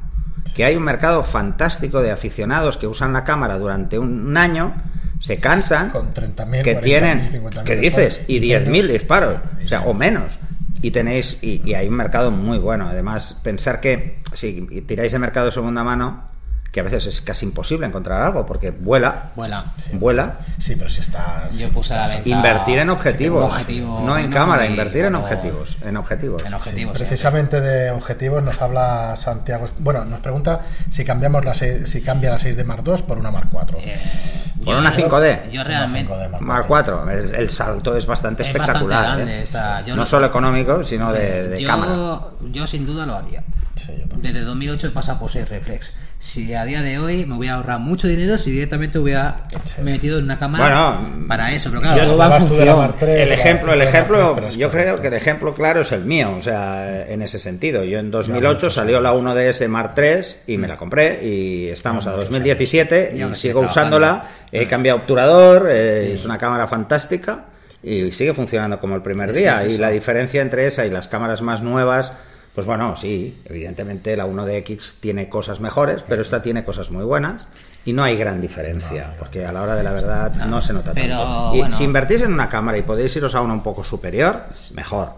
Que 0.54 0.66
hay 0.66 0.76
un 0.76 0.84
mercado 0.84 1.24
fantástico 1.24 2.02
de 2.02 2.12
aficionados 2.12 2.76
que 2.76 2.88
usan 2.88 3.14
la 3.14 3.24
cámara 3.24 3.58
durante 3.58 3.98
un, 3.98 4.28
un 4.28 4.38
año, 4.38 4.76
se 5.20 5.38
cansan, 5.38 5.92
Con 5.92 6.14
30.000, 6.14 6.62
que 6.62 6.78
40.000, 6.78 6.82
tienen, 6.82 7.32
50.000 7.32 7.64
¿qué 7.64 7.76
dices? 7.78 8.22
Y 8.28 8.40
disparos. 8.40 8.68
10.000 8.68 8.88
disparos, 8.88 9.40
o 9.64 9.68
sea, 9.68 9.82
o 9.82 9.94
menos. 9.94 10.40
Y 10.82 10.92
tenéis, 10.92 11.40
y, 11.42 11.62
y 11.64 11.76
hay 11.76 11.88
un 11.88 11.94
mercado 11.94 12.32
muy 12.32 12.58
bueno. 12.58 12.88
Además, 12.90 13.40
pensar 13.44 13.80
que 13.80 14.20
si 14.34 14.64
tiráis 14.86 15.14
de 15.14 15.20
mercado 15.20 15.46
de 15.46 15.52
segunda 15.54 15.86
mano, 15.86 16.31
que 16.72 16.80
a 16.80 16.84
veces 16.84 17.06
es 17.06 17.20
casi 17.20 17.46
imposible 17.46 17.86
encontrar 17.86 18.22
algo, 18.22 18.46
porque 18.46 18.72
vuela, 18.72 19.32
Vuela. 19.36 19.74
vuela. 19.94 20.40
Sí, 20.58 20.76
pero 20.78 20.90
si 20.90 21.02
estás. 21.02 21.52
Yo 21.58 21.68
puse 21.70 21.94
a 21.94 21.98
la 21.98 22.08
venta. 22.08 22.30
Invertir 22.30 22.80
en 22.80 22.90
objetivos, 22.90 23.44
objetivo 23.44 24.02
no 24.06 24.18
en 24.18 24.32
cámara, 24.32 24.66
invertir 24.66 25.04
en 25.04 25.16
objetivos, 25.16 25.78
en 25.84 25.98
objetivos. 25.98 26.44
En 26.46 26.54
objetivos. 26.54 26.98
sí. 26.98 27.04
Precisamente 27.04 27.60
de 27.60 27.92
objetivos 27.92 28.42
nos 28.42 28.62
habla 28.62 29.16
Santiago. 29.18 29.66
Bueno, 29.80 30.06
nos 30.06 30.22
pregunta 30.22 30.62
si 30.90 31.04
cambiamos 31.04 31.44
la 31.44 31.56
seis- 31.56 31.90
si 31.90 32.02
cambia 32.02 32.30
la 32.32 32.40
6 32.40 32.56
de 32.56 32.64
Mark 32.64 32.84
II 32.88 33.04
por 33.06 33.18
una 33.18 33.32
Mark 33.32 33.50
IV. 33.52 33.78
Eh, 33.80 34.00
Por 34.64 34.74
yo- 34.76 34.80
una 34.80 34.92
5D. 34.94 35.50
Yo 35.52 35.64
realmente. 35.64 36.12
5D 36.14 36.40
Mark 36.40 36.66
IV, 36.70 37.12
el, 37.12 37.36
el 37.36 37.50
salto 37.50 37.96
es 37.96 38.06
bastante 38.06 38.44
Es 38.44 38.50
espectacular. 38.50 39.00
bastante 39.00 39.24
grande, 39.24 39.40
¿eh? 39.42 39.44
o 39.44 39.48
sea, 39.48 39.82
yo 39.86 39.96
no 39.96 40.02
lo- 40.02 40.06
solo 40.06 40.26
económico, 40.28 40.84
sino 40.84 41.12
de, 41.14 41.50
de 41.50 41.62
yo, 41.62 41.68
cámara. 41.68 42.20
yo 42.52 42.68
sin 42.68 42.86
duda 42.86 43.06
lo 43.06 43.16
haría. 43.16 43.44
Sí, 43.76 43.94
yo 44.00 44.08
también. 44.08 44.34
Desde 44.34 44.46
2008 44.46 44.88
he 44.88 44.92
pasado 44.92 45.20
por 45.20 45.32
6 45.32 45.50
reflex. 45.50 45.92
Si 46.20 46.54
a 46.54 46.66
día 46.66 46.84
de 46.84 47.00
hoy 47.00 47.26
me 47.26 47.34
voy 47.36 47.48
a 47.48 47.56
ahorrar 47.56 47.80
mucho 47.80 48.08
dinero 48.08 48.38
si 48.38 48.52
directamente 48.52 49.00
hubiera 49.00 49.46
Sí. 49.66 49.82
metido 49.82 50.20
en 50.20 50.26
una 50.26 50.38
cámara 50.38 50.92
Bueno, 51.00 51.28
para 51.28 51.52
eso, 51.52 51.70
pero 51.72 51.82
claro, 51.82 52.16
va 52.16 52.26
en 52.26 52.30
Vas 52.32 52.48
tú 52.48 52.54
de 52.54 52.66
la 52.66 52.74
función. 52.76 52.78
Mark 52.78 52.96
III, 53.02 53.08
de 53.08 53.24
El 53.24 53.30
la 53.30 53.36
ejemplo, 53.36 53.74
el 53.74 53.80
5D 53.80 53.86
Mark 53.86 53.90
ejemplo, 53.96 54.50
yo 54.52 54.70
creo 54.70 55.02
que 55.02 55.08
el 55.08 55.14
ejemplo 55.16 55.54
claro 55.56 55.82
es 55.82 55.92
el 55.94 56.06
mío, 56.06 56.36
o 56.38 56.42
sea, 56.42 57.08
en 57.12 57.24
ese 57.24 57.40
sentido. 57.40 57.84
Yo 57.86 57.98
en 57.98 58.12
2008 58.12 58.54
muchos 58.54 58.74
salió 58.76 59.00
la 59.00 59.14
1DS 59.14 59.68
Mark 59.68 59.94
III 59.98 60.54
y 60.54 60.58
me 60.60 60.68
la 60.68 60.78
compré 60.78 61.26
y 61.26 61.70
estamos 61.70 62.06
a 62.06 62.12
muchos 62.12 62.26
2017 62.30 63.14
Y 63.16 63.36
sigo 63.36 63.62
usándola. 63.62 64.26
He 64.52 64.68
cambiado 64.68 65.00
obturador, 65.00 65.68
eh, 65.70 66.14
es 66.14 66.26
una 66.26 66.38
cámara 66.38 66.68
fantástica 66.68 67.46
y 67.84 68.12
sigue 68.12 68.34
funcionando 68.34 68.80
como 68.80 68.96
el 68.96 69.02
primer 69.02 69.30
Es 69.30 69.36
día. 69.38 69.64
es 69.64 69.76
y 69.76 69.78
la 69.78 69.90
diferencia 69.90 70.42
entre 70.42 70.68
esa 70.68 70.86
y 70.86 70.90
las 70.90 71.08
cámaras 71.08 71.42
más 71.42 71.62
nuevas, 71.62 72.14
pues 72.54 72.68
bueno, 72.68 72.98
sí, 72.98 73.42
evidentemente 73.46 74.16
la 74.18 74.26
1DX 74.28 75.00
tiene 75.00 75.30
cosas 75.30 75.62
mejores, 75.62 76.04
pero 76.08 76.22
esta 76.22 76.42
tiene 76.42 76.66
cosas 76.66 76.92
muy 76.92 77.06
buenas. 77.06 77.48
Y 77.86 77.94
no 77.94 78.04
hay 78.04 78.16
gran 78.16 78.42
diferencia, 78.42 79.16
porque 79.18 79.44
a 79.44 79.52
la 79.52 79.64
hora 79.64 79.76
de 79.76 79.84
la 79.84 79.92
verdad 79.92 80.34
no, 80.46 80.62
se 80.62 80.72
nota 80.74 80.92
pero, 80.94 81.18
tanto. 81.18 81.52
Y 81.56 81.60
bueno. 81.60 81.76
si 81.76 81.84
invertís 81.84 82.22
en 82.22 82.32
una 82.32 82.48
cámara 82.48 82.78
y 82.78 82.84
podéis 82.84 83.16
iros 83.16 83.34
a 83.34 83.42
una 83.42 83.54
un 83.54 83.64
poco 83.64 83.84
superior, 83.84 84.44
mejor. 84.76 85.14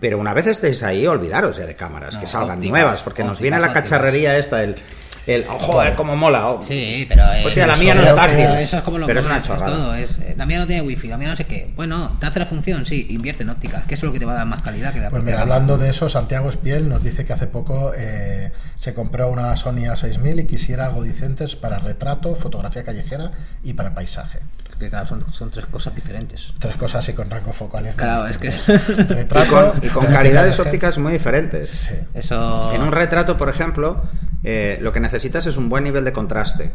Pero 0.00 0.18
una 0.18 0.32
vez 0.32 0.46
estéis 0.46 0.82
ahí, 0.82 1.06
olvidaros 1.06 1.56
ya 1.56 1.66
de 1.66 1.74
cámaras, 1.74 2.14
No, 2.14 2.20
que 2.20 2.26
salgan 2.26 2.60
nuevas, 2.60 3.02
porque 3.02 3.24
nos 3.24 3.40
viene 3.40 3.58
la 3.58 3.72
cacharrería 3.72 4.38
esta, 4.38 4.62
el, 4.62 4.76
el 5.26 5.44
oh, 5.48 5.58
joder, 5.58 5.94
cómo 5.94 6.16
mola. 6.16 6.48
oh. 6.48 6.62
Sí, 6.62 7.06
pero 7.08 7.22
eh, 7.32 7.40
Pues 7.42 7.54
sí, 7.54 7.60
la 7.60 7.66
eso- 7.74 7.82
mía 7.82 7.94
no 7.94 8.02
es 8.02 8.14
táctil, 8.14 8.44
Eso 8.58 8.76
es 8.78 8.82
como 8.82 8.98
lo 8.98 9.06
pero 9.06 9.20
es 9.20 9.26
una 9.26 9.42
chorrada. 9.42 9.66
todo. 9.66 9.94
Es, 9.94 10.18
eh, 10.18 10.34
la 10.36 10.46
mía 10.46 10.58
no 10.58 10.66
tiene 10.66 10.82
wifi, 10.82 11.08
la 11.08 11.16
mía 11.18 11.28
no 11.28 11.36
sé 11.36 11.44
qué. 11.44 11.70
Bueno, 11.76 12.16
te 12.20 12.26
hace 12.26 12.38
la 12.38 12.46
función, 12.46 12.86
sí, 12.86 13.06
invierte 13.10 13.42
en 13.42 13.50
óptica, 13.50 13.84
que 13.86 13.94
eso 13.94 14.06
es 14.06 14.08
lo 14.08 14.12
que 14.12 14.18
te 14.20 14.24
va 14.24 14.32
a 14.32 14.36
dar 14.36 14.46
más 14.46 14.62
calidad 14.62 14.92
que 14.92 14.98
la 15.00 15.10
Pues 15.10 15.20
propia 15.22 15.32
mira, 15.32 15.42
hablando 15.42 15.78
de 15.78 15.90
eso, 15.90 16.08
Santiago 16.08 16.48
Espiel 16.50 16.88
nos 16.88 17.02
dice 17.04 17.24
que 17.24 17.32
hace 17.32 17.46
poco 17.46 17.92
eh, 17.96 18.50
se 18.80 18.94
compró 18.94 19.28
una 19.28 19.54
Sony 19.58 19.84
A6000 19.92 20.40
y 20.40 20.46
quisiera 20.46 20.86
algo 20.86 21.02
decente 21.02 21.44
para 21.60 21.78
retrato, 21.78 22.34
fotografía 22.34 22.82
callejera 22.82 23.30
y 23.62 23.74
para 23.74 23.92
paisaje. 23.92 24.38
Que 24.78 24.88
claro, 24.88 25.06
son, 25.06 25.30
son 25.30 25.50
tres 25.50 25.66
cosas 25.66 25.94
diferentes. 25.94 26.54
Tres 26.58 26.76
cosas 26.76 27.00
así 27.00 27.12
con 27.12 27.28
rango 27.28 27.52
focal. 27.52 27.86
y 27.86 27.94
Claro, 27.94 28.26
es 28.26 28.38
que 28.38 28.48
Y 29.44 29.48
con, 29.48 29.72
y 29.82 29.88
con 29.88 30.06
calidades 30.10 30.58
ópticas 30.60 30.96
muy 30.96 31.12
diferentes. 31.12 31.68
Sí. 31.68 31.94
eso. 32.14 32.72
En 32.72 32.80
un 32.80 32.90
retrato, 32.90 33.36
por 33.36 33.50
ejemplo, 33.50 34.00
eh, 34.44 34.78
lo 34.80 34.94
que 34.94 35.00
necesitas 35.00 35.46
es 35.46 35.58
un 35.58 35.68
buen 35.68 35.84
nivel 35.84 36.06
de 36.06 36.14
contraste. 36.14 36.72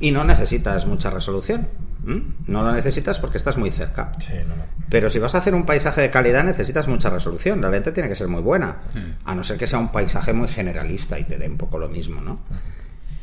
Y 0.00 0.10
no 0.10 0.24
necesitas 0.24 0.84
mucha 0.84 1.10
resolución. 1.10 1.68
¿M? 2.06 2.22
No 2.46 2.62
lo 2.62 2.72
necesitas 2.72 3.18
porque 3.18 3.38
estás 3.38 3.56
muy 3.56 3.70
cerca. 3.70 4.12
Sí, 4.18 4.34
no, 4.46 4.56
no. 4.56 4.64
Pero 4.88 5.08
si 5.08 5.18
vas 5.18 5.34
a 5.34 5.38
hacer 5.38 5.54
un 5.54 5.64
paisaje 5.64 6.00
de 6.00 6.10
calidad 6.10 6.44
necesitas 6.44 6.88
mucha 6.88 7.10
resolución. 7.10 7.60
La 7.60 7.70
lente 7.70 7.92
tiene 7.92 8.08
que 8.08 8.16
ser 8.16 8.28
muy 8.28 8.42
buena. 8.42 8.76
A 9.24 9.34
no 9.34 9.44
ser 9.44 9.56
que 9.56 9.66
sea 9.66 9.78
un 9.78 9.92
paisaje 9.92 10.32
muy 10.32 10.48
generalista 10.48 11.18
y 11.18 11.24
te 11.24 11.38
dé 11.38 11.48
un 11.48 11.56
poco 11.56 11.78
lo 11.78 11.88
mismo, 11.88 12.20
¿no? 12.20 12.40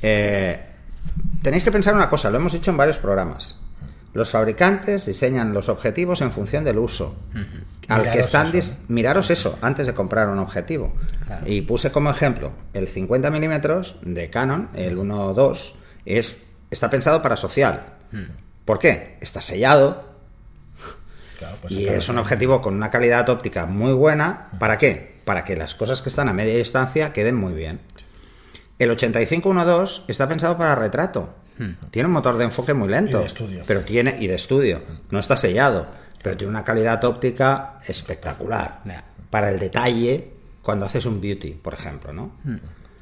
Eh, 0.02 0.66
tenéis 1.42 1.64
que 1.64 1.72
pensar 1.72 1.94
una 1.94 2.10
cosa, 2.10 2.30
lo 2.30 2.38
hemos 2.38 2.54
dicho 2.54 2.72
en 2.72 2.78
varios 2.78 2.98
programas. 2.98 3.60
Los 4.14 4.32
fabricantes 4.32 5.06
diseñan 5.06 5.54
los 5.54 5.70
objetivos 5.70 6.22
en 6.22 6.32
función 6.32 6.64
del 6.64 6.80
uso. 6.80 7.18
Al 7.88 8.02
que 8.02 8.10
Miraros 8.10 8.26
están 8.26 8.56
eso, 8.56 8.76
miraros 8.88 9.30
eso 9.30 9.60
antes 9.62 9.88
de 9.88 9.94
comprar 9.94 10.30
un 10.30 10.40
objetivo. 10.40 10.94
Claro. 11.26 11.46
Y 11.46 11.62
puse 11.62 11.92
como 11.92 12.10
ejemplo 12.10 12.52
el 12.74 12.88
50 12.88 13.30
milímetros 13.30 13.98
de 14.02 14.30
Canon, 14.30 14.70
el 14.74 14.98
1.2, 14.98 15.74
es 16.06 16.44
está 16.72 16.90
pensado 16.90 17.22
para 17.22 17.36
social. 17.36 17.84
¿Por 18.68 18.80
qué? 18.80 19.16
Está 19.22 19.40
sellado, 19.40 20.04
Claro, 21.40 21.56
pues 21.62 21.74
y 21.74 21.88
es 21.88 22.10
un 22.10 22.18
objetivo 22.18 22.60
con 22.62 22.76
una 22.76 22.90
calidad 22.90 23.30
óptica 23.30 23.66
muy 23.66 23.94
buena. 23.94 24.50
¿Para 24.60 24.78
qué? 24.78 25.22
Para 25.24 25.46
que 25.46 25.56
las 25.56 25.74
cosas 25.74 26.02
que 26.02 26.10
están 26.10 26.28
a 26.28 26.34
media 26.34 26.58
distancia 26.58 27.14
queden 27.14 27.38
muy 27.38 27.54
bien. 27.54 27.80
El 28.78 28.92
8512 28.92 30.02
está 30.10 30.28
pensado 30.28 30.58
para 30.58 30.76
retrato. 30.76 31.30
Tiene 31.92 32.08
un 32.08 32.14
motor 32.14 32.38
de 32.38 32.44
enfoque 32.44 32.74
muy 32.74 32.90
lento. 32.90 33.18
Y 33.18 33.22
de 33.22 33.28
estudio. 33.28 33.64
Pero 33.66 33.82
tiene, 33.82 34.18
y 34.20 34.28
de 34.28 34.36
estudio. 34.36 34.82
No 35.12 35.20
está 35.20 35.38
sellado. 35.38 35.88
Pero 36.22 36.36
tiene 36.36 36.52
una 36.52 36.66
calidad 36.66 37.02
óptica 37.06 37.80
espectacular. 37.88 38.82
Para 39.30 39.50
el 39.50 39.60
detalle, 39.60 40.34
cuando 40.62 40.86
haces 40.86 41.06
un 41.06 41.22
beauty, 41.22 41.54
por 41.54 41.74
ejemplo, 41.74 42.12
¿no? 42.12 42.32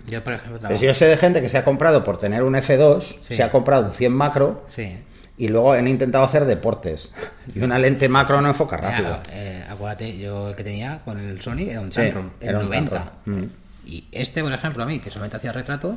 Yo, 0.08 0.24
por 0.24 0.34
ejemplo, 0.34 0.60
trabajo. 0.60 0.80
Pues 0.80 0.82
yo 0.82 0.94
sé 0.94 1.06
de 1.08 1.18
gente 1.18 1.42
que 1.42 1.50
se 1.50 1.58
ha 1.58 1.64
comprado 1.64 2.04
por 2.04 2.18
tener 2.18 2.44
un 2.44 2.54
F2, 2.56 3.18
Sí. 3.22 3.36
se 3.36 3.44
ha 3.44 3.52
comprado 3.52 3.86
un 3.86 3.92
100 3.92 4.12
macro 4.14 4.64
Sí. 4.68 5.04
y 5.38 5.48
luego 5.48 5.74
han 5.74 5.88
intentado 5.88 6.24
hacer 6.24 6.46
deportes. 6.46 7.12
Y 7.56 7.62
una 7.62 7.78
lente 7.80 8.08
macro 8.10 8.42
no 8.42 8.50
enfoca 8.50 8.80
Ya, 8.82 8.90
rápido. 8.92 9.20
eh, 9.32 9.64
acuérdate, 9.70 10.18
yo 10.18 10.50
el 10.50 10.56
que 10.56 10.64
tenía 10.64 11.00
con 11.04 11.18
el 11.20 11.42
Sony 11.42 11.70
era 11.70 11.82
un 11.82 11.92
Sí, 11.92 12.02
Tamron, 12.02 12.32
el 12.40 12.50
era 12.50 12.60
un 12.60 12.66
90. 12.66 13.12
Tamron. 13.26 13.42
Mm. 13.46 13.50
Y 13.86 14.08
este, 14.12 14.42
por 14.44 14.52
ejemplo, 14.54 14.84
a 14.84 14.86
mí, 14.86 15.00
que 15.00 15.12
solamente 15.12 15.38
hacía 15.38 15.52
retrato, 15.52 15.96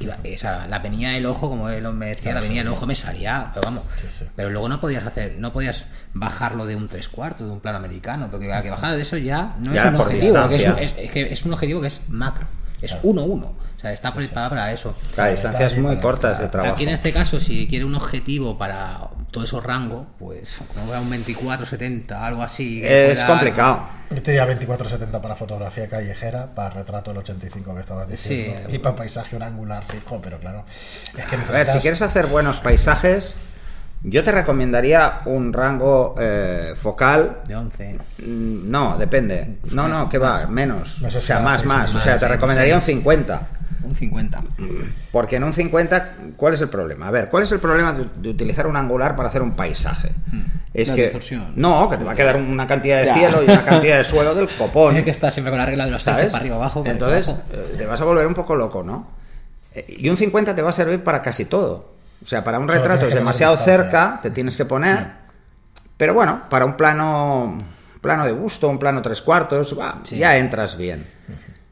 iba, 0.00 0.14
o 0.16 0.38
sea, 0.38 0.68
la 0.68 0.78
venía 0.78 1.10
del 1.10 1.26
ojo, 1.26 1.48
como 1.50 1.68
él 1.68 1.92
me 1.92 2.06
decía, 2.10 2.32
la 2.32 2.40
venía 2.40 2.62
del 2.62 2.68
ojo 2.72 2.86
me 2.86 2.94
salía, 2.94 3.50
pero 3.52 3.62
vamos. 3.64 3.82
Sí, 4.00 4.06
sí. 4.08 4.24
Pero 4.36 4.50
luego 4.50 4.68
no 4.68 4.80
podías 4.80 5.04
hacer, 5.04 5.34
no 5.38 5.52
podías 5.52 5.86
bajarlo 6.14 6.66
de 6.66 6.76
un 6.76 6.86
tres 6.86 7.08
cuartos, 7.08 7.48
de 7.48 7.52
un 7.52 7.58
plano 7.58 7.78
americano, 7.78 8.28
porque 8.30 8.52
a 8.52 8.62
que 8.62 8.70
bajar 8.70 8.94
de 8.94 9.02
eso 9.02 9.16
ya 9.16 9.56
no 9.58 9.74
Ya 9.74 9.82
es 9.82 9.88
un 9.88 9.96
objetivo, 9.96 10.48
que 10.48 10.56
es, 10.56 10.66
un- 10.66 10.76
distancia. 10.76 10.82
es- 10.84 10.94
es 11.06 11.10
que 11.10 11.22
es 11.32 11.44
un 11.44 11.52
objetivo 11.54 11.80
que 11.80 11.88
es 11.88 12.08
macro, 12.10 12.46
es 12.82 12.96
1-1. 13.02 13.44
O 13.78 13.80
sea, 13.80 13.92
está 13.92 14.12
preparado 14.12 14.50
para 14.50 14.72
eso. 14.72 14.92
Claro, 15.14 15.30
distancias 15.30 15.76
muy 15.78 15.96
cortas 15.98 16.40
de 16.40 16.48
trabajo. 16.48 16.74
Aquí 16.74 16.82
en 16.82 16.88
este 16.88 17.12
caso, 17.12 17.38
si 17.38 17.68
quiere 17.68 17.84
un 17.84 17.94
objetivo 17.94 18.58
para 18.58 19.08
todo 19.30 19.44
esos 19.44 19.62
rangos, 19.62 20.04
pues 20.18 20.58
un 20.76 21.10
24-70, 21.10 22.12
algo 22.20 22.42
así. 22.42 22.80
que 22.80 23.12
Es 23.12 23.18
pueda- 23.20 23.26
complicado. 23.28 23.88
Yo 24.10 24.22
tenía 24.22 24.44
24-70 24.46 25.20
para 25.20 25.36
fotografía 25.36 25.88
callejera, 25.88 26.54
para 26.54 26.70
retrato 26.70 27.10
el 27.12 27.18
85 27.18 27.74
que 27.74 27.80
estabas 27.82 28.08
diciendo, 28.08 28.68
Sí. 28.68 28.74
y 28.76 28.78
para 28.78 28.96
paisaje 28.96 29.36
un 29.36 29.42
angular 29.42 29.84
fijo, 29.84 30.18
pero 30.20 30.38
claro, 30.38 30.64
es 31.16 31.24
que 31.26 31.36
A 31.36 31.38
ver, 31.38 31.46
si 31.46 31.52
necesitas- 31.52 31.82
quieres 31.82 32.02
hacer 32.02 32.26
buenos 32.26 32.60
paisajes, 32.60 33.36
yo 34.02 34.22
te 34.22 34.32
recomendaría 34.32 35.20
un 35.26 35.52
rango 35.52 36.14
eh, 36.18 36.74
focal. 36.80 37.38
De 37.46 37.56
11. 37.56 37.98
mm, 38.26 38.70
No, 38.70 38.96
depende. 38.98 39.58
No, 39.72 39.88
no, 39.88 40.08
que 40.08 40.18
va, 40.18 40.46
menos. 40.46 41.02
No 41.02 41.10
sé 41.10 41.18
o 41.18 41.20
sea, 41.20 41.40
más, 41.40 41.64
más. 41.64 41.94
O 41.94 42.00
sea, 42.00 42.14
te 42.14 42.26
16. 42.26 42.30
recomendaría 42.32 42.74
un 42.74 42.80
50. 42.80 43.48
Un 43.84 43.94
50. 43.94 44.42
Porque 45.12 45.36
en 45.36 45.44
un 45.44 45.52
50, 45.52 46.14
¿cuál 46.36 46.54
es 46.54 46.60
el 46.60 46.68
problema? 46.68 47.08
A 47.08 47.10
ver, 47.10 47.28
¿cuál 47.28 47.42
es 47.44 47.52
el 47.52 47.58
problema 47.60 47.92
de, 47.92 48.06
de 48.20 48.28
utilizar 48.28 48.66
un 48.66 48.76
angular 48.76 49.16
para 49.16 49.28
hacer 49.30 49.40
un 49.40 49.52
paisaje? 49.52 50.12
Es 50.74 50.88
La 50.88 50.94
que 50.94 51.02
distorsión. 51.02 51.52
no, 51.56 51.88
que 51.88 51.96
te 51.96 52.04
va 52.04 52.12
a 52.12 52.14
quedar 52.14 52.36
una 52.36 52.66
cantidad 52.66 52.98
de 53.00 53.06
Ya. 53.06 53.14
cielo 53.14 53.40
y 53.42 53.44
una 53.50 53.64
cantidad 53.64 53.96
de 53.98 54.04
suelo 54.04 54.34
del 54.34 54.48
copón. 54.58 54.90
Tiene 54.90 55.04
que 55.04 55.10
estar 55.10 55.30
siempre 55.32 55.50
con 55.50 55.58
la 55.58 55.66
regla 55.66 55.86
de 55.86 55.90
los 55.92 56.02
6 56.02 56.14
¿sabes? 56.14 56.28
para 56.30 56.40
arriba 56.40 56.56
abajo. 56.56 56.80
para 56.82 56.92
Entonces, 56.92 57.28
arriba, 57.30 57.44
abajo. 57.54 57.68
eh, 57.72 57.74
te 57.78 57.86
vas 57.86 58.00
a 58.00 58.04
volver 58.04 58.26
un 58.26 58.34
poco 58.34 58.54
loco, 58.56 58.82
¿no? 58.82 59.06
Eh, 59.74 59.86
Y 59.88 60.08
un 60.10 60.16
50 60.16 60.54
te 60.54 60.60
va 60.62 60.70
a 60.70 60.72
servir 60.74 61.02
para 61.02 61.22
casi 61.22 61.46
todo. 61.46 61.97
O 62.22 62.26
sea, 62.26 62.42
para 62.44 62.58
un 62.58 62.66
Solo 62.66 62.78
retrato 62.78 63.06
es 63.06 63.14
demasiado 63.14 63.56
cerca, 63.56 64.18
te 64.22 64.30
tienes 64.30 64.56
que 64.56 64.64
poner. 64.64 65.12
Pero 65.96 66.14
bueno, 66.14 66.42
para 66.48 66.64
un 66.64 66.76
plano 66.76 67.56
plano 68.00 68.24
de 68.24 68.32
gusto, 68.32 68.68
un 68.68 68.78
plano 68.78 69.02
tres 69.02 69.20
cuartos, 69.22 69.76
Sí. 70.02 70.18
ya 70.18 70.36
entras 70.36 70.76
bien. 70.76 71.06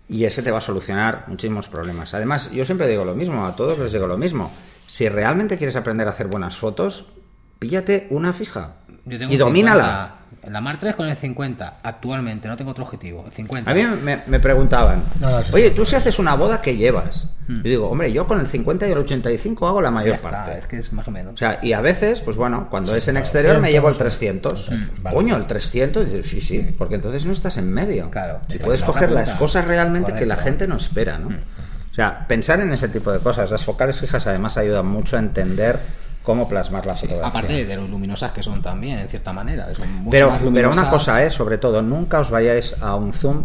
Y 0.09 0.25
ese 0.25 0.43
te 0.43 0.51
va 0.51 0.59
a 0.59 0.61
solucionar 0.61 1.25
muchísimos 1.29 1.69
problemas. 1.69 2.15
Además, 2.15 2.51
yo 2.53 2.65
siempre 2.65 2.89
digo 2.89 3.05
lo 3.05 3.15
mismo, 3.15 3.47
a 3.47 3.55
todos 3.57 3.79
les 3.79 3.93
digo 3.93 4.07
lo 4.07 4.17
mismo. 4.17 4.53
Si 4.87 5.09
realmente 5.09 5.57
quieres 5.57 5.75
aprender 5.77 6.07
a 6.07 6.11
hacer 6.11 6.29
buenas 6.29 6.57
fotos, 6.57 7.13
píllate 7.59 8.07
una 8.11 8.33
fija 8.33 8.75
Yo 9.05 9.19
tengo 9.19 9.33
y 9.33 9.37
domínala. 9.37 9.83
50. 9.85 10.17
En 10.47 10.53
la 10.53 10.61
Mar 10.61 10.79
3 10.79 10.95
con 10.95 11.09
el 11.09 11.17
50. 11.17 11.79
Actualmente, 11.83 12.47
no 12.47 12.57
tengo 12.57 12.71
otro 12.71 12.85
objetivo. 12.85 13.25
El 13.27 13.33
50. 13.33 13.69
A 13.71 13.75
mí 13.75 13.83
me, 13.85 14.23
me 14.27 14.39
preguntaban, 14.41 15.03
No, 15.21 15.31
no, 15.31 15.43
sí. 15.43 15.51
oye, 15.53 15.71
tú 15.73 15.85
si 15.85 15.97
haces 15.97 16.19
una 16.21 16.35
boda, 16.37 16.63
¿qué 16.63 16.77
llevas? 16.77 17.31
Yo 17.49 17.63
digo, 17.63 17.89
hombre, 17.91 18.13
yo 18.13 18.27
con 18.27 18.41
el 18.41 18.47
50 18.47 18.89
y 18.89 18.93
el 18.93 18.99
85 18.99 19.69
hago 19.69 19.81
la 19.81 19.89
ya 19.89 19.93
mayor 19.93 20.15
está, 20.17 20.31
parte. 20.31 20.59
es 20.59 20.67
que 20.67 20.79
es 20.79 20.93
más 20.93 21.07
o 21.07 21.11
menos. 21.11 21.35
O 21.35 21.37
sea, 21.37 21.59
y 21.63 21.73
a 21.73 21.81
veces, 21.81 22.21
pues 22.21 22.37
bueno, 22.37 22.69
cuando 22.71 22.95
es 22.97 23.07
en 23.09 23.17
exterior 23.17 23.57
me 23.57 23.69
100, 23.69 23.73
llevo 23.73 23.89
el 23.89 23.95
sí. 23.95 24.01
300. 24.01 24.71
Vale. 25.03 25.17
Coño, 25.17 25.37
el 25.37 25.47
300, 25.47 26.05
y 26.07 26.11
dices, 26.11 26.31
sí, 26.31 26.41
sí, 26.41 26.75
porque 26.79 26.95
entonces 26.97 27.27
no 27.27 27.33
estás 27.33 27.57
en 27.57 27.73
medio. 27.73 28.11
Claro. 28.11 28.41
Y 28.49 28.53
Sí, 28.53 28.59
puedes 28.59 28.81
la 28.83 28.87
coger 28.87 29.11
las 29.13 29.35
cosas 29.35 29.67
realmente 29.69 30.13
que 30.15 30.27
la 30.27 30.37
gente 30.37 30.67
no 30.67 30.77
espera, 30.77 31.19
¿no? 31.19 31.29
O 31.29 31.95
sea, 31.97 32.27
pensar 32.29 32.61
en 32.61 32.73
ese 32.73 32.89
tipo 32.89 33.11
de 33.13 33.21
cosas. 33.21 33.51
Las 33.51 33.65
focales 33.65 33.99
fijas 33.99 34.27
además 34.27 34.57
ayudan 34.59 34.87
mucho 34.87 35.17
a 35.17 35.19
entender 35.21 35.79
cómo 36.27 36.49
plasmar 36.49 36.85
la 36.85 36.97
fotografía. 36.97 37.29
Aparte 37.29 37.65
de 37.65 37.77
lo 37.77 37.87
luminosas 37.87 38.33
que 38.33 38.43
son 38.43 38.61
también, 38.61 38.99
en 38.99 39.09
cierta 39.09 39.33
manera. 39.33 39.73
Son 39.77 39.89
mucho 39.93 40.11
Pero, 40.11 40.31
más 40.31 40.43
pero 40.53 40.73
una 40.73 40.91
cosa 40.91 41.23
es, 41.23 41.33
sobre 41.33 41.57
todo, 41.57 41.83
nunca 41.83 42.19
os 42.19 42.33
vayáis 42.33 42.75
a 42.83 42.97
un 42.97 43.13
zoom 43.13 43.45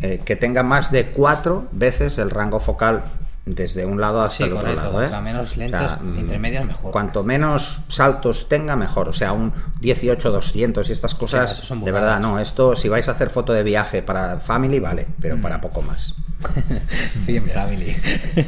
eh, 0.00 0.20
que 0.24 0.36
tenga 0.36 0.62
más 0.62 0.92
de 0.92 1.06
cuatro 1.06 1.66
veces 1.72 2.18
el 2.18 2.30
rango 2.30 2.60
focal 2.60 3.02
desde 3.46 3.84
un 3.86 4.00
lado 4.00 4.20
hasta 4.22 4.36
Sí, 4.36 4.42
el 4.44 4.52
otro 4.52 4.62
correcto. 4.62 4.82
lado. 4.84 4.98
¿eh? 5.00 5.04
Contra 5.04 5.20
menos 5.20 5.56
lentas, 5.56 6.00
mm, 6.00 6.18
intermedias, 6.18 6.64
mejor. 6.66 6.92
Cuanto 6.92 7.24
menos 7.24 7.80
saltos 7.88 8.48
tenga, 8.48 8.76
mejor. 8.76 9.08
O 9.08 9.12
sea, 9.12 9.32
un 9.32 9.52
18-200 9.80 10.88
y 10.88 10.92
estas 10.92 11.14
cosas, 11.14 11.50
son 11.50 11.84
de 11.84 11.92
verdad, 11.92 12.20
no. 12.20 12.38
Esto, 12.38 12.76
si 12.76 12.88
vais 12.88 13.08
a 13.08 13.12
hacer 13.12 13.30
foto 13.30 13.52
de 13.52 13.62
viaje 13.62 14.02
para 14.02 14.38
family, 14.40 14.78
vale, 14.78 15.06
pero 15.20 15.36
Mm. 15.36 15.40
para 15.42 15.60
poco 15.60 15.82
más. 15.82 16.14
Bien 17.26 17.44
family. 17.46 17.92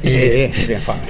Sí, 0.02 0.52
bien 0.66 0.80
family. 0.80 1.06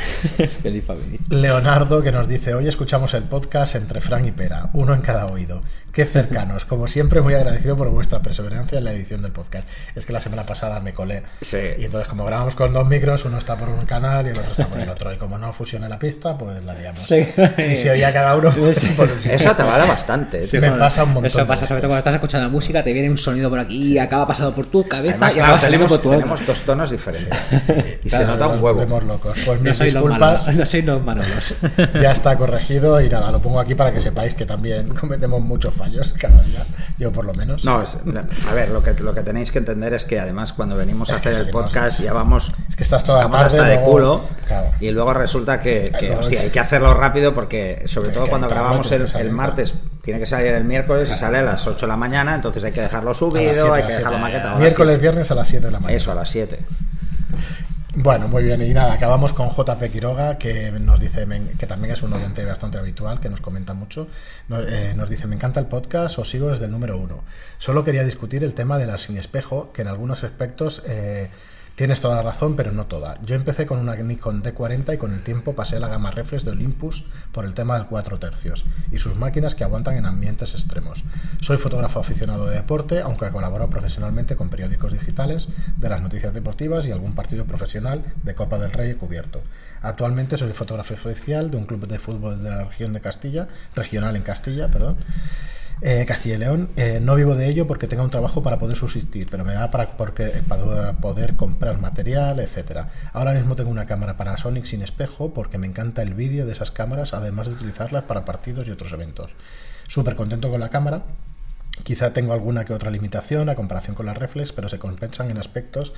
Feliz 0.49 0.85
family. 0.85 1.19
Leonardo 1.29 2.03
que 2.03 2.11
nos 2.11 2.27
dice, 2.27 2.55
hoy 2.55 2.67
escuchamos 2.67 3.15
el 3.15 3.23
podcast 3.25 3.77
entre 3.77 4.01
Frank 4.01 4.27
y 4.27 4.33
Pera, 4.33 4.71
uno 4.73 4.93
en 4.95 5.01
cada 5.01 5.27
oído. 5.27 5.63
Qué 5.93 6.07
cercanos, 6.07 6.65
como 6.65 6.89
siempre 6.89 7.21
muy 7.21 7.35
agradecido 7.35 7.77
por 7.77 7.91
vuestra 7.91 8.23
perseverancia 8.23 8.79
en 8.79 8.85
la 8.85 8.93
edición 8.95 9.21
del 9.23 9.31
podcast. 9.31 9.69
Es 9.95 10.07
que 10.07 10.13
la 10.15 10.21
semana 10.21 10.45
pasada 10.47 10.81
me 10.81 10.95
colé. 10.95 11.23
Sí. 11.43 11.59
Y 11.79 11.85
entonces 11.85 12.09
como 12.09 12.25
grabamos 12.25 12.57
con 12.57 12.73
dos 12.73 12.89
micros, 12.89 13.25
uno 13.27 13.37
está 13.39 13.57
por 13.57 13.69
un 13.75 13.87
canal 13.87 14.27
y 14.27 14.31
el 14.31 14.39
otro 14.39 14.51
está 14.53 14.67
por 14.67 14.81
el 14.81 14.89
otro. 14.89 15.13
Y 15.13 15.17
como 15.17 15.39
no 15.39 15.53
fusioné 15.53 15.89
la 15.89 15.99
pista, 15.99 16.37
pues 16.37 16.63
la 16.65 16.75
liamos. 16.75 17.01
Sí. 17.01 17.27
Y 17.73 17.77
se 17.77 17.91
oía 17.91 18.13
cada 18.13 18.37
uno 18.37 18.51
por 18.51 18.69
un 18.69 18.75
sitio. 18.75 19.09
Eso 19.25 19.55
te 19.55 19.63
vale 19.63 19.87
bastante. 19.89 20.43
Sí, 20.43 20.59
tío. 20.59 20.61
me 20.61 20.79
pasa 20.79 21.05
un 21.05 21.11
montón 21.15 21.27
Eso 21.27 21.47
pasa 21.47 21.67
sobre 21.67 21.81
todo 21.81 21.89
cuando 21.91 21.99
estás 21.99 22.15
escuchando 22.15 22.47
la 22.47 22.53
música, 22.53 22.83
te 22.83 22.93
viene 22.93 23.11
un 23.11 23.19
sonido 23.19 23.51
por 23.51 23.59
aquí 23.59 23.93
y 23.95 23.99
acaba 23.99 24.27
pasando 24.27 24.55
por 24.55 24.67
tu 24.67 24.85
cabeza 24.87 25.13
Además, 25.15 25.33
y 25.33 25.35
claro, 25.37 25.47
acaba 25.47 25.61
saliendo 25.61 25.87
tenemos, 25.87 25.93
por 25.93 26.03
tu 26.03 26.09
otra. 26.09 26.19
tenemos 26.21 26.47
dos 26.47 26.63
tonos 26.63 26.91
diferentes. 26.91 27.39
Y 28.05 28.11
se 28.11 28.25
nota 28.25 28.47
un 28.49 28.55
nos 28.55 28.63
huevo. 28.63 28.79
volvemos 28.79 29.05
locos. 29.05 29.39
Pues 29.45 29.61
No 29.61 29.69
mis 29.69 29.77
soy 29.77 29.91
disculpas. 29.91 30.49
No 30.55 30.67
soy 30.67 30.83
los 30.83 31.03
Manolos. 31.05 31.55
Ya 32.01 32.11
está 32.13 32.37
corregido 32.37 33.01
y 33.01 33.09
nada, 33.09 33.31
lo 33.31 33.41
pongo 33.41 33.61
aquí 33.61 33.75
para 33.75 33.93
que 33.93 34.01
sepáis 34.01 34.35
que 34.35 34.45
también 34.47 34.89
cometemos 35.01 35.41
muchos 35.41 35.75
fallos 35.75 36.15
cada 36.19 36.43
día, 36.43 36.65
yo 36.99 37.13
por 37.13 37.25
lo 37.25 37.35
menos. 37.35 37.65
No, 37.65 37.83
es- 37.83 37.97
a 38.49 38.55
ver, 38.55 38.71
lo 38.71 38.83
que, 38.83 38.95
lo 38.95 39.15
que 39.15 39.23
tenéis 39.23 39.51
que 39.51 39.59
entender 39.59 39.93
es 39.95 40.05
que 40.05 40.19
además 40.21 40.53
cuando 40.53 40.77
venimos 40.77 41.11
a 41.11 41.15
Es 41.17 41.27
hacer 41.27 41.41
el 41.47 41.51
podcast 41.51 42.01
ya 42.01 42.13
vamos, 42.13 42.53
Es 42.69 42.77
que 42.77 42.83
estás 42.83 43.05
toda 43.05 43.25
la 43.25 43.31
tarde, 43.31 43.62
de 43.65 43.75
luego- 43.77 43.91
culo 43.91 44.25
claro. 44.47 44.71
y 44.81 44.91
luego 44.91 45.15
resulta 45.15 45.61
que, 45.61 45.93
que, 45.99 46.07
Luego- 46.07 46.21
hostia, 46.21 46.41
hay 46.41 46.51
que 46.51 46.61
hacerlo 46.61 46.95
rápido 46.95 47.35
porque 47.35 47.83
sobre 47.87 48.11
todo 48.11 48.27
cuando 48.29 48.49
grabamos 48.49 48.91
el, 48.93 49.31
martes 49.31 49.75
tiene 50.03 50.19
que 50.21 50.27
salir 50.27 50.49
el 50.49 50.65
miércoles 50.65 51.09
y 51.11 51.15
sale 51.15 51.39
a 51.39 51.43
las 51.43 51.67
8 51.67 51.81
de 51.81 51.87
la 51.87 51.97
mañana, 51.97 52.35
entonces 52.35 52.63
hay 52.65 52.73
que 52.73 52.81
dejarlo 52.81 53.15
subido, 53.15 53.53
siete, 53.53 53.71
hay 53.71 53.83
que 53.85 53.95
dejarlo 53.97 54.19
maquetado. 54.19 54.59
Miércoles, 54.59 55.01
viernes 55.01 55.31
a 55.31 55.35
las 55.35 55.49
7 55.49 55.67
de 55.67 55.73
la 55.73 55.79
mañana. 55.81 55.97
Eso, 55.97 56.13
a 56.13 56.15
las 56.15 56.29
7. 56.31 56.59
Bueno, 57.95 58.27
muy 58.27 58.43
bien. 58.43 58.63
Y 58.63 58.73
nada, 58.73 58.95
acabamos 58.95 59.35
con 59.35 59.51
JP 59.51 59.91
Quiroga, 59.93 60.39
que 60.39 60.73
nos 60.73 60.99
dice, 60.99 61.27
que 61.59 61.67
también 61.67 61.93
es 61.93 62.03
un 62.03 62.13
oyente 62.15 62.43
bastante 62.45 62.79
habitual, 62.79 63.21
que 63.21 63.29
nos 63.29 63.43
comenta 63.43 63.75
mucho. 63.75 64.09
Nos, 64.49 64.65
eh, 64.67 64.95
nos 64.97 65.11
dice, 65.11 65.27
me 65.27 65.37
encanta 65.37 65.61
el 65.61 65.67
podcast, 65.67 66.19
os 66.19 66.31
sigo 66.31 66.49
desde 66.49 66.65
el 66.65 66.71
número 66.71 66.97
uno. 66.97 67.23
Solo 67.59 67.85
quería 67.85 68.03
discutir 68.03 68.45
el 68.45 68.55
tema 68.55 68.79
de 68.79 68.87
la 68.87 68.97
sin 68.97 69.19
espejo, 69.19 69.73
que 69.75 69.83
en 69.83 69.89
algunos 69.89 70.25
aspectos 70.25 70.83
eh, 70.87 71.29
Tienes 71.75 72.03
toda 72.03 72.17
la 72.17 72.23
razón, 72.23 72.55
pero 72.55 72.71
no 72.71 72.85
toda. 72.85 73.19
Yo 73.25 73.35
empecé 73.35 73.67
con 73.67 73.79
una 73.79 73.97
Nikon 73.97 74.43
D40 74.43 74.95
y 74.95 74.99
con 74.99 75.15
el 75.15 75.23
tiempo 75.23 75.55
pasé 75.55 75.77
a 75.77 75.81
la 75.81 75.89
gama 75.89 76.11
reflex 76.11 76.45
de 76.45 76.51
Olympus 76.51 77.05
por 77.33 77.47
el 77.47 77.55
tema 77.55 77.79
del 77.79 77.87
4 77.87 78.19
tercios 78.19 78.67
y 78.91 78.99
sus 78.99 79.17
máquinas 79.17 79.55
que 79.55 79.65
aguantan 79.65 79.97
en 79.97 80.05
ambientes 80.05 80.53
extremos. 80.53 81.03
Soy 81.41 81.57
fotógrafo 81.57 82.01
aficionado 82.01 82.47
de 82.47 82.57
deporte, 82.57 83.01
aunque 83.01 83.31
colaboro 83.31 83.71
profesionalmente 83.71 84.37
con 84.37 84.51
periódicos 84.51 84.93
digitales 84.93 85.49
de 85.79 85.89
las 85.89 86.03
noticias 86.03 86.35
deportivas 86.35 86.87
y 86.87 86.93
algún 86.93 87.15
partido 87.15 87.47
profesional 87.47 88.05
de 88.23 88.35
Copa 88.35 88.59
del 88.59 88.73
Rey 88.73 88.93
cubierto. 88.93 89.41
Actualmente 89.81 90.37
soy 90.37 90.53
fotógrafo 90.53 90.93
oficial 90.93 91.51
de 91.51 91.57
un 91.57 91.65
club 91.65 91.89
de 91.89 91.99
fútbol 91.99 92.43
de 92.43 92.51
la 92.51 92.65
región 92.65 92.93
de 92.93 93.01
Castilla, 93.01 93.49
regional 93.75 94.15
en 94.15 94.23
Castilla, 94.23 94.69
perdón. 94.69 94.99
Eh, 95.85 96.07
Castilla 96.07 96.37
y 96.37 96.39
León. 96.39 96.71
Eh, 96.77 97.01
no 97.03 97.17
vivo 97.17 97.35
de 97.35 97.49
ello 97.49 97.67
porque 97.67 97.89
tenga 97.89 98.05
un 98.05 98.11
trabajo 98.11 98.41
para 98.41 98.57
poder 98.57 98.77
subsistir, 98.77 99.27
pero 99.29 99.45
me 99.45 99.53
da 99.53 99.73
para, 99.73 99.97
porque, 99.97 100.29
para 100.47 100.93
poder 100.93 101.35
comprar 101.35 101.79
material, 101.79 102.39
etcétera. 102.39 102.91
Ahora 103.13 103.35
mismo 103.35 103.57
tengo 103.57 103.69
una 103.69 103.85
cámara 103.85 104.17
para 104.17 104.37
Sonic 104.37 104.65
sin 104.65 104.83
espejo 104.83 105.35
porque 105.35 105.59
me 105.59 105.67
encanta 105.67 106.03
el 106.03 106.15
vídeo 106.15 106.47
de 106.47 106.53
esas 106.53 106.71
cámaras, 106.71 107.15
además 107.15 107.49
de 107.49 107.55
utilizarlas 107.55 108.05
para 108.05 108.25
partidos 108.25 108.69
y 108.69 108.71
otros 108.71 108.93
eventos. 108.93 109.33
Súper 109.89 110.15
contento 110.15 110.51
con 110.51 110.61
la 110.61 110.69
cámara. 110.69 111.03
Quizá 111.83 112.13
tengo 112.13 112.33
alguna 112.33 112.65
que 112.65 112.75
otra 112.75 112.93
limitación 112.93 113.49
a 113.49 113.57
comparación 113.57 113.97
con 113.97 114.07
la 114.07 114.15
reflex, 114.15 114.53
pero 114.53 114.69
se 114.69 114.79
compensan 114.79 115.33
en 115.33 115.39
aspectos 115.39 115.93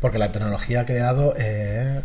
porque 0.00 0.18
la 0.18 0.30
tecnología 0.30 0.80
ha 0.80 0.86
creado, 0.86 1.34
eh, 1.36 2.02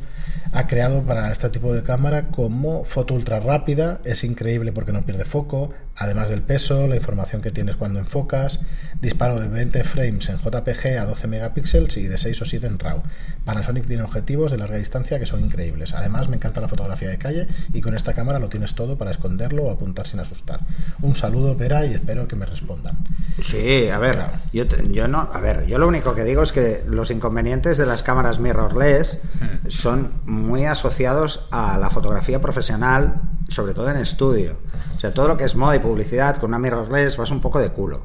ha 0.51 0.67
creado 0.67 1.03
para 1.03 1.31
este 1.31 1.49
tipo 1.49 1.73
de 1.73 1.83
cámara 1.83 2.27
como 2.27 2.83
foto 2.85 3.13
ultra 3.13 3.39
rápida, 3.39 3.99
es 4.03 4.23
increíble 4.23 4.71
porque 4.71 4.91
no 4.91 5.03
pierde 5.03 5.25
foco, 5.25 5.71
además 5.95 6.29
del 6.29 6.41
peso, 6.41 6.87
la 6.87 6.95
información 6.95 7.41
que 7.41 7.51
tienes 7.51 7.75
cuando 7.75 7.99
enfocas, 7.99 8.61
disparo 9.01 9.39
de 9.39 9.47
20 9.47 9.83
frames 9.83 10.29
en 10.29 10.37
JPG 10.37 10.97
a 10.99 11.05
12 11.05 11.27
megapíxeles 11.27 11.97
y 11.97 12.07
de 12.07 12.17
6 12.17 12.41
o 12.41 12.45
7 12.45 12.67
en 12.67 12.79
RAW. 12.79 13.03
Panasonic 13.45 13.85
tiene 13.85 14.03
objetivos 14.03 14.51
de 14.51 14.57
larga 14.57 14.77
distancia 14.77 15.19
que 15.19 15.25
son 15.25 15.41
increíbles. 15.41 15.93
Además 15.93 16.29
me 16.29 16.37
encanta 16.37 16.61
la 16.61 16.67
fotografía 16.67 17.09
de 17.09 17.17
calle 17.17 17.47
y 17.73 17.81
con 17.81 17.95
esta 17.95 18.13
cámara 18.13 18.39
lo 18.39 18.49
tienes 18.49 18.73
todo 18.75 18.97
para 18.97 19.11
esconderlo 19.11 19.63
o 19.63 19.71
apuntar 19.71 20.07
sin 20.07 20.19
asustar. 20.19 20.61
Un 21.01 21.15
saludo, 21.15 21.55
Vera, 21.55 21.85
y 21.85 21.93
espero 21.93 22.27
que 22.27 22.35
me 22.35 22.45
respondan. 22.45 22.97
Sí, 23.41 23.89
a 23.89 23.97
ver, 23.97 24.19
yo, 24.53 24.65
yo 24.91 25.07
no, 25.07 25.29
a 25.33 25.39
ver, 25.39 25.65
yo 25.67 25.77
lo 25.77 25.87
único 25.87 26.15
que 26.15 26.23
digo 26.23 26.43
es 26.43 26.51
que 26.51 26.83
los 26.87 27.11
inconvenientes 27.11 27.77
de 27.77 27.82
las 27.85 28.03
cámaras 28.03 28.39
mirrorless 28.39 29.19
hmm. 29.39 29.69
son 29.69 30.13
muy 30.25 30.65
asociados 30.65 31.47
a 31.51 31.77
la 31.77 31.89
fotografía 31.89 32.41
profesional, 32.41 33.21
sobre 33.49 33.73
todo 33.73 33.89
en 33.89 33.97
estudio. 33.97 34.57
O 34.95 34.99
sea, 34.99 35.13
todo 35.13 35.27
lo 35.27 35.37
que 35.37 35.43
es 35.43 35.55
moda 35.55 35.75
y 35.75 35.79
publicidad 35.79 36.37
con 36.37 36.51
una 36.51 36.59
mirrorless 36.59 37.17
vas 37.17 37.31
un 37.31 37.41
poco 37.41 37.59
de 37.59 37.69
culo. 37.69 38.01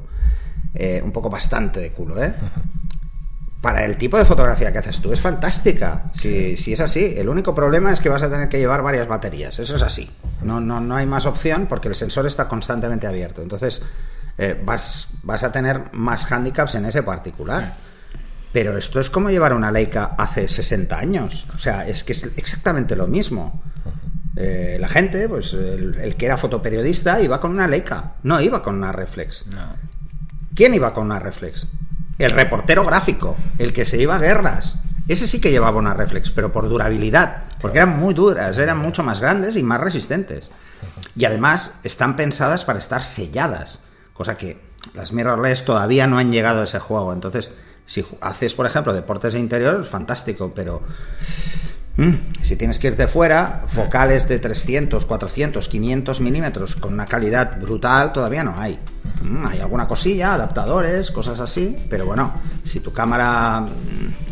Eh, 0.73 1.01
un 1.03 1.11
poco 1.11 1.29
bastante 1.29 1.79
de 1.79 1.91
culo, 1.91 2.23
¿eh? 2.23 2.33
Para 3.61 3.83
el 3.85 3.97
tipo 3.97 4.17
de 4.17 4.25
fotografía 4.25 4.71
que 4.71 4.77
haces 4.77 5.01
tú 5.01 5.11
es 5.11 5.19
fantástica. 5.19 6.11
Si, 6.13 6.55
si, 6.55 6.73
es 6.73 6.79
así, 6.79 7.15
el 7.17 7.27
único 7.27 7.55
problema 7.55 7.91
es 7.91 7.99
que 7.99 8.07
vas 8.07 8.23
a 8.23 8.29
tener 8.29 8.47
que 8.47 8.59
llevar 8.59 8.83
varias 8.83 9.07
baterías. 9.07 9.59
Eso 9.59 9.75
es 9.75 9.81
así. 9.81 10.09
No, 10.41 10.61
no, 10.61 10.79
no 10.79 10.95
hay 10.95 11.05
más 11.05 11.25
opción 11.25 11.67
porque 11.67 11.89
el 11.89 11.95
sensor 11.95 12.25
está 12.25 12.47
constantemente 12.47 13.07
abierto. 13.07 13.41
Entonces, 13.41 13.81
eh, 14.37 14.57
vas, 14.63 15.09
vas 15.23 15.43
a 15.43 15.51
tener 15.51 15.91
más 15.91 16.31
handicaps 16.31 16.75
en 16.75 16.85
ese 16.85 17.03
particular. 17.03 17.73
Pero 18.51 18.77
esto 18.77 18.99
es 18.99 19.09
como 19.09 19.29
llevar 19.29 19.53
una 19.53 19.71
Leica 19.71 20.15
hace 20.17 20.47
60 20.47 20.97
años. 20.97 21.47
O 21.53 21.57
sea, 21.57 21.87
es 21.87 22.03
que 22.03 22.13
es 22.13 22.23
exactamente 22.37 22.95
lo 22.95 23.07
mismo. 23.07 23.61
Eh, 24.35 24.77
la 24.79 24.87
gente, 24.87 25.27
pues 25.27 25.53
el, 25.53 26.15
que 26.17 26.25
era 26.25 26.37
fotoperiodista 26.37 27.21
iba 27.21 27.39
con 27.39 27.51
una 27.51 27.67
Leica, 27.67 28.13
no 28.23 28.39
iba 28.41 28.63
con 28.63 28.75
una 28.75 28.91
reflex. 28.91 29.45
¿Quién 30.55 30.73
iba 30.73 30.93
con 30.93 31.05
una 31.05 31.19
reflex? 31.19 31.67
El 32.17 32.31
reportero 32.31 32.83
gráfico, 32.85 33.37
el 33.59 33.71
que 33.73 33.85
se 33.85 33.97
iba 34.01 34.15
a 34.15 34.19
guerras. 34.19 34.75
Ese 35.07 35.27
sí 35.27 35.41
que 35.41 35.51
llevaba 35.51 35.79
una 35.79 35.93
reflex, 35.93 36.31
pero 36.31 36.51
por 36.51 36.69
durabilidad, 36.69 37.43
porque 37.61 37.79
eran 37.79 37.99
muy 37.99 38.13
duras, 38.13 38.57
eran 38.57 38.77
mucho 38.77 39.03
más 39.03 39.19
grandes 39.19 39.55
y 39.55 39.63
más 39.63 39.81
resistentes. 39.81 40.51
Y 41.15 41.25
además 41.25 41.79
están 41.83 42.15
pensadas 42.15 42.63
para 42.63 42.79
estar 42.79 43.03
selladas, 43.03 43.85
cosa 44.13 44.37
que 44.37 44.59
las 44.93 45.11
mirrorless 45.11 45.65
todavía 45.65 46.07
no 46.07 46.17
han 46.17 46.31
llegado 46.31 46.61
a 46.61 46.65
ese 46.65 46.79
juego. 46.79 47.11
Entonces, 47.13 47.51
si 47.89 48.05
haces, 48.21 48.53
por 48.53 48.67
ejemplo, 48.67 48.93
deportes 48.93 49.33
de 49.33 49.39
interior, 49.39 49.83
fantástico, 49.83 50.53
pero 50.55 50.83
mm, 51.97 52.13
si 52.39 52.55
tienes 52.55 52.77
que 52.77 52.89
irte 52.89 53.07
fuera, 53.07 53.63
focales 53.67 54.27
de 54.27 54.37
300, 54.37 55.07
400, 55.07 55.67
500 55.67 56.21
milímetros 56.21 56.75
con 56.75 56.93
una 56.93 57.07
calidad 57.07 57.59
brutal, 57.59 58.13
todavía 58.13 58.43
no 58.43 58.59
hay. 58.59 58.77
Mm, 59.23 59.47
hay 59.47 59.59
alguna 59.59 59.87
cosilla, 59.87 60.35
adaptadores, 60.35 61.09
cosas 61.09 61.39
así, 61.39 61.79
pero 61.89 62.05
bueno, 62.05 62.31
si 62.63 62.79
tu 62.79 62.93
cámara 62.93 63.61
mm, 63.61 64.29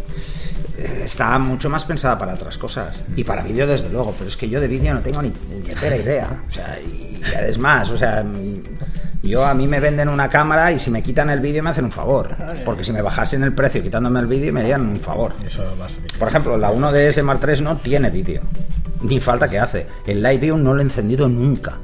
está 1.04 1.40
mucho 1.40 1.68
más 1.68 1.84
pensada 1.84 2.16
para 2.16 2.36
otras 2.36 2.60
cosas. 2.60 3.06
Y 3.16 3.24
para 3.24 3.42
vídeo, 3.42 3.66
desde 3.66 3.90
luego, 3.90 4.14
pero 4.16 4.28
es 4.28 4.38
que 4.38 4.48
yo 4.48 4.62
de 4.62 4.68
vídeo 4.68 4.94
no 4.94 5.02
tengo 5.02 5.24
ni 5.24 5.32
puñetera 5.32 5.98
idea. 5.98 6.44
O 6.48 6.52
sea, 6.52 6.80
y 6.80 7.20
es 7.48 7.58
más, 7.58 7.90
o 7.90 7.98
sea, 7.98 8.24
yo 9.24 9.46
a 9.46 9.54
mí 9.54 9.68
me 9.68 9.80
venden 9.80 10.10
una 10.10 10.30
cámara 10.30 10.72
y 10.72 10.80
si 10.80 10.90
me 10.92 11.04
quitan 11.04 11.30
el 11.30 11.40
vídeo 11.40 11.64
me 11.64 11.70
hacen 11.70 11.86
un 11.86 11.92
favor. 11.92 12.36
Porque 12.66 12.84
si 12.84 12.92
me 12.92 13.02
bajasen 13.02 13.44
el 13.44 13.54
precio 13.54 13.82
quitándome 13.84 14.20
el 14.20 14.28
vídeo 14.28 14.54
me 14.54 14.62
harían 14.62 14.82
un 14.82 15.00
favor. 15.00 15.34
Por 16.20 16.28
ejemplo, 16.28 16.58
la 16.58 16.72
1DS 16.72 17.24
Mark 17.24 17.40
III 17.48 17.62
no 17.62 17.78
tiene 17.78 18.10
vídeo. 18.10 18.42
Ni 19.02 19.20
falta 19.20 19.50
que 19.50 19.60
hace. 19.60 19.88
El 20.06 20.24
Live 20.24 20.40
View 20.40 20.58
no 20.58 20.74
lo 20.74 20.80
he 20.80 20.84
encendido 20.84 21.28
nunca. 21.28 21.78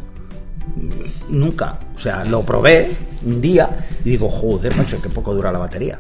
Nunca. 1.30 1.80
O 1.96 2.00
sea, 2.00 2.24
lo 2.24 2.46
probé 2.46 2.92
un 3.26 3.42
día 3.42 3.70
y 4.04 4.12
digo, 4.12 4.30
joder, 4.30 4.76
macho, 4.76 5.02
qué 5.02 5.10
poco 5.10 5.34
dura 5.34 5.52
la 5.52 5.60
batería. 5.60 6.00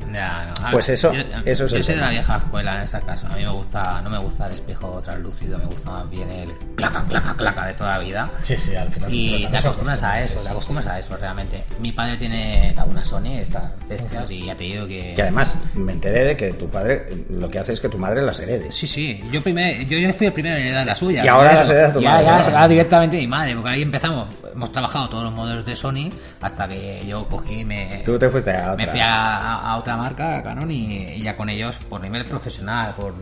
pues 0.71 0.89
eso, 0.89 1.11
eso 1.45 1.65
es 1.65 1.71
Yo 1.71 1.83
soy 1.83 1.95
de 1.95 2.01
la 2.01 2.09
vieja 2.09 2.37
escuela 2.37 2.77
en 2.77 2.81
esa 2.83 3.01
casa. 3.01 3.27
A 3.29 3.35
mí 3.35 3.43
me 3.43 3.51
gusta, 3.51 4.01
no 4.01 4.09
me 4.09 4.17
gusta 4.19 4.47
el 4.47 4.53
espejo 4.53 4.99
translúcido, 5.01 5.57
me 5.57 5.65
gusta 5.65 5.89
más 5.89 6.09
bien 6.09 6.29
el 6.29 6.53
claca, 6.75 7.03
claca, 7.07 7.35
claca 7.35 7.67
de 7.67 7.73
toda 7.73 7.93
la 7.93 7.99
vida. 7.99 8.31
Sí, 8.41 8.55
sí, 8.57 8.75
al 8.75 8.89
final. 8.89 9.13
Y 9.13 9.47
te 9.47 9.57
acostumbras 9.57 10.03
a 10.03 10.21
eso, 10.21 10.39
te 10.39 10.49
acostumbras 10.49 10.87
a 10.87 10.99
eso 10.99 11.15
realmente. 11.17 11.63
Mi 11.79 11.91
padre 11.91 12.17
tiene 12.17 12.73
una 12.89 13.05
Sony, 13.05 13.37
estas 13.39 13.63
bestias, 13.87 14.29
y 14.31 14.45
ya 14.45 14.55
te 14.55 14.63
digo 14.65 14.87
que. 14.87 15.15
Y 15.17 15.21
además, 15.21 15.57
me 15.75 15.91
enteré 15.91 16.23
de 16.23 16.35
que 16.35 16.53
tu 16.53 16.69
padre 16.69 17.05
lo 17.29 17.49
que 17.49 17.59
hace 17.59 17.73
es 17.73 17.81
que 17.81 17.89
tu 17.89 17.97
madre 17.97 18.21
las 18.21 18.39
herede. 18.39 18.71
Sí, 18.71 18.87
sí. 18.87 19.23
Yo, 19.31 19.41
primer, 19.41 19.85
yo, 19.85 19.97
yo 19.97 20.13
fui 20.13 20.27
el 20.27 20.33
primero 20.33 20.55
en 20.55 20.63
heredar 20.63 20.85
la 20.85 20.95
suya. 20.95 21.23
Y 21.23 21.27
ahora 21.27 21.53
las 21.53 21.69
hereda 21.69 21.93
tu 21.93 22.01
madre. 22.01 22.25
Ya, 22.25 22.41
ya, 22.41 22.67
directamente 22.67 23.17
mi 23.17 23.27
madre, 23.27 23.55
porque 23.55 23.69
ahí 23.69 23.81
empezamos. 23.81 24.27
Hemos 24.53 24.71
trabajado 24.71 25.09
todos 25.09 25.23
los 25.23 25.33
modelos 25.33 25.65
de 25.65 25.75
Sony 25.75 26.09
hasta 26.41 26.67
que 26.67 27.03
yo 27.07 27.12
cogí 27.27 27.63
me. 27.65 28.01
Tú 28.03 28.17
te 28.17 28.29
fuiste 28.29 28.51
a 28.51 28.75
Me 28.75 28.87
fui 28.87 28.99
a, 29.01 29.75
otra 29.77 29.97
marca, 29.97 30.37
a 30.37 30.43
Canon, 30.43 30.69
y, 30.69 31.21
ya 31.21 31.35
con 31.35 31.49
ellos 31.49 31.75
por 31.89 32.01
nivel 32.01 32.25
profesional, 32.25 32.93
por, 32.95 33.13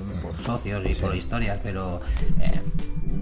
socios 0.43 0.83
y 0.89 0.95
por 0.95 1.15
historias, 1.15 1.59
pero 1.61 2.01
eh, 2.39 2.61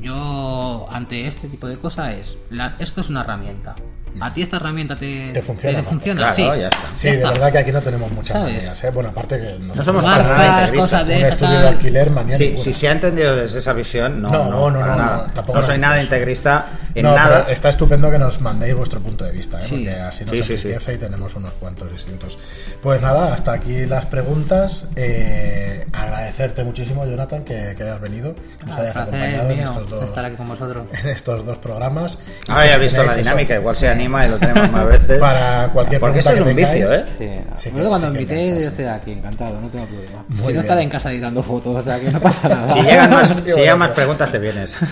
yo 0.02 0.88
ante 0.92 1.28
este 1.28 1.48
tipo 1.48 1.68
de 1.68 1.78
cosas 1.78 2.14
es. 2.14 2.38
esto 2.80 3.02
es 3.02 3.10
una 3.10 3.22
herramienta. 3.22 3.76
¿A 4.20 4.34
ti 4.34 4.42
esta 4.42 4.58
herramienta 4.58 4.98
te, 4.98 5.32
¿Te 5.34 5.42
funciona? 5.42 5.84
funciona? 5.84 6.32
sí, 6.32 6.44
ya 6.44 6.68
está. 6.68 6.90
Sí, 6.94 7.10
de 7.10 7.18
verdad 7.20 7.52
que 7.52 7.58
aquí 7.60 7.72
no 7.72 7.82
tenemos 7.82 8.12
muchas 8.12 8.42
manías. 8.42 8.84
¿eh? 8.84 8.92
Bueno, 8.92 9.10
aparte 9.10 9.38
que 9.38 9.60
no, 9.60 9.84
somos 9.84 10.04
para 10.04 10.24
nada 10.24 10.74
cosas 10.74 11.08
de 11.08 11.18
un 11.18 11.26
estudio 11.26 11.60
de 11.60 11.68
alquiler, 11.68 12.10
manía 12.12 12.36
sí, 12.36 12.58
Si 12.58 12.74
se 12.74 12.88
ha 12.88 12.92
entendido 12.92 13.36
desde 13.36 13.60
esa 13.60 13.74
visión, 13.74 14.22
no, 14.22 14.30
no, 14.30 14.72
no, 14.72 14.86
no, 14.86 15.22
tampoco 15.34 15.60
no 15.60 15.64
soy 15.64 15.78
nada 15.78 16.02
integrista 16.02 16.66
en 16.96 17.04
nada. 17.04 17.48
Está 17.50 17.70
estupendo 17.70 18.10
que 18.12 18.18
nos 18.20 18.42
mandéis 18.42 18.76
vuestro 18.76 19.00
punto 19.00 19.26
de 19.26 19.32
vista, 19.32 19.58
¿eh? 19.58 19.62
sí. 19.62 19.70
porque 19.70 19.96
así 19.96 20.26
nos 20.26 20.46
sí, 20.46 20.94
y 20.94 20.98
tenemos 20.98 21.36
unos 21.36 21.54
cuantos 21.54 21.92
distintos. 21.92 22.38
Pues 22.82 23.02
nada, 23.02 23.34
hasta 23.34 23.54
aquí 23.54 23.86
las 23.86 24.06
preguntas. 24.06 24.88
Eh, 24.96 25.86
agradecerte 25.92 26.64
muchísimo, 26.64 27.06
Jonathan, 27.06 27.44
que, 27.44 27.76
que 27.78 27.84
hayas 27.84 28.02
venido, 28.02 28.36
que 28.36 28.66
nos 28.66 28.78
hayas 28.78 28.96
acompañado 28.96 29.50
en 29.50 29.60
estos 29.60 29.90
dos, 29.90 30.04
estar 30.04 30.26
aquí 30.26 30.36
con 30.36 30.48
vosotros. 30.48 30.86
en 31.04 31.10
estos 31.10 31.46
dos 31.46 31.58
programas. 31.58 32.20
Ahora 32.48 32.66
ya 32.66 32.76
he 32.76 32.80
visto 32.80 33.04
la 33.04 33.16
dinámica, 33.16 33.56
igual 33.56 33.76
se 33.76 33.90
anima 33.90 34.26
y 34.26 34.30
lo 34.30 34.40
tenemos 34.40 34.72
más 34.72 34.88
veces. 34.88 35.20
Para 35.20 35.70
cualquier 35.70 36.00
Porque 36.00 36.20
pregunta 36.20 36.20
eso 36.20 36.30
es 36.30 36.36
que 36.36 36.50
un 36.50 36.56
tengáis, 36.56 36.74
vicio, 36.74 36.94
¿eh? 36.94 37.44
Sí. 37.56 37.70
Sí, 37.70 37.70
cuando 37.72 38.00
me 38.00 38.22
invité, 38.22 38.62
yo 38.62 38.68
estoy 38.68 38.86
aquí, 38.86 39.12
encantado, 39.12 39.60
no 39.60 39.68
tengo 39.70 39.86
problema. 39.86 40.26
si 40.46 40.54
no 40.54 40.60
estaré 40.60 40.82
en 40.82 40.90
casa 40.90 41.12
editando 41.12 41.44
fotos, 41.44 41.78
o 41.78 41.84
sea 41.84 42.00
que 42.00 42.12
no 42.12 42.20
pasa 42.20 42.50
nada. 42.50 42.70
Si 42.70 42.82
llegan 42.82 43.10
más, 43.10 43.28
si 43.28 43.60
llegan 43.60 43.80
más 43.80 43.92
preguntas, 43.92 44.32
te 44.32 44.40
vienes. 44.40 44.78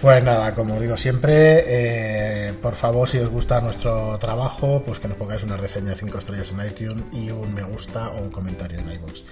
Pues 0.00 0.24
nada, 0.24 0.54
como 0.54 0.80
digo 0.80 0.96
siempre, 0.96 1.62
eh, 1.66 2.54
por 2.62 2.74
favor, 2.74 3.06
si 3.06 3.18
os 3.18 3.28
gusta 3.28 3.60
nuestro 3.60 4.18
trabajo, 4.18 4.82
pues 4.84 4.98
que 4.98 5.08
nos 5.08 5.18
pongáis 5.18 5.42
una 5.42 5.58
reseña 5.58 5.90
de 5.90 5.96
5 5.96 6.16
estrellas 6.18 6.52
en 6.52 6.66
iTunes 6.66 7.04
y 7.12 7.30
un 7.30 7.52
me 7.52 7.62
gusta 7.62 8.08
o 8.08 8.22
un 8.22 8.30
comentario 8.30 8.78
en 8.78 8.90
iVoox. 8.92 9.22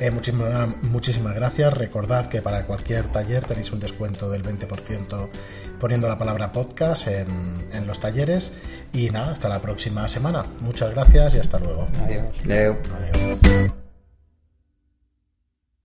Eh, 0.00 0.10
muchísimas, 0.10 0.82
muchísimas 0.82 1.32
gracias. 1.34 1.72
Recordad 1.72 2.26
que 2.26 2.42
para 2.42 2.64
cualquier 2.64 3.06
taller 3.06 3.44
tenéis 3.44 3.70
un 3.70 3.78
descuento 3.78 4.28
del 4.28 4.42
20% 4.42 5.28
poniendo 5.78 6.08
la 6.08 6.18
palabra 6.18 6.50
podcast 6.50 7.06
en, 7.06 7.68
en 7.72 7.86
los 7.86 8.00
talleres. 8.00 8.52
Y 8.92 9.10
nada, 9.10 9.30
hasta 9.30 9.48
la 9.48 9.60
próxima 9.60 10.08
semana. 10.08 10.44
Muchas 10.60 10.92
gracias 10.92 11.34
y 11.34 11.38
hasta 11.38 11.60
luego. 11.60 11.86
Adiós. 12.02 12.26
Adiós. 12.44 13.85